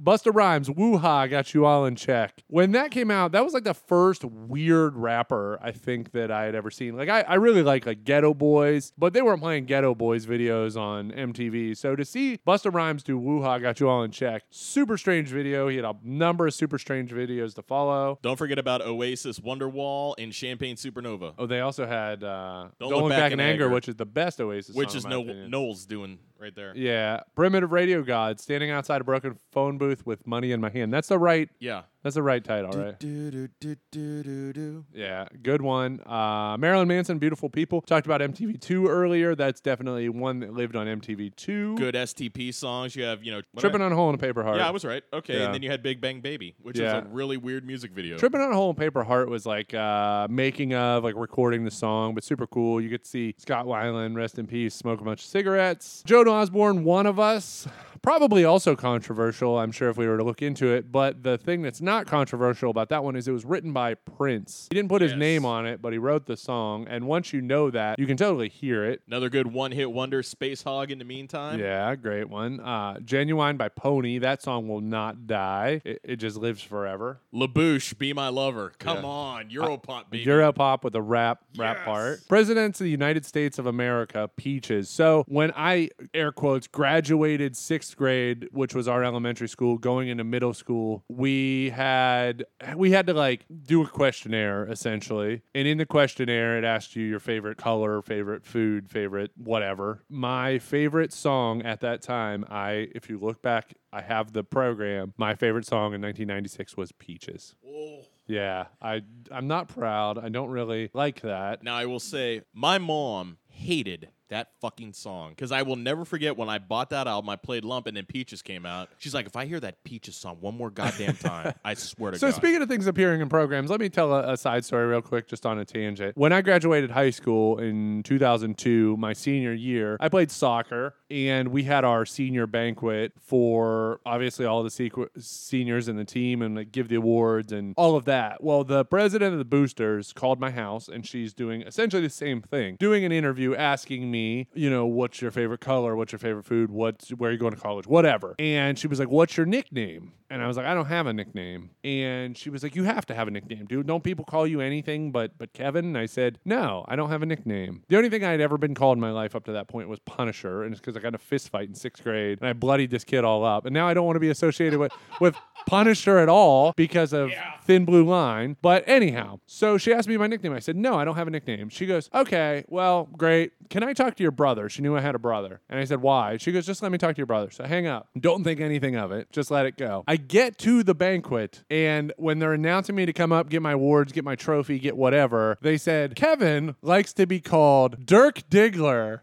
Busta 0.00 0.34
Rhymes, 0.34 0.70
Woo 0.70 0.98
Ha, 0.98 1.26
got 1.26 1.54
you 1.54 1.64
all 1.64 1.84
in 1.86 1.96
check. 1.96 2.42
When 2.48 2.72
that 2.72 2.90
came 2.90 3.10
out, 3.10 3.32
that 3.32 3.44
was 3.44 3.54
like 3.54 3.64
the 3.64 3.74
first 3.74 4.24
weird 4.24 4.96
rapper 4.96 5.58
I 5.62 5.72
think 5.72 6.12
that 6.12 6.30
I 6.30 6.44
had 6.44 6.54
ever 6.54 6.70
seen. 6.70 6.96
Like 6.96 7.08
I, 7.08 7.22
I 7.22 7.34
really 7.34 7.62
like 7.62 7.86
like 7.86 8.04
Geto 8.04 8.36
Boys, 8.36 8.92
but 8.98 9.12
they 9.12 9.22
weren't 9.22 9.40
playing 9.40 9.66
Geto 9.66 9.96
Boys 9.96 10.26
videos 10.26 10.76
on 10.76 11.10
MTV. 11.12 11.76
So 11.76 11.96
to 11.96 12.04
see 12.04 12.38
Busta 12.46 12.72
Rhymes 12.72 13.02
do 13.02 13.18
Woo 13.18 13.42
Ha, 13.42 13.58
got 13.58 13.80
you 13.80 13.88
all 13.88 14.02
in 14.02 14.10
check, 14.10 14.44
super 14.50 14.96
strange 14.96 15.28
video. 15.28 15.68
He 15.68 15.76
had 15.76 15.84
a 15.84 15.94
number 16.02 16.46
of 16.46 16.54
super 16.54 16.78
strange 16.78 17.10
videos 17.10 17.54
to 17.54 17.62
follow. 17.62 18.18
Don't 18.22 18.36
forget 18.36 18.58
about 18.58 18.82
Oasis, 18.82 19.40
Wonderwall, 19.40 20.14
and 20.18 20.34
Champagne 20.34 20.76
Supernova, 20.76 21.34
Oh, 21.38 21.46
they 21.46 21.60
also 21.60 21.86
had 21.86 22.22
uh, 22.22 22.68
Don't, 22.78 22.90
Look 22.90 23.02
Look 23.02 23.10
Back 23.10 23.18
Back, 23.20 23.32
in 23.32 23.40
Anger, 23.40 23.64
Anger. 23.64 23.74
which 23.74 23.88
is 23.88 23.96
the 23.96 24.06
best 24.06 24.40
Oasis 24.40 24.74
which 24.74 24.90
song, 24.90 24.98
is 24.98 25.06
no-. 25.06 25.22
Knowles 25.46 25.86
doing 25.86 26.18
right 26.38 26.54
there. 26.54 26.72
Yeah, 26.76 27.20
primitive 27.34 27.72
radio 27.72 28.02
god 28.02 28.40
standing 28.40 28.70
outside 28.70 29.00
a 29.00 29.04
broken 29.04 29.38
phone 29.52 29.78
booth 29.78 30.04
with 30.06 30.26
money 30.26 30.52
in 30.52 30.60
my 30.60 30.70
hand. 30.70 30.92
That's 30.92 31.08
the 31.08 31.18
right. 31.18 31.48
Yeah. 31.58 31.82
That's 32.06 32.14
the 32.14 32.22
right 32.22 32.44
title, 32.44 32.70
right? 32.70 32.96
Do, 33.00 33.32
do, 33.32 33.48
do, 33.58 33.74
do, 33.90 34.22
do, 34.22 34.52
do. 34.52 34.84
Yeah, 34.94 35.26
good 35.42 35.60
one. 35.60 35.98
Uh, 36.06 36.56
Marilyn 36.56 36.86
Manson, 36.86 37.18
beautiful 37.18 37.50
people. 37.50 37.80
Talked 37.80 38.06
about 38.06 38.20
MTV 38.20 38.60
two 38.60 38.86
earlier. 38.86 39.34
That's 39.34 39.60
definitely 39.60 40.08
one 40.08 40.38
that 40.38 40.52
lived 40.52 40.76
on 40.76 40.86
MTV 40.86 41.34
two. 41.34 41.74
Good 41.76 41.96
STP 41.96 42.54
songs. 42.54 42.94
You 42.94 43.02
have, 43.02 43.24
you 43.24 43.32
know, 43.32 43.42
Tripping 43.58 43.80
I- 43.82 43.86
on 43.86 43.92
a 43.92 43.96
hole 43.96 44.08
in 44.10 44.14
a 44.14 44.18
paper 44.18 44.44
heart. 44.44 44.58
Yeah, 44.58 44.68
I 44.68 44.70
was 44.70 44.84
right. 44.84 45.02
Okay, 45.12 45.36
Yeah. 45.36 45.46
and 45.46 45.54
then 45.54 45.64
you 45.64 45.68
had 45.68 45.82
Big 45.82 46.00
Bang 46.00 46.20
Baby, 46.20 46.54
which 46.62 46.78
Yeah. 46.78 46.98
is 46.98 47.04
a 47.06 47.08
really 47.08 47.38
weird 47.38 47.66
music 47.66 47.90
video. 47.90 48.16
Tripping 48.18 48.40
on 48.40 48.52
a 48.52 48.54
Hole 48.54 48.70
in 48.70 48.76
a 48.76 48.78
Paper 48.78 49.02
Heart 49.02 49.28
was 49.28 49.44
like 49.44 49.74
uh, 49.74 50.28
making 50.30 50.74
of, 50.74 51.02
like 51.02 51.16
recording 51.16 51.64
the 51.64 51.72
song, 51.72 52.14
but 52.14 52.22
super 52.22 52.46
cool. 52.46 52.80
You 52.80 52.88
get 52.88 53.02
to 53.02 53.10
see 53.10 53.34
Scott 53.36 53.66
Weiland, 53.66 54.14
rest 54.14 54.38
in 54.38 54.46
peace, 54.46 54.76
smoke 54.76 55.00
a 55.00 55.04
bunch 55.04 55.22
of 55.22 55.26
cigarettes. 55.26 56.04
Joan 56.06 56.28
Osborne, 56.28 56.84
One 56.84 57.06
of 57.06 57.18
Us, 57.18 57.66
probably 58.06 58.44
also 58.44 58.76
controversial, 58.76 59.58
I'm 59.58 59.72
sure, 59.72 59.88
if 59.90 59.96
we 59.96 60.06
were 60.06 60.16
to 60.16 60.22
look 60.22 60.40
into 60.40 60.68
it. 60.68 60.92
But 60.92 61.24
the 61.24 61.36
thing 61.36 61.62
that's 61.62 61.80
not 61.80 62.06
controversial 62.06 62.70
about 62.70 62.88
that 62.90 63.02
one 63.02 63.16
is 63.16 63.26
it 63.26 63.32
was 63.32 63.44
written 63.44 63.72
by 63.72 63.94
Prince. 63.94 64.68
He 64.70 64.76
didn't 64.76 64.88
put 64.88 65.02
his 65.02 65.10
Yes. 65.10 65.18
name 65.18 65.44
on 65.44 65.66
it, 65.66 65.82
but 65.82 65.92
he 65.92 65.98
wrote 65.98 66.26
the 66.26 66.36
song. 66.36 66.86
And 66.88 67.08
once 67.08 67.32
you 67.32 67.40
know 67.40 67.68
that, 67.70 67.98
you 67.98 68.06
can 68.06 68.16
totally 68.16 68.48
hear 68.48 68.84
it. 68.84 69.02
Another 69.08 69.28
good 69.28 69.48
one-hit 69.52 69.90
wonder, 69.90 70.22
Space 70.22 70.62
Hog. 70.62 70.92
In 70.92 71.00
the 71.00 71.04
meantime, 71.04 71.58
Yeah, 71.58 71.96
great 71.96 72.28
one. 72.28 72.60
Uh, 72.60 72.94
Ginuwine 73.04 73.58
by 73.58 73.68
Pony. 73.70 74.18
That 74.18 74.40
song 74.40 74.68
will 74.68 74.80
not 74.80 75.26
die. 75.26 75.80
It, 75.84 76.00
it 76.04 76.16
just 76.16 76.36
lives 76.36 76.62
forever. 76.62 77.18
LaBouche, 77.34 77.98
Be 77.98 78.12
My 78.12 78.28
Lover. 78.28 78.72
Come 78.78 79.04
on, 79.04 79.50
Europop, 79.50 80.10
baby. 80.10 80.24
Europop 80.24 80.84
with 80.84 80.94
a 80.94 81.02
rap 81.02 81.40
rap 81.58 81.78
Yes. 81.78 81.84
part. 81.84 82.28
Presidents 82.28 82.80
of 82.80 82.84
the 82.84 82.90
United 82.90 83.26
States 83.26 83.58
of 83.58 83.66
America, 83.66 84.30
Peaches. 84.36 84.88
So 84.88 85.24
when 85.26 85.50
I 85.56 85.90
air 86.14 86.30
quotes 86.30 86.68
graduated 86.68 87.56
sixth 87.56 87.95
grade, 87.96 88.48
which 88.52 88.74
was 88.74 88.86
our 88.86 89.02
elementary 89.02 89.48
school, 89.48 89.78
going 89.78 90.08
into 90.08 90.24
middle 90.24 90.54
school, 90.54 91.04
we 91.08 91.70
had 91.70 92.44
we 92.76 92.92
had 92.92 93.06
to 93.06 93.14
like 93.14 93.44
do 93.64 93.82
a 93.82 93.88
questionnaire 93.88 94.66
essentially, 94.66 95.42
and 95.54 95.66
in 95.66 95.78
the 95.78 95.86
questionnaire 95.86 96.58
it 96.58 96.64
asked 96.64 96.96
you 96.96 97.04
your 97.04 97.20
favorite 97.20 97.58
color, 97.58 98.02
favorite 98.02 98.44
food, 98.44 98.88
favorite 98.88 99.30
whatever. 99.36 100.02
My 100.08 100.58
favorite 100.58 101.12
song 101.12 101.62
at 101.62 101.80
that 101.80 102.02
time, 102.02 102.44
I 102.50 102.88
if 102.94 103.08
you 103.08 103.18
look 103.18 103.42
back, 103.42 103.74
I 103.92 104.02
have 104.02 104.32
the 104.32 104.44
program. 104.44 105.14
My 105.16 105.34
favorite 105.34 105.66
song 105.66 105.94
in 105.94 106.02
1996 106.02 106.76
was 106.76 106.92
Peaches. 106.92 107.54
Oh. 107.66 108.02
Yeah, 108.26 108.66
I 108.82 109.02
I'm 109.30 109.46
not 109.46 109.68
proud. 109.68 110.18
I 110.18 110.28
don't 110.28 110.50
really 110.50 110.90
like 110.92 111.20
that. 111.20 111.62
Now 111.62 111.76
I 111.76 111.86
will 111.86 112.00
say, 112.00 112.42
my 112.52 112.78
mom 112.78 113.38
hated 113.48 114.08
that 114.28 114.48
fucking 114.60 114.92
song 114.92 115.30
because 115.30 115.52
I 115.52 115.62
will 115.62 115.76
never 115.76 116.04
forget 116.04 116.36
when 116.36 116.48
I 116.48 116.58
bought 116.58 116.90
that 116.90 117.06
album. 117.06 117.30
I 117.30 117.36
played 117.36 117.64
Lump, 117.64 117.86
and 117.86 117.96
then 117.96 118.04
Peaches 118.04 118.42
came 118.42 118.66
out. 118.66 118.88
She's 118.98 119.14
like, 119.14 119.26
if 119.26 119.36
I 119.36 119.46
hear 119.46 119.60
that 119.60 119.84
Peaches 119.84 120.16
song 120.16 120.38
one 120.40 120.56
more 120.56 120.70
goddamn 120.70 121.16
time, 121.16 121.54
I 121.64 121.74
swear 121.74 122.12
to 122.12 122.18
So 122.18 122.28
God. 122.28 122.34
So 122.34 122.36
speaking 122.36 122.62
of 122.62 122.68
things 122.68 122.86
appearing 122.86 123.20
in 123.20 123.28
programs, 123.28 123.70
let 123.70 123.80
me 123.80 123.88
tell 123.88 124.12
a, 124.12 124.32
a 124.32 124.36
side 124.36 124.64
story 124.64 124.86
real 124.86 125.02
quick, 125.02 125.28
just 125.28 125.46
on 125.46 125.58
a 125.58 125.64
tangent. 125.64 126.16
When 126.16 126.32
I 126.32 126.40
graduated 126.42 126.90
high 126.90 127.10
school 127.10 127.58
in 127.58 128.02
2002, 128.02 128.96
my 128.96 129.12
senior 129.12 129.52
year, 129.52 129.96
I 130.00 130.08
played 130.08 130.30
soccer, 130.30 130.94
and 131.10 131.48
we 131.48 131.62
had 131.64 131.84
our 131.84 132.04
senior 132.04 132.46
banquet 132.46 133.12
for 133.20 134.00
obviously 134.04 134.44
all 134.46 134.62
the 134.62 134.70
sequ- 134.70 135.08
seniors 135.18 135.88
in 135.88 135.96
the 135.96 136.04
team, 136.04 136.42
and 136.42 136.56
like, 136.56 136.72
give 136.72 136.88
the 136.88 136.96
awards 136.96 137.52
and 137.52 137.74
all 137.76 137.96
of 137.96 138.04
that. 138.06 138.42
Well, 138.42 138.64
the 138.64 138.84
president 138.84 139.32
of 139.32 139.38
the 139.38 139.44
Boosters 139.44 140.12
called 140.12 140.40
my 140.40 140.50
house, 140.50 140.88
and 140.88 141.06
she's 141.06 141.32
doing 141.32 141.62
essentially 141.62 142.02
the 142.02 142.10
same 142.10 142.42
thing, 142.42 142.76
doing 142.78 143.04
an 143.04 143.12
interview, 143.12 143.54
asking 143.54 144.10
me, 144.10 144.15
you 144.54 144.70
know, 144.70 144.86
what's 144.86 145.20
your 145.20 145.30
favorite 145.30 145.60
color, 145.60 145.96
what's 145.96 146.12
your 146.12 146.18
favorite 146.18 146.44
food, 146.44 146.70
what's 146.70 147.10
where 147.10 147.30
are 147.30 147.32
you 147.32 147.38
going 147.38 147.54
to 147.54 147.60
college, 147.60 147.86
whatever. 147.86 148.34
And 148.38 148.78
she 148.78 148.86
was 148.86 148.98
like, 148.98 149.08
"What's 149.08 149.36
your 149.36 149.46
nickname?" 149.46 150.12
And 150.28 150.42
I 150.42 150.48
was 150.48 150.56
like, 150.56 150.66
"I 150.66 150.74
don't 150.74 150.86
have 150.86 151.06
a 151.06 151.12
nickname." 151.12 151.70
And 151.84 152.36
she 152.36 152.50
was 152.50 152.62
like, 152.62 152.74
"You 152.74 152.84
have 152.84 153.06
to 153.06 153.14
have 153.14 153.28
a 153.28 153.30
nickname, 153.30 153.66
dude. 153.66 153.86
Don't 153.86 154.02
people 154.02 154.24
call 154.24 154.46
you 154.46 154.60
anything 154.60 155.12
but 155.12 155.38
but 155.38 155.52
Kevin?" 155.52 155.84
And 155.84 155.98
I 155.98 156.06
said, 156.06 156.38
"No, 156.44 156.84
I 156.88 156.96
don't 156.96 157.10
have 157.10 157.22
a 157.22 157.26
nickname. 157.26 157.82
The 157.88 157.96
only 157.96 158.10
thing 158.10 158.24
I 158.24 158.30
had 158.30 158.40
ever 158.40 158.58
been 158.58 158.74
called 158.74 158.96
in 158.96 159.00
my 159.00 159.10
life 159.12 159.34
up 159.36 159.44
to 159.44 159.52
that 159.52 159.68
point 159.68 159.88
was 159.88 159.98
Punisher, 160.00 160.62
and 160.62 160.72
it's 160.72 160.80
because 160.80 160.96
I 160.96 161.00
got 161.00 161.08
in 161.08 161.14
a 161.14 161.18
fist 161.18 161.48
fight 161.50 161.68
in 161.68 161.74
sixth 161.74 162.02
grade 162.02 162.38
and 162.40 162.48
I 162.48 162.52
bloodied 162.52 162.90
this 162.90 163.04
kid 163.04 163.24
all 163.24 163.44
up. 163.44 163.66
And 163.66 163.74
now 163.74 163.86
I 163.86 163.94
don't 163.94 164.06
want 164.06 164.16
to 164.16 164.20
be 164.20 164.30
associated 164.30 164.78
with 164.78 164.92
with 165.20 165.36
Punisher 165.66 166.18
at 166.18 166.28
all 166.28 166.72
because 166.76 167.12
of 167.12 167.30
Thin 167.64 167.84
Blue 167.84 168.04
Line. 168.04 168.56
But 168.62 168.84
anyhow, 168.86 169.40
so 169.46 169.78
she 169.78 169.92
asked 169.92 170.08
me 170.08 170.16
my 170.16 170.26
nickname. 170.26 170.52
I 170.52 170.60
said, 170.60 170.76
"No, 170.76 170.94
I 170.98 171.04
don't 171.04 171.16
have 171.16 171.28
a 171.28 171.30
nickname." 171.30 171.68
She 171.68 171.86
goes, 171.86 172.08
"Okay, 172.14 172.64
well, 172.68 173.08
great. 173.16 173.52
Can 173.70 173.82
I 173.82 173.92
talk 173.92 174.05
to 174.14 174.22
your 174.22 174.30
brother?" 174.30 174.68
She 174.68 174.82
knew 174.82 174.96
I 174.96 175.00
had 175.00 175.16
a 175.16 175.18
brother, 175.18 175.60
and 175.68 175.80
I 175.80 175.84
said, 175.84 176.00
"Why?" 176.00 176.36
She 176.36 176.52
goes, 176.52 176.64
"Just 176.64 176.82
let 176.82 176.92
me 176.92 176.98
talk 176.98 177.16
to 177.16 177.18
your 177.18 177.26
brother." 177.26 177.50
So 177.50 177.64
hang 177.64 177.88
up. 177.88 178.08
Don't 178.18 178.44
think 178.44 178.60
anything 178.60 178.94
of 178.94 179.10
it. 179.10 179.32
Just 179.32 179.50
let 179.50 179.66
it 179.66 179.76
go. 179.76 180.04
I 180.06 180.16
get 180.16 180.58
to 180.58 180.84
the 180.84 180.94
banquet, 180.94 181.64
and 181.68 182.12
when 182.16 182.38
they're 182.38 182.52
announcing 182.52 182.94
me 182.94 183.06
to 183.06 183.12
come 183.12 183.32
up, 183.32 183.48
get 183.48 183.62
my 183.62 183.72
awards, 183.72 184.12
get 184.12 184.24
my 184.24 184.36
trophy, 184.36 184.78
get 184.78 184.96
whatever, 184.96 185.58
they 185.60 185.76
said 185.76 186.14
Kevin 186.14 186.76
likes 186.82 187.12
to 187.14 187.26
be 187.26 187.40
called 187.40 188.06
Dirk 188.06 188.48
Diggler. 188.48 189.20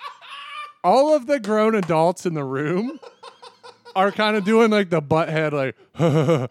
All 0.84 1.14
of 1.14 1.26
the 1.26 1.38
grown 1.38 1.74
adults 1.74 2.26
in 2.26 2.34
the 2.34 2.44
room 2.44 2.98
are 3.94 4.10
kind 4.12 4.36
of 4.36 4.44
doing 4.44 4.70
like 4.70 4.90
the 4.90 5.00
butt 5.00 5.28
head, 5.28 5.52
like 5.52 5.76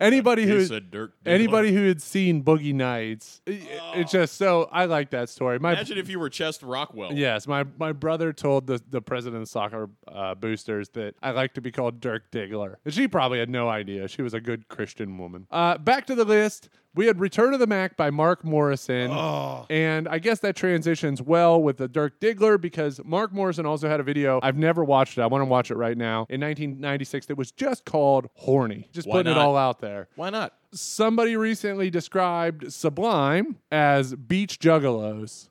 anybody 0.00 0.46
who 0.46 0.64
said 0.64 0.90
Dirk 0.90 1.12
Diggler. 1.24 1.28
anybody 1.32 1.72
who 1.72 1.86
had 1.86 2.00
seen 2.02 2.42
Boogie 2.42 2.74
Nights. 2.74 3.40
it- 3.46 3.62
It's 3.94 4.12
just 4.12 4.36
so 4.36 4.68
I 4.72 4.86
like 4.86 5.10
that 5.10 5.28
story. 5.28 5.58
My 5.58 5.72
Imagine 5.72 5.98
if 5.98 6.08
you 6.08 6.18
were 6.18 6.30
Chest 6.30 6.62
Rockwell. 6.62 7.12
Yes, 7.12 7.46
my, 7.46 7.64
my 7.78 7.92
brother 7.92 8.32
told 8.32 8.66
the, 8.66 8.80
the 8.90 9.00
president 9.02 9.42
of 9.42 9.48
soccer 9.48 9.90
uh, 10.08 10.34
boosters 10.34 10.88
that 10.90 11.14
I 11.22 11.30
like 11.32 11.54
to 11.54 11.60
be 11.60 11.70
called 11.70 12.00
Dirk 12.00 12.30
Diggler. 12.30 12.76
And 12.84 12.94
she 12.94 13.08
probably 13.08 13.38
had 13.38 13.50
no 13.50 13.68
idea. 13.68 14.08
She 14.08 14.22
was 14.22 14.34
a 14.34 14.40
good 14.40 14.68
Christian 14.68 15.18
woman. 15.18 15.46
Uh, 15.50 15.78
back 15.78 16.06
to 16.06 16.14
the 16.14 16.24
list. 16.24 16.68
We 16.94 17.06
had 17.06 17.20
Return 17.20 17.54
of 17.54 17.60
the 17.60 17.66
Mack 17.66 17.96
by 17.96 18.10
Mark 18.10 18.44
Morrison. 18.44 19.10
Oh. 19.10 19.66
And 19.70 20.06
I 20.08 20.18
guess 20.18 20.40
that 20.40 20.56
transitions 20.56 21.22
well 21.22 21.62
with 21.62 21.78
the 21.78 21.88
Dirk 21.88 22.20
Diggler 22.20 22.60
because 22.60 23.00
Mark 23.02 23.32
Morrison 23.32 23.64
also 23.64 23.88
had 23.88 23.98
a 23.98 24.02
video. 24.02 24.40
I've 24.42 24.58
never 24.58 24.84
watched 24.84 25.16
it. 25.16 25.22
I 25.22 25.26
want 25.26 25.40
to 25.40 25.46
watch 25.46 25.70
it 25.70 25.76
right 25.76 25.96
now. 25.96 26.26
In 26.28 26.40
1996, 26.42 27.26
that 27.26 27.38
was 27.38 27.50
just 27.50 27.86
called 27.86 28.28
Horny. 28.34 28.90
Just 28.92 29.08
Why 29.08 29.18
putting 29.18 29.32
it 29.32 29.38
all 29.38 29.56
out 29.56 29.80
there 29.80 30.08
Why 30.16 30.28
not? 30.28 30.54
somebody 30.72 31.34
recently 31.36 31.88
described 31.88 32.70
Sublime 32.72 33.56
as 33.70 34.14
beach 34.14 34.58
juggalos. 34.58 35.48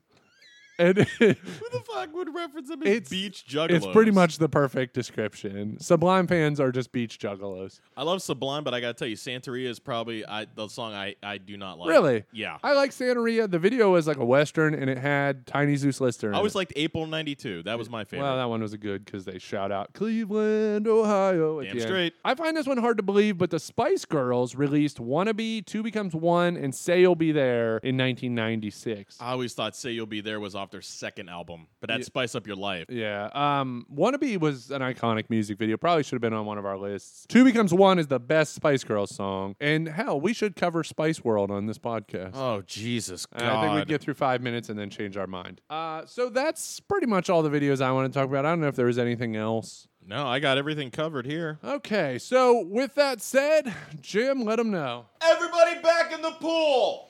And 0.78 0.96
Who 1.18 1.26
the 1.34 1.82
fuck 1.92 2.12
would 2.14 2.34
reference 2.34 2.68
them 2.68 2.82
as 2.82 2.88
It's- 2.88 3.08
beach 3.10 3.44
juggalos? 3.48 3.70
it's 3.70 3.86
pretty 3.88 4.10
much 4.10 4.38
the 4.38 4.48
perfect 4.48 4.94
description. 4.94 5.78
Sublime 5.80 6.26
fans 6.26 6.58
are 6.60 6.72
just 6.72 6.92
beach 6.92 7.18
juggalos. 7.18 7.80
I 7.96 8.02
love 8.04 8.22
Sublime, 8.22 8.64
but 8.64 8.74
I 8.74 8.80
gotta 8.80 8.94
tell 8.94 9.08
you, 9.08 9.16
Santeria 9.16 9.66
is 9.68 9.78
probably 9.78 10.24
I, 10.26 10.46
the 10.54 10.68
song 10.68 10.94
I, 10.94 11.14
I 11.22 11.38
do 11.38 11.56
not 11.56 11.78
like. 11.78 11.88
Really? 11.88 12.24
Yeah. 12.32 12.58
I 12.62 12.72
like 12.72 12.90
Santeria. 12.90 13.50
The 13.50 13.58
video 13.58 13.90
was 13.92 14.06
like 14.06 14.16
a 14.16 14.24
western 14.24 14.74
and 14.74 14.88
it 14.88 14.98
had 14.98 15.46
Tiny 15.46 15.76
Zeus 15.76 16.00
Lister. 16.00 16.28
in 16.28 16.34
I 16.34 16.38
always 16.38 16.54
it. 16.54 16.58
liked 16.58 16.72
April 16.76 17.06
'92. 17.06 17.62
That 17.64 17.78
was 17.78 17.90
my 17.90 18.04
favorite. 18.04 18.26
Well, 18.26 18.36
that 18.36 18.48
one 18.48 18.62
was 18.62 18.74
good 18.76 19.04
because 19.04 19.24
they 19.24 19.38
shout 19.38 19.70
out 19.70 19.92
Cleveland, 19.92 20.88
Ohio. 20.88 21.60
At 21.60 21.64
Damn 21.66 21.76
the 21.76 21.82
end. 21.82 21.88
straight. 21.88 22.14
I 22.24 22.34
find 22.34 22.56
this 22.56 22.66
one 22.66 22.78
hard 22.78 22.96
to 22.96 23.02
believe, 23.02 23.38
but 23.38 23.50
the 23.50 23.60
Spice 23.60 24.04
Girls 24.04 24.54
released 24.54 24.98
"Wannabe," 24.98 25.64
"Two 25.66 25.82
Becomes 25.82 26.14
One," 26.14 26.56
and 26.56 26.74
"Say 26.74 27.00
You'll 27.02 27.14
Be 27.14 27.30
There" 27.32 27.76
in 27.78 27.96
1996. 27.96 29.18
I 29.20 29.32
always 29.32 29.54
thought 29.54 29.76
"Say 29.76 29.92
You'll 29.92 30.06
Be 30.06 30.20
There" 30.20 30.40
was 30.40 30.54
off 30.62 30.70
their 30.70 30.80
second 30.80 31.28
album, 31.28 31.66
but 31.80 31.88
that 31.88 32.04
Spice 32.04 32.34
Up 32.34 32.46
Your 32.46 32.56
Life. 32.56 32.86
Yeah. 32.88 33.28
Um, 33.34 33.84
Wannabe 33.92 34.38
was 34.38 34.70
an 34.70 34.80
iconic 34.80 35.24
music 35.28 35.58
video. 35.58 35.76
Probably 35.76 36.02
should 36.02 36.14
have 36.14 36.22
been 36.22 36.32
on 36.32 36.46
one 36.46 36.58
of 36.58 36.64
our 36.64 36.78
lists. 36.78 37.26
Two 37.28 37.44
Becomes 37.44 37.74
One 37.74 37.98
is 37.98 38.06
the 38.06 38.20
best 38.20 38.54
Spice 38.54 38.84
Girls 38.84 39.14
song. 39.14 39.56
And 39.60 39.88
hell, 39.88 40.20
we 40.20 40.32
should 40.32 40.56
cover 40.56 40.84
Spice 40.84 41.22
World 41.24 41.50
on 41.50 41.66
this 41.66 41.78
podcast. 41.78 42.30
Oh 42.34 42.62
Jesus 42.66 43.26
God! 43.26 43.42
And 43.42 43.50
I 43.50 43.60
think 43.62 43.74
we'd 43.74 43.88
get 43.88 44.00
through 44.00 44.14
five 44.14 44.40
minutes 44.40 44.68
and 44.68 44.78
then 44.78 44.88
change 44.90 45.16
our 45.16 45.26
mind. 45.26 45.60
Uh, 45.68 46.06
so 46.06 46.28
that's 46.30 46.80
pretty 46.80 47.06
much 47.06 47.28
all 47.28 47.42
the 47.42 47.50
videos 47.50 47.80
I 47.80 47.90
want 47.92 48.12
to 48.12 48.18
talk 48.18 48.28
about. 48.28 48.46
I 48.46 48.50
don't 48.50 48.60
know 48.60 48.68
if 48.68 48.76
there 48.76 48.86
was 48.86 48.98
anything 48.98 49.36
else. 49.36 49.88
no, 50.04 50.26
I 50.26 50.38
got 50.40 50.58
everything 50.58 50.90
covered 50.90 51.26
here. 51.26 51.58
Okay, 51.64 52.18
so 52.18 52.64
with 52.66 52.94
that 52.96 53.20
said, 53.20 53.74
Jim, 54.00 54.44
let 54.44 54.56
them 54.56 54.70
know. 54.70 55.06
Everybody 55.20 55.80
back 55.80 56.12
in 56.12 56.22
the 56.22 56.32
pool. 56.32 57.08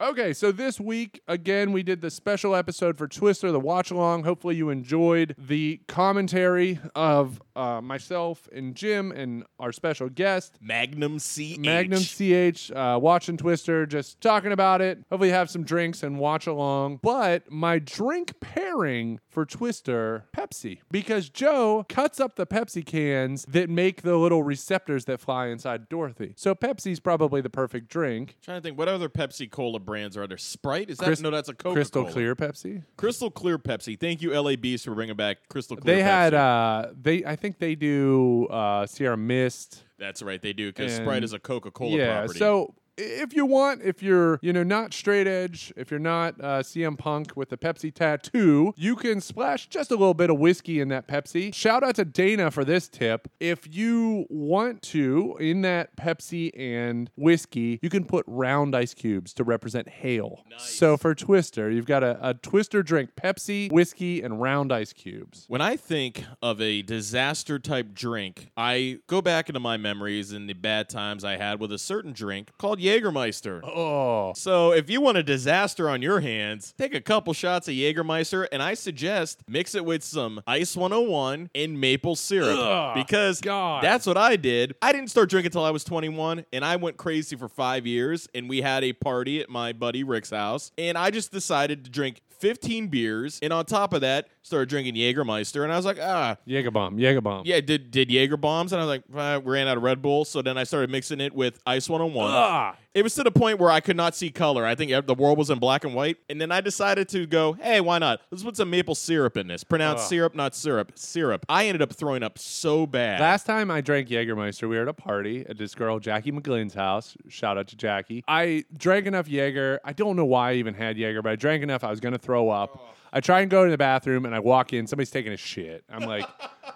Okay, 0.00 0.32
so 0.32 0.50
this 0.50 0.80
week, 0.80 1.20
again, 1.28 1.70
we 1.70 1.84
did 1.84 2.00
the 2.00 2.10
special 2.10 2.56
episode 2.56 2.98
for 2.98 3.06
Twister, 3.06 3.52
the 3.52 3.60
watch 3.60 3.92
along. 3.92 4.24
Hopefully, 4.24 4.56
you 4.56 4.68
enjoyed 4.68 5.36
the 5.38 5.80
commentary 5.86 6.80
of 6.96 7.40
uh, 7.54 7.80
myself 7.80 8.48
and 8.52 8.74
Jim 8.74 9.12
and 9.12 9.44
our 9.60 9.70
special 9.70 10.08
guest, 10.08 10.58
Magnum 10.60 11.20
C. 11.20 11.56
Magnum 11.60 12.02
CH, 12.02 12.72
uh, 12.72 12.98
watching 13.00 13.36
Twister, 13.36 13.86
just 13.86 14.20
talking 14.20 14.50
about 14.50 14.80
it. 14.80 14.98
Hopefully, 15.10 15.28
you 15.28 15.34
have 15.34 15.48
some 15.48 15.62
drinks 15.62 16.02
and 16.02 16.18
watch 16.18 16.48
along. 16.48 16.98
But 17.00 17.48
my 17.52 17.78
drink 17.78 18.40
pairing 18.40 19.20
for 19.28 19.46
Twister, 19.46 20.24
Pepsi, 20.36 20.80
because 20.90 21.28
Joe 21.28 21.86
cuts 21.88 22.18
up 22.18 22.34
the 22.34 22.48
Pepsi 22.48 22.84
cans 22.84 23.44
that 23.44 23.70
make 23.70 24.02
the 24.02 24.16
little 24.16 24.42
receptors 24.42 25.04
that 25.04 25.20
fly 25.20 25.46
inside 25.46 25.88
Dorothy. 25.88 26.34
So, 26.36 26.56
Pepsi's 26.56 26.98
probably 26.98 27.40
the 27.40 27.50
perfect 27.50 27.88
drink. 27.88 28.38
trying 28.42 28.58
to 28.58 28.62
think, 28.62 28.76
what 28.76 28.88
other 28.88 29.08
Pepsi 29.08 29.48
Cola 29.48 29.78
brands 29.94 30.16
are 30.16 30.26
there? 30.26 30.36
Sprite? 30.36 30.90
Is 30.90 30.98
that 30.98 31.06
Crys- 31.06 31.20
no? 31.20 31.30
That's 31.30 31.48
a 31.48 31.54
Coca 31.54 31.62
Cola. 31.62 31.74
Crystal 31.76 32.04
Clear 32.04 32.34
Pepsi. 32.34 32.82
Crystal 32.96 33.30
Clear 33.30 33.58
Pepsi. 33.58 33.98
Thank 33.98 34.22
you, 34.22 34.34
LA 34.34 34.56
Beast, 34.56 34.84
for 34.86 34.94
bringing 34.94 35.14
back 35.14 35.48
Crystal 35.48 35.76
Clear. 35.76 35.94
They 35.94 36.02
had 36.02 36.34
uh 36.34 36.88
they 37.00 37.24
I 37.24 37.36
think 37.36 37.58
they 37.58 37.76
do 37.76 38.46
uh 38.46 38.86
Sierra 38.86 39.16
Mist. 39.16 39.84
That's 39.96 40.20
right, 40.20 40.42
they 40.42 40.52
do 40.52 40.70
because 40.70 40.96
Sprite 40.96 41.22
is 41.22 41.32
a 41.32 41.38
Coca 41.38 41.70
Cola 41.70 41.96
yeah. 41.96 42.18
property. 42.18 42.40
So 42.40 42.74
if 42.96 43.34
you 43.34 43.46
want, 43.46 43.82
if 43.82 44.02
you're, 44.02 44.38
you 44.42 44.52
know, 44.52 44.62
not 44.62 44.94
straight 44.94 45.26
edge, 45.26 45.72
if 45.76 45.90
you're 45.90 46.00
not 46.00 46.34
uh, 46.40 46.60
CM 46.60 46.96
Punk 46.96 47.32
with 47.36 47.48
the 47.48 47.56
Pepsi 47.56 47.92
tattoo, 47.92 48.72
you 48.76 48.96
can 48.96 49.20
splash 49.20 49.68
just 49.68 49.90
a 49.90 49.94
little 49.94 50.14
bit 50.14 50.30
of 50.30 50.38
whiskey 50.38 50.80
in 50.80 50.88
that 50.88 51.08
Pepsi. 51.08 51.54
Shout 51.54 51.82
out 51.82 51.96
to 51.96 52.04
Dana 52.04 52.50
for 52.50 52.64
this 52.64 52.88
tip. 52.88 53.28
If 53.40 53.74
you 53.74 54.26
want 54.28 54.82
to, 54.82 55.36
in 55.40 55.62
that 55.62 55.96
Pepsi 55.96 56.50
and 56.58 57.10
whiskey, 57.16 57.78
you 57.82 57.90
can 57.90 58.04
put 58.04 58.24
round 58.28 58.74
ice 58.74 58.94
cubes 58.94 59.32
to 59.34 59.44
represent 59.44 59.88
hail. 59.88 60.44
So 60.58 60.96
for 60.96 61.14
Twister, 61.14 61.70
you've 61.70 61.86
got 61.86 62.02
a, 62.02 62.18
a 62.28 62.34
Twister 62.34 62.82
drink, 62.82 63.10
Pepsi, 63.16 63.70
whiskey, 63.72 64.22
and 64.22 64.40
round 64.40 64.72
ice 64.72 64.92
cubes. 64.92 65.44
When 65.48 65.60
I 65.60 65.76
think 65.76 66.24
of 66.42 66.60
a 66.60 66.82
disaster 66.82 67.58
type 67.58 67.94
drink, 67.94 68.50
I 68.56 68.98
go 69.06 69.20
back 69.20 69.48
into 69.48 69.60
my 69.60 69.76
memories 69.76 70.32
and 70.32 70.48
the 70.48 70.54
bad 70.54 70.88
times 70.88 71.24
I 71.24 71.36
had 71.36 71.60
with 71.60 71.72
a 71.72 71.78
certain 71.78 72.12
drink 72.12 72.50
called 72.58 72.80
Jägermeister. 72.84 73.60
Oh. 73.64 74.32
So 74.36 74.72
if 74.72 74.90
you 74.90 75.00
want 75.00 75.16
a 75.16 75.22
disaster 75.22 75.88
on 75.88 76.02
your 76.02 76.20
hands, 76.20 76.74
take 76.76 76.94
a 76.94 77.00
couple 77.00 77.32
shots 77.32 77.68
of 77.68 77.74
Jägermeister 77.74 78.46
and 78.52 78.62
I 78.62 78.74
suggest 78.74 79.42
mix 79.48 79.74
it 79.74 79.84
with 79.84 80.02
some 80.02 80.42
Ice 80.46 80.76
101 80.76 81.50
and 81.54 81.80
maple 81.80 82.16
syrup 82.16 82.58
Ugh, 82.58 82.94
because 82.94 83.40
God. 83.40 83.82
that's 83.82 84.06
what 84.06 84.16
I 84.16 84.36
did. 84.36 84.74
I 84.82 84.92
didn't 84.92 85.08
start 85.10 85.30
drinking 85.30 85.48
until 85.48 85.64
I 85.64 85.70
was 85.70 85.84
21 85.84 86.44
and 86.52 86.64
I 86.64 86.76
went 86.76 86.96
crazy 86.96 87.36
for 87.36 87.48
5 87.48 87.86
years 87.86 88.28
and 88.34 88.48
we 88.48 88.60
had 88.62 88.84
a 88.84 88.92
party 88.92 89.40
at 89.40 89.48
my 89.48 89.72
buddy 89.72 90.04
Rick's 90.04 90.30
house 90.30 90.70
and 90.78 90.96
I 90.98 91.10
just 91.10 91.32
decided 91.32 91.84
to 91.84 91.90
drink 91.90 92.20
15 92.40 92.88
beers 92.88 93.38
and 93.42 93.52
on 93.52 93.64
top 93.64 93.94
of 93.94 94.00
that 94.02 94.28
started 94.42 94.68
drinking 94.68 94.94
Jägermeister 94.96 95.62
and 95.62 95.72
I 95.72 95.76
was 95.76 95.86
like, 95.86 95.98
"Ah, 96.00 96.36
Jägerbomb, 96.46 96.96
Jägerbomb. 96.98 97.42
yeah, 97.46 97.60
did 97.60 97.90
did 97.90 98.10
Jaeger 98.10 98.36
bombs, 98.36 98.72
and 98.72 98.82
I 98.82 98.84
was 98.84 98.88
like, 98.88 99.02
"Ah, 99.16 99.38
we 99.38 99.52
ran 99.52 99.66
out 99.68 99.76
of 99.78 99.82
Red 99.82 100.02
Bull, 100.02 100.24
so 100.26 100.42
then 100.42 100.58
I 100.58 100.64
started 100.64 100.90
mixing 100.90 101.20
it 101.20 101.32
with 101.32 101.58
Ice 101.66 101.88
101. 101.88 102.73
It 102.94 103.02
was 103.02 103.14
to 103.16 103.24
the 103.24 103.30
point 103.32 103.58
where 103.58 103.70
I 103.70 103.80
could 103.80 103.96
not 103.96 104.14
see 104.14 104.30
color. 104.30 104.64
I 104.64 104.76
think 104.76 104.92
the 105.06 105.14
world 105.14 105.36
was 105.36 105.50
in 105.50 105.58
black 105.58 105.84
and 105.84 105.94
white, 105.94 106.16
and 106.28 106.40
then 106.40 106.52
I 106.52 106.60
decided 106.60 107.08
to 107.08 107.26
go, 107.26 107.54
hey, 107.54 107.80
why 107.80 107.98
not? 107.98 108.20
Let's 108.30 108.44
put 108.44 108.56
some 108.56 108.70
maple 108.70 108.94
syrup 108.94 109.36
in 109.36 109.48
this. 109.48 109.64
Pronounce 109.64 110.02
Ugh. 110.02 110.08
syrup, 110.08 110.34
not 110.36 110.54
syrup. 110.54 110.92
Syrup. 110.94 111.44
I 111.48 111.66
ended 111.66 111.82
up 111.82 111.92
throwing 111.92 112.22
up 112.22 112.38
so 112.38 112.86
bad. 112.86 113.20
Last 113.20 113.46
time 113.46 113.70
I 113.70 113.80
drank 113.80 114.08
Jägermeister, 114.08 114.68
we 114.68 114.76
were 114.76 114.82
at 114.82 114.88
a 114.88 114.92
party 114.92 115.44
at 115.48 115.58
this 115.58 115.74
girl, 115.74 115.98
Jackie 115.98 116.30
McGlynn's 116.30 116.74
house. 116.74 117.16
Shout 117.28 117.58
out 117.58 117.66
to 117.68 117.76
Jackie. 117.76 118.22
I 118.28 118.64
drank 118.76 119.06
enough 119.06 119.28
Jaeger. 119.28 119.80
I 119.84 119.92
don't 119.92 120.14
know 120.14 120.24
why 120.24 120.50
I 120.50 120.54
even 120.54 120.74
had 120.74 120.96
Jaeger, 120.96 121.20
but 121.22 121.32
I 121.32 121.36
drank 121.36 121.64
enough. 121.64 121.82
I 121.82 121.90
was 121.90 121.98
going 121.98 122.12
to 122.12 122.18
throw 122.18 122.48
up. 122.48 122.94
I 123.14 123.20
try 123.20 123.42
and 123.42 123.50
go 123.50 123.64
to 123.64 123.70
the 123.70 123.78
bathroom 123.78 124.26
and 124.26 124.34
I 124.34 124.40
walk 124.40 124.72
in. 124.72 124.88
Somebody's 124.88 125.10
taking 125.10 125.32
a 125.32 125.36
shit. 125.36 125.84
I'm 125.88 126.02
like, 126.02 126.28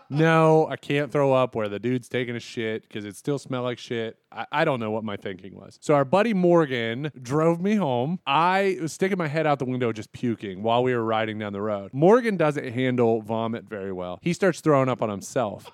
no, 0.08 0.68
I 0.68 0.76
can't 0.76 1.10
throw 1.10 1.32
up 1.32 1.56
where 1.56 1.68
the 1.68 1.80
dude's 1.80 2.08
taking 2.08 2.36
a 2.36 2.40
shit 2.40 2.82
because 2.82 3.04
it 3.04 3.16
still 3.16 3.40
smelled 3.40 3.64
like 3.64 3.78
shit. 3.78 4.16
I, 4.30 4.46
I 4.52 4.64
don't 4.64 4.78
know 4.78 4.92
what 4.92 5.02
my 5.02 5.16
thinking 5.16 5.56
was. 5.56 5.78
So 5.82 5.94
our 5.94 6.04
buddy 6.04 6.32
Morgan 6.32 7.10
drove 7.20 7.60
me 7.60 7.74
home. 7.74 8.20
I 8.24 8.78
was 8.80 8.92
sticking 8.92 9.18
my 9.18 9.26
head 9.26 9.48
out 9.48 9.58
the 9.58 9.64
window 9.64 9.92
just 9.92 10.12
puking 10.12 10.62
while 10.62 10.84
we 10.84 10.94
were 10.94 11.02
riding 11.02 11.40
down 11.40 11.52
the 11.52 11.60
road. 11.60 11.90
Morgan 11.92 12.36
doesn't 12.36 12.72
handle 12.72 13.20
vomit 13.20 13.64
very 13.64 13.92
well. 13.92 14.20
He 14.22 14.32
starts 14.32 14.60
throwing 14.60 14.88
up 14.88 15.02
on 15.02 15.08
himself. 15.08 15.68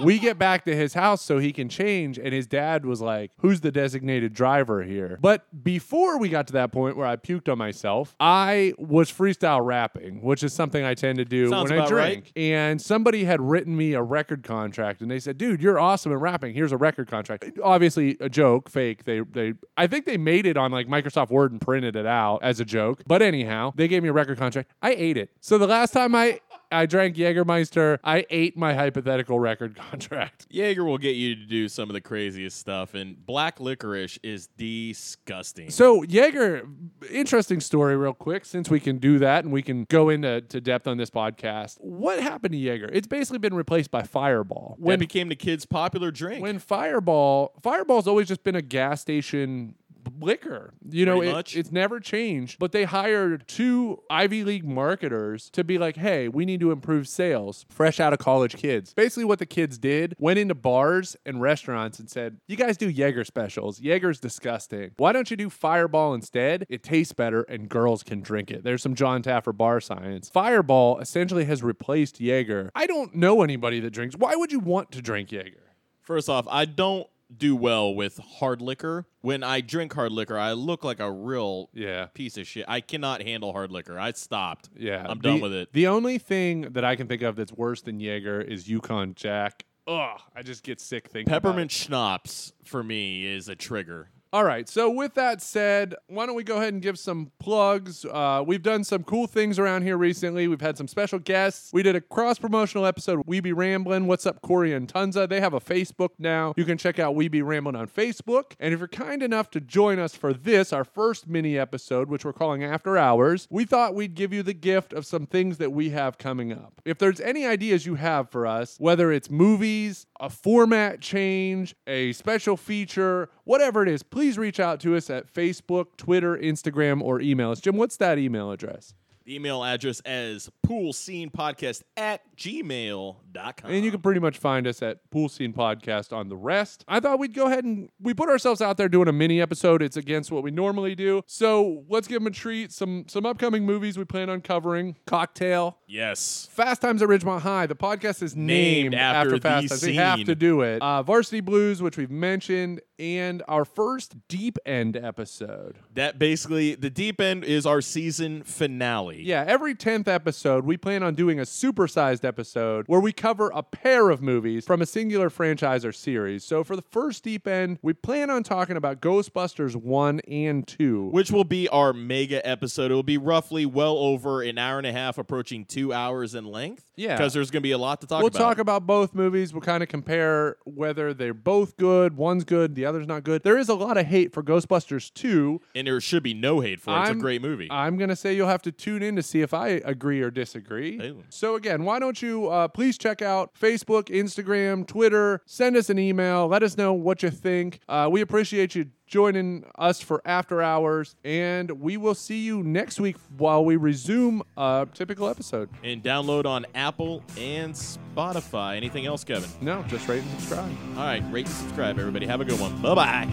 We 0.00 0.18
get 0.18 0.38
back 0.38 0.64
to 0.64 0.76
his 0.76 0.94
house 0.94 1.22
so 1.22 1.38
he 1.38 1.52
can 1.52 1.68
change, 1.68 2.18
and 2.18 2.32
his 2.32 2.46
dad 2.46 2.84
was 2.84 3.00
like, 3.00 3.32
Who's 3.38 3.60
the 3.60 3.70
designated 3.70 4.32
driver 4.32 4.82
here? 4.82 5.18
But 5.20 5.46
before 5.64 6.18
we 6.18 6.28
got 6.28 6.46
to 6.48 6.52
that 6.54 6.72
point 6.72 6.96
where 6.96 7.06
I 7.06 7.16
puked 7.16 7.50
on 7.50 7.58
myself, 7.58 8.14
I 8.20 8.74
was 8.78 9.10
freestyle 9.10 9.64
rapping, 9.64 10.22
which 10.22 10.42
is 10.42 10.52
something 10.52 10.84
I 10.84 10.94
tend 10.94 11.18
to 11.18 11.24
do 11.24 11.48
Sounds 11.48 11.70
when 11.70 11.78
I 11.78 11.84
about 11.84 11.94
right. 11.94 12.32
And 12.36 12.80
somebody 12.80 13.24
had 13.24 13.40
written 13.40 13.76
me 13.76 13.94
a 13.94 14.02
record 14.02 14.42
contract, 14.42 15.00
and 15.00 15.10
they 15.10 15.18
said, 15.18 15.38
"Dude, 15.38 15.62
you're 15.62 15.78
awesome 15.78 16.12
at 16.12 16.18
rapping. 16.18 16.54
Here's 16.54 16.72
a 16.72 16.76
record 16.76 17.08
contract." 17.08 17.44
Obviously, 17.62 18.16
a 18.20 18.28
joke, 18.28 18.70
fake. 18.70 19.04
They, 19.04 19.20
they, 19.20 19.54
I 19.76 19.86
think 19.86 20.04
they 20.04 20.16
made 20.16 20.46
it 20.46 20.56
on 20.56 20.70
like 20.70 20.88
Microsoft 20.88 21.30
Word 21.30 21.52
and 21.52 21.60
printed 21.60 21.96
it 21.96 22.06
out 22.06 22.38
as 22.42 22.60
a 22.60 22.64
joke. 22.64 23.02
But 23.06 23.22
anyhow, 23.22 23.72
they 23.74 23.88
gave 23.88 24.02
me 24.02 24.08
a 24.08 24.12
record 24.12 24.38
contract. 24.38 24.70
I 24.82 24.92
ate 24.92 25.16
it. 25.16 25.30
So 25.40 25.58
the 25.58 25.66
last 25.66 25.92
time 25.92 26.14
I, 26.14 26.40
I 26.70 26.86
drank 26.86 27.16
Jägermeister, 27.16 27.98
I 28.02 28.26
ate 28.30 28.56
my 28.56 28.74
hypothetical 28.74 29.38
record 29.38 29.76
contract. 29.90 30.46
Jaeger 30.50 30.84
will 30.84 30.98
get 30.98 31.16
you 31.16 31.34
to 31.36 31.44
do 31.44 31.68
some 31.68 31.88
of 31.88 31.94
the 31.94 32.00
craziest 32.00 32.58
stuff, 32.58 32.94
and 32.94 33.24
black 33.24 33.60
licorice 33.60 34.18
is 34.22 34.48
disgusting. 34.58 35.70
So 35.70 36.02
Jaeger, 36.02 36.66
interesting 37.10 37.60
story, 37.60 37.96
real 37.96 38.14
quick, 38.14 38.44
since 38.44 38.70
we 38.70 38.80
can 38.80 38.98
do 38.98 39.18
that 39.18 39.44
and 39.44 39.52
we 39.52 39.62
can 39.62 39.84
go 39.84 40.08
into 40.08 40.40
to 40.40 40.60
depth 40.60 40.86
on 40.86 40.96
this 40.96 41.10
podcast. 41.10 41.76
What 41.80 42.20
happened 42.20 42.52
to 42.52 42.58
Jaeger? 42.58 42.90
It's 42.92 43.06
basically 43.06 43.38
been 43.38 43.54
replaced 43.54 43.90
by 43.90 44.02
Fireball. 44.02 44.76
when 44.78 44.98
became 44.98 45.28
the 45.28 45.36
kids' 45.36 45.66
popular 45.66 46.10
drink. 46.10 46.42
when 46.42 46.58
Fireball, 46.58 47.52
Fireball's 47.62 48.06
always 48.06 48.28
just 48.28 48.42
been 48.42 48.56
a 48.56 48.62
gas 48.62 49.00
station 49.00 49.74
liquor. 50.20 50.72
You 50.88 51.04
know, 51.06 51.20
it- 51.22 51.56
it's 51.56 51.72
never 51.72 52.00
changed. 52.00 52.58
But 52.58 52.72
they 52.72 52.84
hired 52.84 53.46
two 53.48 54.02
Ivy 54.10 54.44
League 54.44 54.64
marketers 54.64 55.50
to 55.50 55.64
be 55.64 55.78
like, 55.78 55.96
hey, 55.96 56.28
we 56.28 56.44
need 56.44 56.60
to 56.60 56.70
improve 56.70 57.08
sales. 57.08 57.66
Fresh 57.68 58.00
out 58.00 58.12
of 58.12 58.18
college 58.18 58.56
kids. 58.56 58.94
Basically, 58.94 59.24
what 59.24 59.38
the 59.38 59.46
kids 59.46 59.78
did 59.78 60.14
went 60.18 60.38
into 60.38 60.54
bars 60.54 61.16
and 61.26 61.40
restaurants 61.40 61.98
and 61.98 62.08
said, 62.10 62.38
you 62.46 62.56
guys 62.56 62.76
do 62.76 62.88
Jaeger 62.88 63.24
specials. 63.24 63.80
Jaeger's 63.80 64.20
disgusting. 64.20 64.92
Why 64.96 65.12
don't 65.12 65.30
you 65.30 65.36
do 65.36 65.50
Fireball 65.50 66.14
instead? 66.14 66.66
It 66.68 66.82
tastes 66.82 67.12
better 67.12 67.42
and 67.42 67.68
girls 67.68 68.02
can 68.02 68.20
drink 68.20 68.50
it. 68.50 68.64
There's 68.64 68.82
some 68.82 68.94
Jon 68.94 69.22
Taffer 69.22 69.56
bar 69.56 69.80
science. 69.80 70.28
Fireball 70.30 70.98
essentially 70.98 71.44
has 71.44 71.62
replaced 71.62 72.20
Jaeger. 72.20 72.70
I 72.74 72.86
don't 72.86 73.14
know 73.14 73.42
anybody 73.42 73.80
that 73.80 73.90
drinks. 73.90 74.16
Why 74.16 74.34
would 74.36 74.52
you 74.52 74.60
want 74.60 74.92
to 74.92 75.02
drink 75.02 75.32
Jaeger? 75.32 75.60
First 76.02 76.28
off, 76.28 76.46
I 76.48 76.66
don't 76.66 77.06
do 77.34 77.56
well 77.56 77.94
with 77.94 78.18
hard 78.18 78.60
liquor. 78.62 79.06
When 79.20 79.42
I 79.42 79.60
drink 79.60 79.92
hard 79.94 80.12
liquor, 80.12 80.38
I 80.38 80.52
look 80.52 80.84
like 80.84 81.00
a 81.00 81.10
real 81.10 81.70
Yeah. 81.74 82.06
piece 82.14 82.36
of 82.38 82.46
shit. 82.46 82.64
I 82.68 82.80
cannot 82.80 83.22
handle 83.22 83.52
hard 83.52 83.70
liquor. 83.72 83.98
I 83.98 84.12
stopped. 84.12 84.68
Yeah, 84.76 85.04
I'm 85.08 85.18
the- 85.18 85.22
done 85.30 85.40
with 85.40 85.52
it. 85.52 85.72
The 85.72 85.86
only 85.88 86.18
thing 86.18 86.72
that 86.72 86.84
I 86.84 86.94
can 86.96 87.08
think 87.08 87.22
of 87.22 87.36
that's 87.36 87.52
worse 87.52 87.82
than 87.82 87.98
Jaeger 88.00 88.40
is 88.40 88.68
Yukon 88.68 89.14
Jack. 89.14 89.64
Ugh, 89.88 90.20
I 90.34 90.42
just 90.42 90.62
get 90.64 90.80
sick 90.80 91.08
thinking. 91.08 91.32
about 91.32 91.42
Peppermint 91.48 91.70
it. 91.70 91.74
schnapps 91.74 92.52
for 92.64 92.82
me 92.82 93.24
is 93.26 93.48
a 93.48 93.54
trigger. 93.54 94.10
All 94.36 94.44
right. 94.44 94.68
So 94.68 94.90
with 94.90 95.14
that 95.14 95.40
said, 95.40 95.94
why 96.08 96.26
don't 96.26 96.34
we 96.34 96.44
go 96.44 96.58
ahead 96.58 96.74
and 96.74 96.82
give 96.82 96.98
some 96.98 97.32
plugs? 97.38 98.04
Uh, 98.04 98.44
we've 98.46 98.62
done 98.62 98.84
some 98.84 99.02
cool 99.02 99.26
things 99.26 99.58
around 99.58 99.80
here 99.80 99.96
recently. 99.96 100.46
We've 100.46 100.60
had 100.60 100.76
some 100.76 100.88
special 100.88 101.18
guests. 101.18 101.70
We 101.72 101.82
did 101.82 101.96
a 101.96 102.02
cross 102.02 102.38
promotional 102.38 102.84
episode. 102.84 103.22
We 103.24 103.40
be 103.40 103.54
rambling. 103.54 104.06
What's 104.06 104.26
up, 104.26 104.42
Corey 104.42 104.74
and 104.74 104.92
Tunza? 104.92 105.26
They 105.26 105.40
have 105.40 105.54
a 105.54 105.58
Facebook 105.58 106.10
now. 106.18 106.52
You 106.54 106.66
can 106.66 106.76
check 106.76 106.98
out 106.98 107.14
We 107.14 107.28
Be 107.28 107.40
Rambling 107.40 107.76
on 107.76 107.88
Facebook. 107.88 108.52
And 108.60 108.74
if 108.74 108.78
you're 108.78 108.88
kind 108.88 109.22
enough 109.22 109.50
to 109.52 109.60
join 109.62 109.98
us 109.98 110.14
for 110.14 110.34
this, 110.34 110.70
our 110.70 110.84
first 110.84 111.26
mini 111.26 111.56
episode, 111.56 112.10
which 112.10 112.26
we're 112.26 112.34
calling 112.34 112.62
After 112.62 112.98
Hours, 112.98 113.48
we 113.48 113.64
thought 113.64 113.94
we'd 113.94 114.14
give 114.14 114.34
you 114.34 114.42
the 114.42 114.52
gift 114.52 114.92
of 114.92 115.06
some 115.06 115.24
things 115.24 115.56
that 115.56 115.72
we 115.72 115.88
have 115.88 116.18
coming 116.18 116.52
up. 116.52 116.82
If 116.84 116.98
there's 116.98 117.20
any 117.20 117.46
ideas 117.46 117.86
you 117.86 117.94
have 117.94 118.28
for 118.28 118.46
us, 118.46 118.76
whether 118.78 119.10
it's 119.10 119.30
movies, 119.30 120.04
a 120.20 120.28
format 120.28 121.00
change, 121.00 121.74
a 121.86 122.12
special 122.12 122.58
feature, 122.58 123.30
whatever 123.44 123.82
it 123.82 123.88
is, 123.88 124.02
please 124.02 124.25
please 124.26 124.38
reach 124.38 124.58
out 124.58 124.80
to 124.80 124.96
us 124.96 125.08
at 125.08 125.32
Facebook, 125.32 125.96
Twitter, 125.96 126.36
Instagram, 126.36 127.00
or 127.00 127.20
email 127.20 127.52
us. 127.52 127.60
Jim, 127.60 127.76
what's 127.76 127.96
that 127.98 128.18
email 128.18 128.50
address? 128.50 128.92
The 129.26 129.34
email 129.34 129.64
address 129.64 130.00
is 130.06 130.48
poolscenepodcast 130.64 131.82
at 131.96 132.22
gmail.com. 132.36 133.70
And 133.72 133.84
you 133.84 133.90
can 133.90 134.00
pretty 134.00 134.20
much 134.20 134.38
find 134.38 134.68
us 134.68 134.82
at 134.82 135.10
Pool 135.10 135.28
Scene 135.28 135.52
Podcast 135.52 136.12
on 136.12 136.28
the 136.28 136.36
rest. 136.36 136.84
I 136.86 137.00
thought 137.00 137.18
we'd 137.18 137.34
go 137.34 137.46
ahead 137.46 137.64
and 137.64 137.88
we 138.00 138.14
put 138.14 138.28
ourselves 138.28 138.60
out 138.60 138.76
there 138.76 138.88
doing 138.88 139.08
a 139.08 139.12
mini 139.12 139.40
episode. 139.40 139.82
It's 139.82 139.96
against 139.96 140.30
what 140.30 140.44
we 140.44 140.52
normally 140.52 140.94
do. 140.94 141.22
So 141.26 141.82
let's 141.88 142.06
give 142.06 142.20
them 142.20 142.28
a 142.28 142.30
treat. 142.30 142.70
Some 142.70 143.06
some 143.08 143.26
upcoming 143.26 143.66
movies 143.66 143.98
we 143.98 144.04
plan 144.04 144.30
on 144.30 144.42
covering. 144.42 144.94
Cocktail. 145.06 145.78
Yes. 145.88 146.48
Fast 146.52 146.80
Times 146.80 147.02
at 147.02 147.08
Ridgemont 147.08 147.40
High. 147.40 147.66
The 147.66 147.74
podcast 147.74 148.22
is 148.22 148.36
named, 148.36 148.92
Named 148.92 148.94
after 148.94 149.38
Fast 149.40 149.62
the 149.64 149.68
Times. 149.70 149.86
We 149.86 149.96
have 149.96 150.24
to 150.24 150.36
do 150.36 150.60
it. 150.60 150.80
Uh, 150.80 151.02
Varsity 151.02 151.40
Blues, 151.40 151.82
which 151.82 151.96
we've 151.96 152.12
mentioned, 152.12 152.80
and 152.98 153.42
our 153.48 153.64
first 153.64 154.28
Deep 154.28 154.58
End 154.64 154.96
episode. 154.96 155.78
That 155.94 156.18
basically, 156.18 156.74
the 156.74 156.90
deep 156.90 157.20
end 157.20 157.44
is 157.44 157.66
our 157.66 157.80
season 157.80 158.42
finale. 158.42 159.22
Yeah, 159.22 159.44
every 159.46 159.74
10th 159.74 160.08
episode, 160.08 160.64
we 160.64 160.76
plan 160.76 161.02
on 161.02 161.14
doing 161.14 161.38
a 161.38 161.42
supersized 161.42 162.24
episode 162.24 162.84
where 162.88 163.00
we 163.00 163.12
cover 163.12 163.50
a 163.54 163.62
pair 163.62 164.10
of 164.10 164.22
movies 164.22 164.64
from 164.64 164.82
a 164.82 164.86
singular 164.86 165.30
franchise 165.30 165.84
or 165.84 165.92
series. 165.92 166.44
So 166.44 166.64
for 166.64 166.76
the 166.76 166.82
first 166.82 167.24
deep 167.24 167.46
end, 167.46 167.78
we 167.82 167.92
plan 167.92 168.30
on 168.30 168.42
talking 168.42 168.76
about 168.76 169.00
Ghostbusters 169.00 169.76
1 169.76 170.20
and 170.20 170.66
2. 170.66 171.10
Which 171.10 171.30
will 171.30 171.44
be 171.44 171.68
our 171.68 171.92
mega 171.92 172.46
episode. 172.46 172.90
It 172.90 172.94
will 172.94 173.02
be 173.02 173.18
roughly 173.18 173.66
well 173.66 173.96
over 173.96 174.42
an 174.42 174.58
hour 174.58 174.78
and 174.78 174.86
a 174.86 174.92
half, 174.92 175.18
approaching 175.18 175.64
two 175.64 175.92
hours 175.92 176.34
in 176.34 176.44
length. 176.44 176.84
Yeah. 176.96 177.16
Because 177.16 177.34
there's 177.34 177.50
going 177.50 177.60
to 177.60 177.66
be 177.66 177.72
a 177.72 177.78
lot 177.78 178.00
to 178.00 178.06
talk 178.06 178.20
about. 178.20 178.32
We'll 178.32 178.48
talk 178.48 178.58
about 178.58 178.86
both 178.86 179.14
movies. 179.14 179.52
We'll 179.52 179.62
kind 179.62 179.82
of 179.82 179.88
compare 179.88 180.56
whether 180.64 181.12
they're 181.12 181.34
both 181.34 181.76
good. 181.76 182.16
One's 182.16 182.44
good, 182.44 182.74
the 182.74 182.85
other's 182.86 183.06
not 183.06 183.24
good. 183.24 183.42
There 183.42 183.58
is 183.58 183.68
a 183.68 183.74
lot 183.74 183.96
of 183.98 184.06
hate 184.06 184.32
for 184.32 184.42
Ghostbusters 184.42 185.12
2. 185.12 185.60
and 185.74 185.86
there 185.86 186.00
should 186.00 186.22
be 186.22 186.32
no 186.34 186.60
hate 186.60 186.80
for 186.80 186.96
it. 186.96 187.00
It's 187.00 187.08
a 187.08 187.12
I'm- 187.12 187.18
great 187.18 187.42
movie. 187.42 187.68
I'm 187.70 187.96
going 187.98 188.08
to 188.10 188.16
say 188.16 188.34
you'll 188.34 188.48
have 188.48 188.62
to 188.62 188.72
tune 188.72 189.02
in 189.02 189.16
to 189.16 189.22
see 189.22 189.42
if 189.42 189.52
I 189.52 189.68
agree 189.84 190.22
or 190.22 190.30
disagree. 190.30 190.98
Ooh. 191.00 191.24
So, 191.28 191.54
again, 191.56 191.84
why 191.84 191.98
don't 191.98 192.20
you 192.22 192.48
uh, 192.48 192.68
please 192.68 192.96
check 192.96 193.20
out 193.22 193.52
Facebook, 193.60 194.04
Instagram, 194.04 194.86
Twitter, 194.86 195.42
send 195.46 195.76
us 195.76 195.90
an 195.90 195.98
email, 195.98 196.46
let 196.48 196.62
us 196.62 196.76
know 196.76 196.92
what 196.92 197.22
you 197.22 197.30
think. 197.30 197.80
Uh, 197.88 198.08
we 198.10 198.20
appreciate 198.20 198.74
you 198.74 198.86
joining 199.06 199.64
us 199.78 200.00
for 200.00 200.20
After 200.24 200.60
Hours, 200.62 201.14
and 201.24 201.70
we 201.80 201.96
will 201.96 202.14
see 202.14 202.40
you 202.40 202.62
next 202.62 203.00
week 203.00 203.16
while 203.36 203.64
we 203.64 203.76
resume 203.76 204.42
a 204.56 204.86
typical 204.94 205.28
episode. 205.28 205.68
and 205.84 206.02
download 206.02 206.44
on 206.44 206.66
Apple 206.74 207.22
and 207.38 207.72
Spotify. 207.74 208.76
Anything 208.76 209.06
else, 209.06 209.24
Kevin? 209.24 209.48
No, 209.60 209.82
just 209.84 210.08
rate 210.08 210.22
and 210.22 210.30
subscribe. 210.40 210.70
All 210.96 211.04
right, 211.04 211.22
rate 211.32 211.46
and 211.46 211.54
subscribe, 211.54 211.98
everybody. 211.98 212.26
Have 212.26 212.40
a 212.40 212.44
good 212.44 212.60
one. 212.60 212.80
Bye 212.82 212.94
bye. 212.94 213.28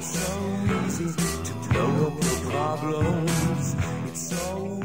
so 0.00 0.20
easy 0.86 1.06
to 1.44 1.52
blow 1.70 2.06
up 2.06 2.22
your 2.22 2.50
problems. 2.50 3.76
It's 4.06 4.20
so 4.28 4.82